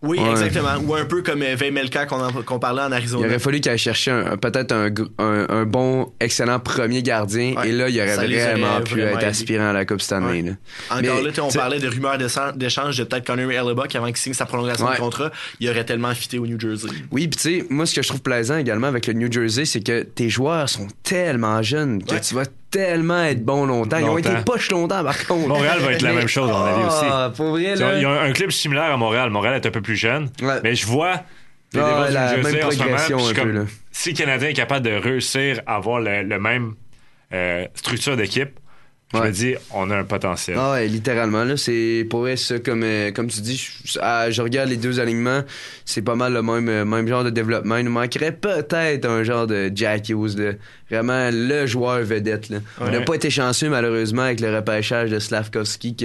Oui, 0.07 0.21
exactement. 0.31 0.77
Ou 0.87 0.95
un 0.95 1.05
peu 1.05 1.23
comme 1.23 1.43
euh, 1.43 1.57
Vaymelka 1.57 2.07
qu'on 2.07 2.59
parlait 2.59 2.83
en 2.83 2.93
Arizona. 2.93 3.27
Il 3.27 3.31
aurait 3.31 3.39
fallu 3.39 3.61
qu'elle 3.61 3.79
cherche 3.79 4.09
peut-être 4.41 4.73
un, 4.73 4.91
un, 5.19 5.65
bon, 5.65 6.13
excellent 6.21 6.59
premier 6.61 7.03
gardien. 7.03 7.55
Et 7.65 7.73
là, 7.73 7.89
il 7.89 8.01
aurait 8.01 8.17
vraiment 8.17 8.81
pu 8.81 9.01
être 9.01 9.25
aspirant 9.25 9.71
à 9.71 9.73
la 9.73 9.85
Coupe 9.85 10.01
cette 10.01 10.13
année. 10.13 10.43
Là. 10.43 10.53
Encore 10.91 11.23
là, 11.23 11.31
on 11.43 11.51
parlait 11.51 11.79
de 11.79 11.89
rumeurs 11.89 12.19
d'échange 12.57 12.99
de 12.99 13.05
peut-être 13.05 13.27
Connor 13.27 13.51
Hellebuck 13.51 13.95
avant 13.95 14.07
qu'il 14.07 14.17
signe 14.17 14.35
sa 14.35 14.47
prolongation 14.47 14.91
de 14.91 14.97
contrat. 14.97 15.31
Il 15.61 15.69
aurait 15.69 15.85
tellement 15.85 16.15
fité 16.15 16.39
au 16.39 16.47
New 16.47 16.59
Jersey. 16.59 16.89
Oui, 17.11 17.29
puis 17.29 17.37
tu 17.41 17.61
sais, 17.61 17.67
moi, 17.71 17.87
ce 17.87 17.95
que 17.95 18.03
je 18.03 18.09
trouve 18.09 18.23
plaisant 18.23 18.59
également 18.59 18.87
avec 18.87 19.07
le 19.07 19.15
New 19.15 19.31
Jersey, 19.31 19.65
c'est 19.65 19.81
que 19.81 20.03
tes 20.03 20.29
joueurs 20.29 20.69
sont 20.69 20.87
tellement 21.03 21.63
jeunes 21.63 22.03
que 22.03 22.17
tu 22.17 22.35
vas 22.35 22.45
tellement 22.71 23.23
être 23.25 23.45
bon 23.45 23.67
longtemps. 23.67 23.99
Ils 23.99 24.05
ont 24.05 24.19
été 24.19 24.31
poches 24.45 24.71
longtemps, 24.71 25.03
par 25.03 25.27
contre. 25.27 25.49
Montréal 25.49 25.79
va 25.81 25.93
être 25.93 26.03
la 26.03 26.13
même 26.13 26.29
chose, 26.29 26.51
on 26.51 26.65
a 26.65 26.79
dit 26.79 26.85
aussi. 26.85 27.05
Ah, 27.09 27.33
pour 27.35 27.51
vrai, 27.51 27.75
là. 27.77 27.97
Il 27.97 28.03
y 28.03 28.05
a 28.05 28.21
un, 28.23 28.33
club 28.33 28.51
similaire 28.51 28.93
à 28.93 28.97
Montréal. 28.97 29.31
Montréal 29.31 29.57
est 29.57 29.67
un 29.67 29.71
peu 29.71 29.83
plus 29.83 29.97
jeune. 29.97 30.31
Mais 30.63 30.75
je 30.75 30.87
vois 30.87 31.23
les 31.73 31.81
ah, 31.81 32.09
la 32.11 32.37
même 32.37 32.59
progression 32.59 33.19
un 33.19 33.35
peu, 33.35 33.67
si 33.91 34.11
le 34.11 34.17
Canadien 34.17 34.49
est 34.51 34.55
capable 34.55 34.87
de 34.87 34.93
réussir 34.93 35.61
à 35.67 35.77
avoir 35.77 36.01
le, 36.01 36.39
même 36.39 36.75
euh, 37.33 37.67
structure 37.75 38.17
d'équipe, 38.17 38.59
Je 39.15 39.19
me 39.19 39.31
dis, 39.31 39.55
on 39.73 39.89
a 39.91 39.99
un 39.99 40.05
potentiel. 40.05 40.57
Ah 40.59 40.73
ouais, 40.73 40.89
littéralement. 40.89 41.45
Là, 41.45 41.57
c'est 41.57 42.05
pour 42.11 42.27
ça, 42.37 42.59
comme, 42.59 42.83
euh, 42.83 43.13
comme 43.13 43.29
tu 43.29 43.41
dis, 43.41 43.57
je, 43.85 43.99
ah, 44.03 44.31
je 44.31 44.43
regarde 44.43 44.69
les 44.69 44.77
deux 44.77 44.99
alignements, 44.99 45.43
c'est 45.85 46.03
pas 46.03 46.17
mal 46.17 46.33
le 46.33 46.43
même, 46.43 46.69
euh, 46.69 46.85
même 46.85 47.07
genre 47.07 47.23
de 47.23 47.31
développement. 47.31 47.77
Il 47.77 47.85
nous 47.85 47.93
manquerait 47.93 48.33
peut-être 48.33 49.09
un 49.09 49.23
genre 49.23 49.47
de 49.47 49.71
Jack 49.73 50.09
Hughes, 50.09 50.37
là. 50.37 50.53
vraiment 50.91 51.31
le 51.33 51.67
joueur 51.67 52.03
vedette. 52.03 52.49
Là. 52.49 52.59
On 52.81 52.91
n'a 52.91 53.01
pas 53.01 53.15
été 53.15 53.31
chanceux, 53.31 53.69
malheureusement, 53.69 54.23
avec 54.23 54.41
le 54.41 54.55
repêchage 54.55 55.11
de 55.11 55.21
Slavkovski, 55.21 55.97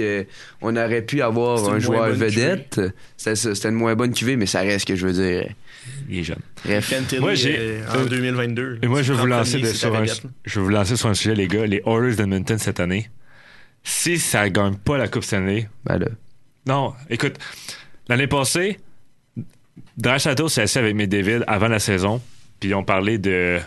qu'on 0.60 0.76
aurait 0.76 1.02
pu 1.02 1.22
avoir 1.22 1.68
un 1.70 1.80
joueur 1.80 2.10
vedette. 2.10 2.80
C'était 3.16 3.68
une 3.68 3.74
moins 3.74 3.96
bonne 3.96 4.12
cuvée, 4.14 4.36
mais 4.36 4.46
ça 4.46 4.60
reste 4.60 4.86
que 4.86 4.94
je 4.94 5.06
veux 5.06 5.12
dire. 5.12 5.48
Il 6.08 6.18
est 6.18 6.24
jeune. 6.24 6.38
Moi, 7.20 7.34
j'ai 7.34 7.56
euh, 7.58 8.02
en 8.02 8.06
2022. 8.06 8.78
Et 8.82 8.86
moi, 8.86 9.02
je 9.02 9.12
vais 9.12 9.20
vous 9.20 9.26
lancer 9.26 9.64
sur 9.74 9.94
un, 9.94 10.04
je 10.04 10.60
vais 10.60 10.64
vous 10.64 10.70
lancer 10.70 10.96
sur 10.96 11.08
un 11.08 11.14
sujet, 11.14 11.34
les 11.34 11.48
gars. 11.48 11.66
Les 11.66 11.82
Oilers 11.86 12.16
d'Edmonton 12.16 12.58
cette 12.58 12.80
année. 12.80 13.10
Si 13.84 14.18
ça 14.18 14.48
gagne 14.48 14.76
pas 14.76 14.96
la 14.96 15.08
Coupe 15.08 15.24
Stanley. 15.24 15.68
Ben 15.84 15.98
là. 15.98 16.06
Non, 16.66 16.94
écoute, 17.10 17.34
l'année 18.08 18.28
passée, 18.28 18.78
Draisaitl 19.96 20.48
s'est 20.48 20.62
assis 20.62 20.78
avec 20.78 20.96
David 21.08 21.44
avant 21.46 21.68
la 21.68 21.80
saison, 21.80 22.20
puis 22.60 22.70
ils 22.70 22.74
ont 22.74 22.84
parlé 22.84 23.18
de. 23.18 23.58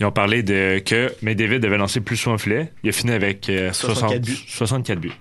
Ils 0.00 0.06
ont 0.06 0.12
parlé 0.12 0.42
de 0.42 0.80
que 0.84 1.12
David 1.22 1.60
devait 1.60 1.78
lancer 1.78 2.00
plus 2.00 2.16
souvent 2.16 2.36
filet. 2.36 2.72
Il 2.82 2.88
a 2.88 2.92
fini 2.92 3.12
avec 3.12 3.50
64 3.72 4.20
buts. 4.20 4.44
64 4.48 4.98
buts. 4.98 5.12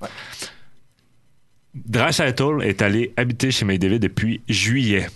est 2.62 2.82
allé 2.82 3.14
habiter 3.16 3.52
chez 3.52 3.66
David 3.78 4.02
depuis 4.02 4.42
juillet. 4.50 5.08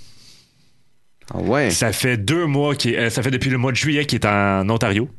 Ah 1.34 1.40
ouais. 1.40 1.70
Ça 1.72 1.92
fait 1.92 2.18
deux 2.18 2.46
mois 2.46 2.76
qui, 2.76 2.96
euh, 2.96 3.10
ça 3.10 3.22
fait 3.22 3.32
depuis 3.32 3.50
le 3.50 3.58
mois 3.58 3.72
de 3.72 3.78
juillet 3.78 4.06
qu'il 4.06 4.20
est 4.20 4.26
en 4.26 4.70
Ontario 4.70 5.10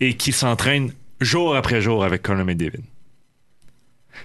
et 0.00 0.14
qu'il 0.14 0.32
s'entraîne 0.32 0.92
jour 1.20 1.54
après 1.56 1.80
jour 1.80 2.04
avec 2.04 2.22
Conor 2.22 2.44
McDavid. 2.44 2.82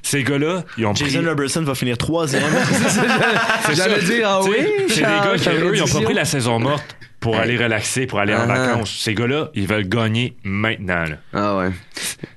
Ces 0.02 0.24
gars-là, 0.24 0.66
ils 0.78 0.86
ont 0.86 0.94
Jason 0.94 1.20
pris... 1.20 1.28
Robertson 1.30 1.62
va 1.64 1.74
finir 1.76 1.98
troisième. 1.98 2.44
J'allais 3.74 4.02
dire, 4.04 4.28
ah 4.28 4.42
oui. 4.44 4.58
C'est 4.90 4.96
des 4.98 5.02
gars 5.02 5.36
qui, 5.38 5.50
eux, 5.50 5.76
ils 5.76 5.84
ont 5.84 5.88
pas 5.88 6.02
pris 6.02 6.14
la 6.14 6.26
saison 6.26 6.60
morte 6.60 6.96
pour 7.20 7.38
aller 7.38 7.58
relaxer, 7.58 8.06
pour 8.06 8.20
aller 8.20 8.34
en 8.36 8.42
Ah. 8.42 8.46
vacances. 8.46 8.96
Ces 9.00 9.14
gars-là, 9.16 9.50
ils 9.56 9.68
veulent 9.68 9.88
gagner 9.88 10.36
maintenant. 10.44 11.06
là. 11.06 11.18
Ah 11.34 11.58
ouais. 11.58 11.72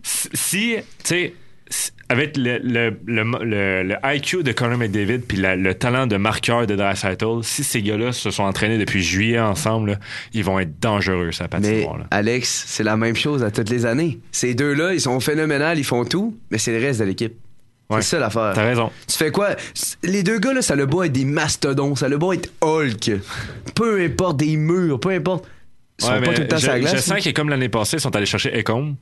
Si, 0.02 0.76
tu 0.76 0.84
sais, 1.04 1.34
avec 2.08 2.36
le, 2.36 2.58
le, 2.62 2.98
le, 3.06 3.22
le- 3.44 3.82
le 3.82 3.94
IQ 4.04 4.42
de 4.42 4.52
Conor 4.52 4.78
McDavid 4.78 5.18
puis 5.18 5.36
la- 5.36 5.56
le 5.56 5.74
talent 5.74 6.06
de 6.06 6.16
marqueur 6.16 6.66
de 6.66 6.74
Draisaitl, 6.74 7.42
si 7.42 7.62
ces 7.64 7.82
gars-là 7.82 8.12
se 8.12 8.30
sont 8.30 8.44
entraînés 8.44 8.78
depuis 8.78 9.02
juillet 9.02 9.38
ensemble, 9.38 9.90
là, 9.92 9.98
ils 10.32 10.42
vont 10.44 10.58
être 10.58 10.80
dangereux, 10.80 11.32
ça 11.32 11.48
patinoire. 11.48 11.98
là. 11.98 12.06
Alex, 12.10 12.64
c'est 12.66 12.84
la 12.84 12.96
même 12.96 13.16
chose 13.16 13.42
à 13.44 13.50
toutes 13.50 13.68
les 13.68 13.84
années. 13.84 14.18
Ces 14.32 14.54
deux-là, 14.54 14.94
ils 14.94 15.00
sont 15.00 15.20
phénoménales, 15.20 15.78
ils 15.78 15.84
font 15.84 16.04
tout, 16.04 16.36
mais 16.50 16.56
c'est 16.58 16.72
le 16.78 16.84
reste 16.84 17.00
de 17.00 17.04
l'équipe. 17.04 17.34
Ouais. 17.90 18.02
C'est 18.02 18.08
ça 18.16 18.18
l'affaire. 18.18 18.52
T'as 18.54 18.64
raison. 18.66 18.90
Tu 19.06 19.16
fais 19.16 19.30
quoi? 19.30 19.50
Les 20.02 20.22
deux 20.22 20.38
gars, 20.38 20.52
là, 20.52 20.60
ça 20.62 20.76
le 20.76 20.84
beau 20.86 21.02
être 21.02 21.12
des 21.12 21.24
mastodons, 21.24 21.94
ça 21.96 22.08
le 22.08 22.18
beau 22.18 22.32
être 22.34 22.50
Hulk. 22.62 23.12
Peu 23.74 24.02
importe 24.02 24.36
des 24.38 24.56
murs, 24.56 25.00
peu 25.00 25.10
importe. 25.10 25.46
Ils 25.98 26.04
sont 26.04 26.20
pas 26.20 26.32
tout 26.34 26.42
le 26.42 26.48
temps 26.48 26.56
je, 26.56 26.62
sur 26.62 26.70
la 26.72 26.76
je 26.80 26.82
glace. 26.82 27.04
sens 27.04 27.24
que 27.24 27.30
comme 27.30 27.48
l'année 27.48 27.68
passée, 27.70 27.96
ils 27.96 28.00
sont 28.00 28.14
allés 28.14 28.26
chercher 28.26 28.58
Ecom. 28.58 28.94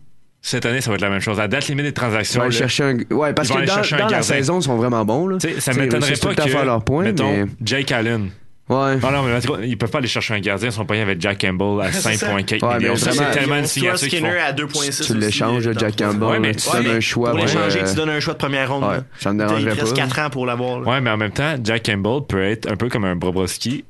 Cette 0.43 0.65
année, 0.65 0.81
ça 0.81 0.91
va 0.91 0.95
être 0.97 1.03
la 1.03 1.11
même 1.11 1.21
chose. 1.21 1.41
À 1.41 1.49
date 1.49 1.67
limite 1.67 1.85
des 1.85 1.91
Ils 1.91 1.95
transactions, 1.95 2.41
vont 2.41 2.47
aller 2.47 2.55
là, 2.55 2.59
chercher 2.69 2.85
un... 2.85 3.15
Ouais, 3.15 3.33
parce 3.33 3.49
ils 3.49 3.53
vont 3.55 3.61
que 3.61 3.67
dans, 3.67 3.99
dans 3.99 4.09
la 4.09 4.23
saison, 4.23 4.61
ils 4.61 4.63
sont 4.63 4.77
vraiment 4.77 5.05
bons. 5.05 5.27
Là. 5.27 5.39
Tu 5.39 5.49
sais, 5.49 5.61
ça 5.61 5.73
T'sais, 5.73 5.81
ils 5.81 5.85
m'étonnerait 5.85 6.13
pas 6.17 6.31
à 6.31 6.47
faire 6.47 6.61
que, 6.61 6.67
leurs 6.67 6.85
points, 6.85 7.05
mettons, 7.05 7.33
mais... 7.33 7.47
Jake 7.65 7.91
Allen. 7.91 8.31
Ouais. 8.69 8.97
Non, 8.97 9.13
non, 9.13 9.23
mais 9.23 9.69
ils 9.69 9.79
peuvent 9.79 9.91
pas 9.91 9.99
aller 9.99 10.09
chercher 10.09 10.35
un 10.35 10.41
gardien, 10.41 10.71
ils 10.71 10.73
sont 10.73 10.85
payés 10.85 11.03
avec 11.03 11.21
Jack 11.21 11.41
Campbell 11.41 11.87
à 11.87 11.93
C'est 11.93 12.17
ça. 12.17 12.37
5,4 12.37 12.65
Ouais, 12.65 12.69
mais 12.73 12.79
millions. 12.79 12.97
Ça, 12.97 13.13
c'est 13.13 13.31
tellement 13.31 13.57
Ils 13.57 13.61
une 13.61 13.67
signature 13.67 13.99
Skinner 13.99 14.39
à 14.39 14.53
2.6 14.53 15.07
Tu 15.07 15.17
l'échanges 15.17 15.71
Jack 15.79 15.97
Campbell, 15.97 16.29
Ouais, 16.29 16.39
mais 16.41 16.55
tu 16.55 16.69
Ouais, 16.69 16.75
donnes 16.75 16.83
mais 16.85 16.97
un 16.97 17.01
choix. 17.01 17.31
Pour 17.31 17.39
l'échanger, 17.39 17.81
euh, 17.83 17.89
tu 17.89 17.95
donnes 17.95 18.09
un 18.11 18.19
choix 18.21 18.35
de 18.35 18.39
première 18.39 18.73
ronde. 18.73 18.85
Ouais, 18.85 18.99
ça 19.21 19.33
me 19.33 19.39
dérangerait 19.39 19.63
Il 19.71 19.77
te 19.77 19.81
reste 19.81 19.95
pas. 19.97 20.03
4 20.03 20.19
ans 20.19 20.31
pour 20.31 20.47
l'avoir. 20.47 20.85
Ouais, 20.87 21.01
mais 21.01 21.11
en 21.11 21.17
même 21.17 21.31
temps, 21.31 21.55
Jack 21.63 21.85
Campbell 21.87 22.27
peut 22.29 22.43
être 22.43 22.69
un 22.71 22.75
peu 22.77 22.89
comme 22.89 23.05
un 23.05 23.15
Bobrovski 23.15 23.85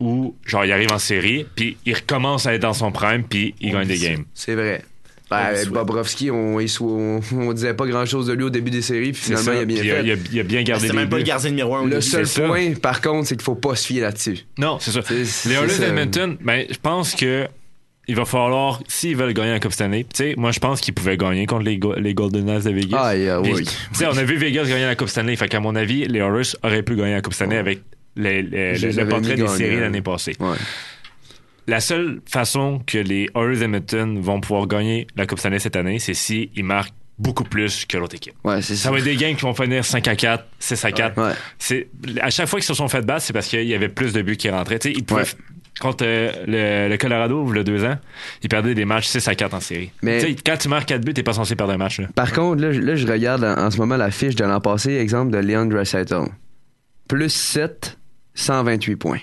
où, 0.00 0.34
genre, 0.44 0.64
il 0.64 0.72
arrive 0.72 0.92
en 0.92 0.98
série, 0.98 1.46
puis 1.54 1.76
il 1.86 1.94
recommence 1.94 2.46
à 2.46 2.54
être 2.54 2.62
dans 2.62 2.74
son 2.74 2.90
prime, 2.90 3.22
puis 3.22 3.54
il 3.60 3.72
gagne 3.72 3.86
des 3.86 3.98
games. 3.98 4.24
C'est 4.34 4.54
vrai. 4.54 4.82
Ben, 5.28 5.54
Bobrovski, 5.72 6.30
on, 6.30 6.56
on, 6.58 7.20
on 7.32 7.52
disait 7.52 7.74
pas 7.74 7.86
grand 7.86 8.06
chose 8.06 8.28
de 8.28 8.32
lui 8.32 8.44
au 8.44 8.50
début 8.50 8.70
des 8.70 8.82
séries, 8.82 9.10
puis 9.12 9.22
finalement, 9.22 9.52
il 9.54 9.58
a 9.58 9.64
bien 9.64 9.80
Puis, 9.80 9.88
fait. 9.90 10.04
il, 10.04 10.10
a, 10.12 10.14
il 10.32 10.40
a 10.40 10.42
bien 10.44 10.62
gardé 10.62 10.92
même 10.92 11.08
pas 11.08 11.16
le 11.18 11.24
gardien 11.24 11.50
numéro 11.50 11.74
1 11.74 11.86
Le 11.86 12.00
seul 12.00 12.26
ça. 12.28 12.42
point, 12.42 12.74
par 12.74 13.00
contre, 13.00 13.26
c'est 13.26 13.34
qu'il 13.36 13.42
faut 13.44 13.56
pas 13.56 13.74
se 13.74 13.86
fier 13.88 14.02
là-dessus. 14.02 14.38
Non, 14.58 14.78
c'est 14.80 14.92
ça. 14.92 15.00
Les 15.10 15.52
Oilers 15.54 15.78
d'Edmonton, 15.80 16.36
ben, 16.40 16.64
je 16.70 16.78
pense 16.80 17.14
que 17.16 17.48
il 18.08 18.14
va 18.14 18.24
falloir, 18.24 18.80
s'ils 18.86 19.16
veulent 19.16 19.34
gagner 19.34 19.50
la 19.50 19.58
Coupe 19.58 19.72
Stanley, 19.72 20.04
tu 20.04 20.08
sais, 20.14 20.34
moi, 20.36 20.52
je 20.52 20.60
pense 20.60 20.80
qu'ils 20.80 20.94
pouvaient 20.94 21.16
gagner 21.16 21.44
contre 21.46 21.64
les, 21.64 21.76
Go- 21.76 21.96
les 21.96 22.14
Golden 22.14 22.44
Knights 22.44 22.62
de 22.64 22.70
Vegas. 22.70 22.96
Ah, 23.00 23.16
yeah, 23.16 23.40
Puis, 23.42 23.52
oui. 23.52 23.64
Tu 23.64 23.70
sais, 23.94 24.06
on 24.06 24.16
a 24.16 24.22
vu 24.22 24.36
Vegas 24.36 24.62
gagner 24.68 24.84
la 24.86 24.94
Coupe 24.94 25.08
Stanley, 25.08 25.34
fait 25.34 25.48
qu'à 25.48 25.58
mon 25.58 25.74
avis, 25.74 26.06
les 26.06 26.20
Oilers 26.20 26.54
auraient 26.62 26.84
pu 26.84 26.94
gagner 26.94 27.14
la 27.14 27.20
Coupe 27.20 27.34
Stanley 27.34 27.56
avec 27.56 27.80
les- 28.14 28.42
les- 28.42 28.76
Je 28.76 28.86
le, 29.00 29.08
portrait 29.08 29.34
des 29.34 29.48
séries 29.48 29.80
l'année 29.80 30.02
passée. 30.02 30.36
Ouais. 30.38 30.54
La 31.66 31.80
seule 31.80 32.20
façon 32.28 32.80
que 32.86 32.98
les 32.98 33.28
Oilers 33.34 33.58
d'Edmonton 33.58 34.18
vont 34.20 34.40
pouvoir 34.40 34.66
gagner 34.66 35.06
la 35.16 35.26
Coupe 35.26 35.38
Stanley 35.40 35.58
cette 35.58 35.76
année, 35.76 35.98
c'est 35.98 36.14
s'ils 36.14 36.50
marquent 36.64 36.94
beaucoup 37.18 37.44
plus 37.44 37.86
que 37.86 37.96
l'autre 37.96 38.14
équipe. 38.14 38.34
Ouais, 38.44 38.60
c'est 38.62 38.76
Ça 38.76 38.84
ça. 38.84 38.90
va 38.90 38.98
être 38.98 39.04
des 39.04 39.16
games 39.16 39.34
qui 39.34 39.42
vont 39.42 39.54
finir 39.54 39.84
5 39.84 40.06
à 40.06 40.14
4, 40.16 40.44
6 40.58 40.84
à 40.84 40.92
4. 40.92 41.20
Ouais. 41.20 41.32
C'est, 41.58 41.88
à 42.20 42.30
chaque 42.30 42.46
fois 42.46 42.58
qu'ils 42.60 42.66
se 42.66 42.74
sont 42.74 42.88
fait 42.88 43.00
battre, 43.04 43.22
c'est 43.22 43.32
parce 43.32 43.48
qu'il 43.48 43.64
y 43.64 43.74
avait 43.74 43.88
plus 43.88 44.12
de 44.12 44.22
buts 44.22 44.36
qui 44.36 44.48
rentraient. 44.50 44.78
Tu 44.78 44.90
sais, 44.92 44.94
ils 44.98 45.02
pouvaient, 45.04 45.22
Ouais. 45.22 45.28
contre 45.80 46.04
euh, 46.06 46.30
le, 46.46 46.88
le 46.90 46.96
Colorado, 46.98 47.46
il 47.50 47.56
y 47.56 47.60
a 47.60 47.62
deux 47.64 47.84
ans, 47.84 47.96
ils 48.42 48.48
perdaient 48.48 48.74
des 48.74 48.84
matchs 48.84 49.06
6 49.08 49.26
à 49.28 49.34
4 49.34 49.54
en 49.54 49.60
série. 49.60 49.90
Mais- 50.02 50.36
quand 50.44 50.56
tu 50.58 50.68
marques 50.68 50.88
4 50.88 51.04
buts, 51.04 51.14
t'es 51.14 51.22
pas 51.22 51.32
censé 51.32 51.56
perdre 51.56 51.72
un 51.72 51.78
match. 51.78 51.98
Là. 52.00 52.08
Par 52.14 52.32
contre, 52.32 52.60
là, 52.62 52.70
je- 52.72 52.80
là, 52.80 52.94
je 52.96 53.06
regarde 53.06 53.42
en, 53.44 53.70
ce 53.70 53.78
moment 53.78 53.96
la 53.96 54.10
fiche 54.10 54.36
de 54.36 54.44
l'an 54.44 54.60
passé, 54.60 54.92
exemple 54.96 55.32
de 55.32 55.38
Leon 55.38 55.66
Draisaitl. 55.66 56.20
Plus 57.08 57.30
7, 57.32 57.98
128 58.34 58.96
points. 58.96 59.20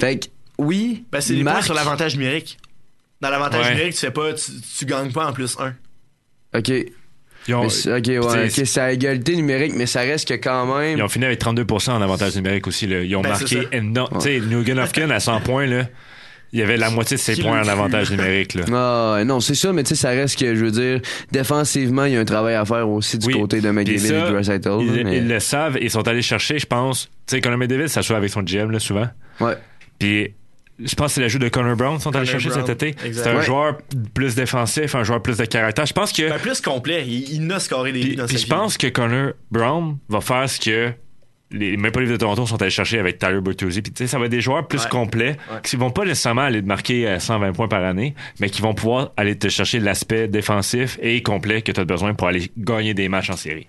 Fait 0.00 0.18
que, 0.18 0.26
oui, 0.58 1.04
Ben, 1.12 1.20
c'est 1.20 1.34
les 1.34 1.44
points 1.44 1.62
sur 1.62 1.74
l'avantage 1.74 2.16
numérique. 2.16 2.58
Dans 3.20 3.30
l'avantage 3.30 3.64
Ouais. 3.64 3.70
numérique, 3.72 3.94
tu 3.94 4.00
fais 4.00 4.10
pas, 4.10 4.32
tu, 4.34 4.50
tu 4.78 4.84
gagnes 4.84 5.10
pas 5.12 5.26
en 5.28 5.32
plus 5.32 5.56
1. 5.58 5.74
OK. 6.58 6.70
Ils 7.48 7.54
ont, 7.54 7.62
Mais 7.62 7.68
c'est- 7.70 7.92
OK, 7.92 8.06
ouais, 8.26 8.48
c'est- 8.50 8.60
OK, 8.62 8.66
c'est 8.66 8.80
à 8.80 8.92
égalité 8.92 9.36
numérique, 9.36 9.72
mais 9.76 9.86
ça 9.86 10.00
reste 10.00 10.26
que 10.28 10.34
quand 10.34 10.76
même... 10.78 10.98
ils 10.98 11.02
ont 11.02 11.08
fini 11.08 11.24
avec 11.26 11.40
32% 11.40 11.92
en 11.92 12.02
avantage 12.02 12.34
numérique 12.36 12.66
aussi. 12.66 12.86
Là. 12.86 13.02
Ils 13.02 13.14
ont 13.16 13.20
Ben, 13.22 13.28
marqué 13.30 13.68
énorme. 13.72 14.18
Tu 14.18 14.20
sais, 14.22 14.40
Nugent 14.40 14.78
Hopkins 14.78 15.10
à 15.10 15.20
100 15.20 15.40
points, 15.42 15.66
là, 15.66 15.86
il 16.52 16.58
y 16.58 16.62
avait 16.62 16.76
la 16.76 16.90
moitié 16.90 17.16
de 17.16 17.22
ses 17.22 17.36
points 17.40 17.62
en 17.62 17.68
avantage 17.68 18.10
numérique. 18.10 18.54
Là. 18.54 18.64
Ah, 19.18 19.24
non, 19.24 19.40
c'est 19.40 19.54
ça, 19.54 19.72
mais 19.72 19.84
tu 19.84 19.90
sais, 19.90 19.94
ça 19.94 20.08
reste 20.10 20.38
que, 20.38 20.54
je 20.56 20.64
veux 20.64 20.70
dire, 20.72 21.00
défensivement, 21.30 22.04
il 22.04 22.14
y 22.14 22.16
a 22.16 22.20
un 22.20 22.24
travail 22.24 22.54
à 22.56 22.64
faire 22.64 22.88
aussi 22.88 23.16
du 23.18 23.26
Oui. 23.28 23.34
côté 23.34 23.60
de 23.60 23.72
ça, 23.72 23.80
et 23.80 24.30
Draisaitl. 24.32 24.68
Ils, 24.80 25.04
mais- 25.04 25.18
ils 25.18 25.28
le 25.28 25.38
savent 25.38 25.76
et 25.76 25.84
ils 25.84 25.90
sont 25.90 26.06
allés 26.08 26.22
chercher, 26.22 26.58
je 26.58 26.66
pense. 26.66 27.04
Tu 27.26 27.36
sais, 27.36 27.40
Conor 27.40 27.58
McDavid, 27.58 27.88
ça 27.88 28.00
joue 28.02 28.14
avec 28.14 28.30
son 28.30 28.42
GM 28.42 28.70
là, 28.72 28.80
souvent. 28.80 29.08
Ouais. 29.40 29.56
Puis 30.00 30.34
je 30.78 30.94
pense 30.94 31.06
que 31.08 31.12
c'est 31.14 31.20
l'ajout 31.20 31.38
de 31.38 31.48
Connor 31.48 31.76
Brown 31.76 31.98
sont 32.00 32.14
allés 32.14 32.26
chercher 32.26 32.50
Brown, 32.50 32.66
cet 32.66 32.82
été. 32.82 33.12
C'est 33.12 33.26
un 33.28 33.36
Ouais. 33.36 33.42
joueur 33.42 33.78
plus 34.14 34.34
défensif, 34.34 34.94
un 34.94 35.04
joueur 35.04 35.22
plus 35.22 35.38
de 35.38 35.44
caractère. 35.44 35.86
Je 35.86 35.92
pense 35.92 36.12
que. 36.12 36.28
Ben, 36.28 36.38
plus 36.38 36.60
complet. 36.60 37.04
Il, 37.06 37.32
il 37.34 37.46
n'a 37.46 37.58
scoré 37.60 37.92
des 37.92 38.00
buts 38.00 38.06
Puis, 38.08 38.16
dans 38.16 38.26
puis 38.26 38.38
je 38.38 38.46
pense 38.46 38.76
que 38.78 38.86
Connor 38.88 39.32
Brown 39.50 39.96
va 40.08 40.20
faire 40.20 40.48
ce 40.48 40.60
que 40.60 40.92
les 41.52 41.76
Maple 41.76 42.00
Leafs 42.00 42.10
de 42.10 42.16
Toronto 42.16 42.44
sont 42.44 42.60
allés 42.60 42.70
chercher 42.72 42.98
avec 42.98 43.18
Tyler 43.20 43.40
Bertuzzi. 43.40 43.80
Puis 43.80 43.92
tu 43.92 44.02
sais, 44.04 44.08
ça 44.08 44.18
va 44.18 44.24
être 44.24 44.32
des 44.32 44.40
joueurs 44.40 44.66
plus 44.66 44.82
Ouais. 44.82 44.88
complets 44.90 45.36
Ouais. 45.50 45.58
qui 45.62 45.76
vont 45.76 45.90
pas 45.90 46.04
nécessairement 46.04 46.42
aller 46.42 46.60
te 46.60 46.66
marquer 46.66 47.06
euh, 47.06 47.20
120 47.20 47.52
points 47.52 47.68
par 47.68 47.84
année, 47.84 48.14
mais 48.40 48.50
qui 48.50 48.62
vont 48.62 48.74
pouvoir 48.74 49.12
aller 49.16 49.38
te 49.38 49.48
chercher 49.48 49.78
l'aspect 49.78 50.26
défensif 50.26 50.98
et 51.00 51.22
complet 51.22 51.62
que 51.62 51.70
tu 51.70 51.80
as 51.80 51.84
besoin 51.84 52.14
pour 52.14 52.26
aller 52.26 52.50
gagner 52.58 52.94
des 52.94 53.08
matchs 53.08 53.30
en 53.30 53.36
série. 53.36 53.68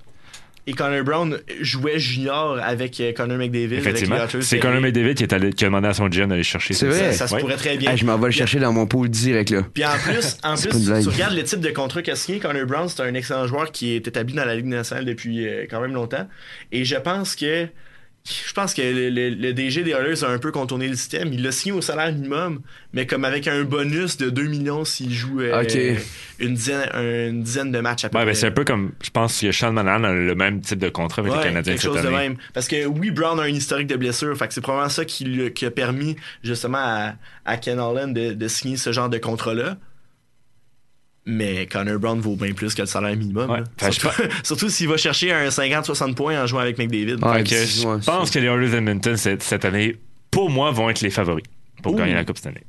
Et 0.70 0.74
Connor 0.74 1.04
Brown 1.04 1.40
jouait 1.62 1.98
junior 1.98 2.60
avec 2.62 3.00
euh, 3.00 3.14
Connor 3.14 3.38
McDavid. 3.38 3.76
Effectivement. 3.76 4.18
C'est 4.42 4.60
Connor 4.60 4.82
McDavid 4.82 5.16
qui, 5.16 5.24
est 5.24 5.32
allé- 5.34 5.54
qui 5.54 5.64
a 5.64 5.68
demandé 5.70 5.88
à 5.88 5.94
son 5.94 6.10
GM 6.10 6.28
d'aller 6.28 6.44
chercher 6.44 6.74
C'est 6.74 6.88
vrai? 6.88 7.14
Ça, 7.14 7.26
ça 7.26 7.28
se 7.28 7.42
pourrait 7.42 7.56
très 7.56 7.78
bien. 7.78 7.92
Hey, 7.92 7.98
je 7.98 8.06
m'en 8.06 8.18
vais 8.18 8.26
le 8.28 8.32
chercher 8.32 8.60
dans 8.60 8.74
mon 8.74 8.86
pool 8.86 9.08
direct, 9.10 9.50
là. 9.50 9.62
Puis 9.74 9.86
en 9.86 9.98
plus, 9.98 10.38
en 10.44 10.56
plus 10.56 10.70
tu 11.04 11.10
regardes 11.10 11.36
le 11.36 11.44
type 11.44 11.62
de 11.62 11.70
contrat 11.70 12.02
qu'a 12.02 12.16
signé 12.18 12.40
Connor 12.40 12.66
Brown, 12.66 12.90
c'est 12.90 13.02
un 13.02 13.14
excellent 13.14 13.48
joueur 13.48 13.72
qui 13.72 13.96
est 13.96 14.06
établi 14.08 14.34
dans 14.34 14.44
la 14.46 14.56
Ligue 14.56 14.66
nationale 14.66 15.06
depuis 15.06 15.48
euh, 15.48 15.66
quand 15.70 15.80
même 15.80 15.94
longtemps. 15.94 16.28
Et 16.74 16.84
je 16.84 16.96
pense 16.98 17.36
que 17.38 17.68
je 18.48 18.54
pense 18.54 18.74
que 18.74 18.82
le, 18.82 19.10
le- 19.10 19.30
le 19.30 19.54
DG 19.54 19.84
des 19.84 19.92
Oilers 19.92 20.24
a 20.24 20.28
un 20.28 20.38
peu 20.38 20.52
contourné 20.52 20.88
le 20.88 20.96
système. 20.96 21.32
Il 21.32 21.44
l'a 21.44 21.52
signé 21.52 21.72
au 21.74 21.82
salaire 21.82 22.12
minimum, 22.12 22.62
mais 22.94 23.06
comme 23.08 23.24
avec 23.24 23.48
un 23.48 23.64
bonus 23.64 24.18
de 24.18 24.30
2 24.30 24.44
millions 24.44 24.84
s'il 24.84 25.14
joue 25.14 25.40
euh, 25.42 25.64
une, 26.40 26.54
dizaine, 26.56 26.90
une 26.94 27.42
dizaine 27.44 27.72
de 27.72 27.80
matchs 27.80 28.06
à 28.06 28.10
peu 28.10 28.18
Ouais, 28.18 28.26
ben, 28.26 28.34
c'est 28.36 28.48
un 28.48 28.52
peu 28.52 28.66
comme, 28.66 28.92
je 29.04 29.10
pense 29.10 29.40
que 29.40 29.52
Sean 29.52 29.72
Manahan 29.72 30.04
a 30.04 30.12
le 30.14 30.36
même 30.36 30.60
type 30.62 30.80
de 30.80 30.90
contrat 30.90 31.22
avec 31.22 31.32
Ouais, 31.32 31.38
les 31.40 31.44
Canadiens 31.46 31.74
quelque 31.74 31.82
cette 31.84 31.92
chose 31.94 32.02
de 32.02 32.08
année. 32.08 32.18
même. 32.30 32.38
Parce 32.54 32.68
que 32.68 32.86
oui, 32.86 33.12
Brown 33.12 33.40
a 33.40 33.44
un 33.44 33.48
historique 33.48 33.88
de 33.88 33.96
blessure. 33.96 34.36
Fait 34.38 34.48
que 34.48 34.54
c'est 34.54 34.62
probablement 34.62 34.90
ça 34.90 35.06
qui, 35.06 35.24
lui- 35.24 35.54
qui 35.54 35.66
a 35.66 35.72
permis 35.72 36.16
justement 36.44 36.80
à, 36.82 37.14
à 37.46 37.58
Ken 37.58 37.80
Holland 37.80 38.14
de, 38.14 38.34
de 38.34 38.48
signer 38.48 38.78
ce 38.78 38.92
genre 38.92 39.10
de 39.10 39.18
contrat-là. 39.18 39.78
Mais 41.30 41.66
Connor 41.66 42.00
Brown 42.00 42.20
vaut 42.22 42.38
bien 42.38 42.54
plus 42.54 42.74
que 42.74 42.82
le 42.84 42.88
salaire 42.88 43.16
minimum. 43.18 43.50
Ouais. 43.52 43.92
Surtout, 43.92 44.22
surtout 44.44 44.70
s'il 44.70 44.88
va 44.88 44.96
chercher 44.96 45.34
un 45.34 45.50
50-60 45.50 46.16
points 46.16 46.42
en 46.42 46.48
jouant 46.48 46.62
avec 46.62 46.78
McDavid. 46.78 47.22
Ouais, 47.24 47.44
que 47.44 47.50
je 47.50 47.84
pense 48.06 48.32
que 48.32 48.40
les 48.40 48.48
Oilers 48.48 48.70
d'Edmonton 48.70 49.18
cette, 49.18 49.44
cette 49.44 49.66
année, 49.66 49.98
pour 50.32 50.50
moi, 50.50 50.72
vont 50.72 50.90
être 50.90 51.02
les 51.02 51.10
favoris 51.10 51.44
pour 51.84 51.94
Ouh. 51.94 51.98
gagner 51.98 52.14
la 52.14 52.24
Coupe 52.24 52.38
cette 52.38 52.48
année. 52.48 52.64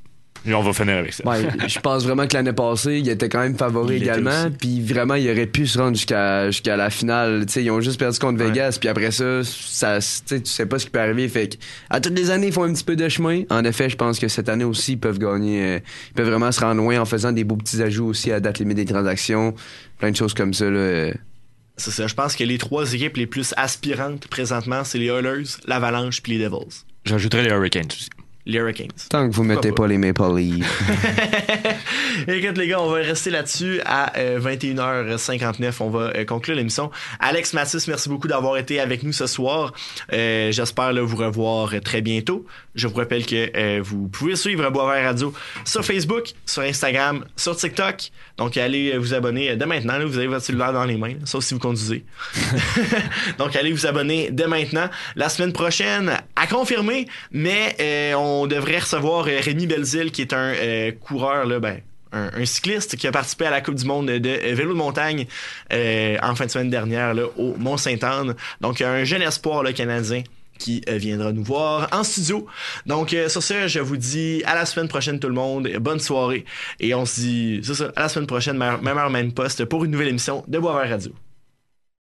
Et 0.49 0.55
on 0.55 0.63
va 0.63 0.73
finir 0.73 0.97
avec 0.97 1.13
ça. 1.13 1.29
Ouais, 1.29 1.47
je 1.69 1.79
pense 1.81 2.05
vraiment 2.05 2.27
que 2.27 2.33
l'année 2.35 2.55
passée, 2.55 2.99
il 2.99 3.09
était 3.09 3.29
quand 3.29 3.41
même 3.41 3.55
favori 3.57 3.97
Il 3.97 4.03
également. 4.03 4.51
Puis 4.59 4.81
vraiment, 4.81 5.15
il 5.15 5.31
aurait 5.31 5.47
pu 5.47 5.67
se 5.67 5.79
rendre 5.79 5.95
jusqu'à 5.97 6.51
jusqu'à 6.51 6.77
la 6.77 6.89
finale. 6.89 7.45
Tu 7.47 7.53
sais, 7.53 7.65
ils 7.65 7.71
ont 7.71 7.81
juste 7.83 7.99
perdu 7.99 8.19
contre 8.19 8.43
Vegas. 8.43 8.79
Puis 8.81 8.89
après 8.89 9.11
ça, 9.11 9.45
ça 9.45 9.99
tu 9.99 10.07
sais, 10.25 10.41
tu 10.41 10.51
sais 10.51 10.65
pas 10.65 10.79
ce 10.79 10.87
qui 10.87 10.91
peut 10.91 11.01
arriver. 11.01 11.29
Fait 11.29 11.49
que, 11.49 11.57
à 11.91 12.01
toutes 12.01 12.17
les 12.17 12.31
années, 12.31 12.47
ils 12.47 12.53
font 12.53 12.65
un 12.65 12.73
petit 12.73 12.85
peu 12.85 12.97
de 12.97 13.09
chemin. 13.09 13.43
En 13.51 13.63
effet, 13.65 13.91
je 13.91 13.97
pense 13.97 14.19
que 14.19 14.29
cette 14.29 14.49
année 14.49 14.65
aussi, 14.65 14.93
ils 14.93 14.99
peuvent 14.99 15.19
gagner. 15.19 15.63
euh, 15.63 15.79
ils 16.11 16.15
peuvent 16.15 16.29
vraiment 16.29 16.51
se 16.51 16.61
rendre 16.61 16.81
loin 16.81 16.99
en 16.99 17.05
faisant 17.05 17.33
des 17.33 17.45
beaux 17.45 17.57
petits 17.57 17.83
ajouts 17.83 18.07
aussi 18.07 18.33
à 18.33 18.41
date 18.41 18.59
limite 18.59 18.77
des 18.79 18.87
transactions. 18.87 19.55
Plein 19.99 20.11
de 20.11 20.17
choses 20.17 20.33
comme 20.33 20.55
ça. 20.55 20.65
Là. 20.65 20.79
euh. 20.79 21.13
C'est 21.77 21.91
ça. 21.91 22.07
Je 22.07 22.15
pense 22.15 22.35
que 22.35 22.43
les 22.45 22.59
trois 22.59 22.93
équipes 22.93 23.17
les 23.19 23.27
plus 23.27 23.53
aspirantes 23.57 24.27
présentement, 24.29 24.83
c'est 24.85 24.99
les 24.99 25.07
Oilers, 25.07 25.45
l'Avalanche 25.67 26.23
puis 26.23 26.37
les 26.39 26.45
Devils. 26.45 26.85
J'ajouterais 27.05 27.43
les 27.43 27.51
Hurricanes 27.51 27.87
aussi. 27.87 28.09
Les 28.49 28.59
Hurricanes. 28.59 28.89
Tant 29.11 29.29
que 29.29 29.35
vous 29.35 29.45
mettez 29.45 29.73
pas? 29.73 29.87
les 29.87 29.99
Maple 29.99 30.35
Leafs. 30.37 30.67
Écoute 32.29 32.57
les 32.57 32.67
gars, 32.67 32.81
on 32.81 32.89
va 32.89 32.97
rester 32.97 33.29
là-dessus 33.31 33.81
à 33.85 34.17
euh, 34.19 34.41
21h59. 34.41 35.75
On 35.81 35.91
va 35.91 36.13
euh, 36.17 36.25
conclure 36.25 36.57
l'émission. 36.57 36.91
Alex 37.21 37.53
Mathis, 37.53 37.87
merci 37.87 38.09
beaucoup 38.09 38.27
d'avoir 38.27 38.57
été 38.57 38.81
avec 38.81 39.03
nous 39.03 39.13
ce 39.13 39.27
soir. 39.27 39.75
Euh, 40.15 40.51
J'espère 40.51 40.95
vous 41.05 41.17
revoir 41.17 41.75
euh, 41.75 41.81
très 41.81 42.01
bientôt. 42.01 42.47
Je 42.75 42.87
vous 42.87 42.95
rappelle 42.97 43.27
que 43.27 43.51
euh, 43.57 43.81
vous 43.83 44.09
pouvez 44.09 44.35
suivre 44.35 44.71
Boisvert 44.71 45.05
Radio 45.05 45.35
sur 45.65 45.85
Facebook, 45.85 46.33
sur 46.47 46.63
Instagram, 46.63 47.25
sur 47.37 47.57
TikTok. 47.57 48.11
Donc 48.39 48.57
allez 48.57 48.93
euh, 48.93 48.99
vous 48.99 49.15
abonner 49.15 49.51
euh, 49.51 49.57
dès 49.57 49.67
maintenant. 49.67 49.99
là. 49.99 50.05
vous 50.07 50.17
avez 50.17 50.29
votre 50.29 50.45
cellulaire 50.45 50.73
dans 50.73 50.85
les 50.85 50.97
mains, 50.97 51.09
là, 51.09 51.27
sauf 51.27 51.45
si 51.45 51.55
vous 51.55 51.61
conduisez. 51.61 52.05
Donc 53.39 53.57
allez 53.57 53.73
vous 53.73 53.87
abonner 53.87 54.31
dès 54.31 54.47
maintenant. 54.47 54.89
La 55.17 55.29
semaine 55.29 55.53
prochaine, 55.53 56.17
à 56.37 56.47
confirmer, 56.47 57.07
mais 57.33 57.77
euh, 57.81 58.15
on 58.43 58.47
devrait 58.47 58.79
recevoir 58.79 59.27
euh, 59.27 59.41
Rémi 59.41 59.67
Belzile, 59.67 60.11
qui 60.11 60.23
est 60.23 60.33
un 60.33 60.55
euh, 60.55 60.93
coureur, 60.93 61.47
ben, 61.61 61.81
un, 62.13 62.45
cycliste 62.45 62.97
qui 62.97 63.07
a 63.07 63.13
participé 63.13 63.47
à 63.47 63.51
la 63.51 63.61
Coupe 63.61 63.75
du 63.75 63.85
Monde 63.85 64.07
de 64.07 64.29
euh, 64.29 64.55
vélo 64.55 64.73
de 64.73 64.79
montagne 64.79 65.27
en 65.71 66.35
fin 66.35 66.47
de 66.47 66.51
semaine 66.51 66.71
dernière 66.71 67.15
au 67.37 67.55
Mont-Sainte-Anne. 67.57 68.35
Donc 68.61 68.81
un 68.81 69.05
jeune 69.05 69.23
espoir 69.23 69.65
canadien 69.75 70.23
qui 70.59 70.83
viendra 70.89 71.33
nous 71.33 71.45
voir 71.45 71.89
en 71.93 72.03
studio. 72.03 72.47
Donc 72.87 73.15
sur 73.29 73.43
ce, 73.43 73.69
je 73.69 73.79
vous 73.79 73.97
dis 73.97 74.43
à 74.45 74.55
la 74.57 74.67
semaine 74.67 74.89
prochaine 74.89 75.21
tout 75.21 75.29
le 75.29 75.35
monde, 75.35 75.69
bonne 75.79 76.01
soirée 76.01 76.45
et 76.81 76.95
on 76.95 77.07
se 77.07 77.21
dit 77.21 77.61
à 77.95 78.03
la 78.03 78.09
semaine 78.09 78.27
prochaine 78.27 78.57
même 78.57 78.99
heure 78.99 79.11
même 79.11 79.33
poste 79.33 79.67
pour 79.67 79.85
une 79.85 79.93
nouvelle 79.93 80.09
émission 80.09 80.45
de 80.49 80.59
Boisvert 80.59 80.91
Radio. 80.91 81.13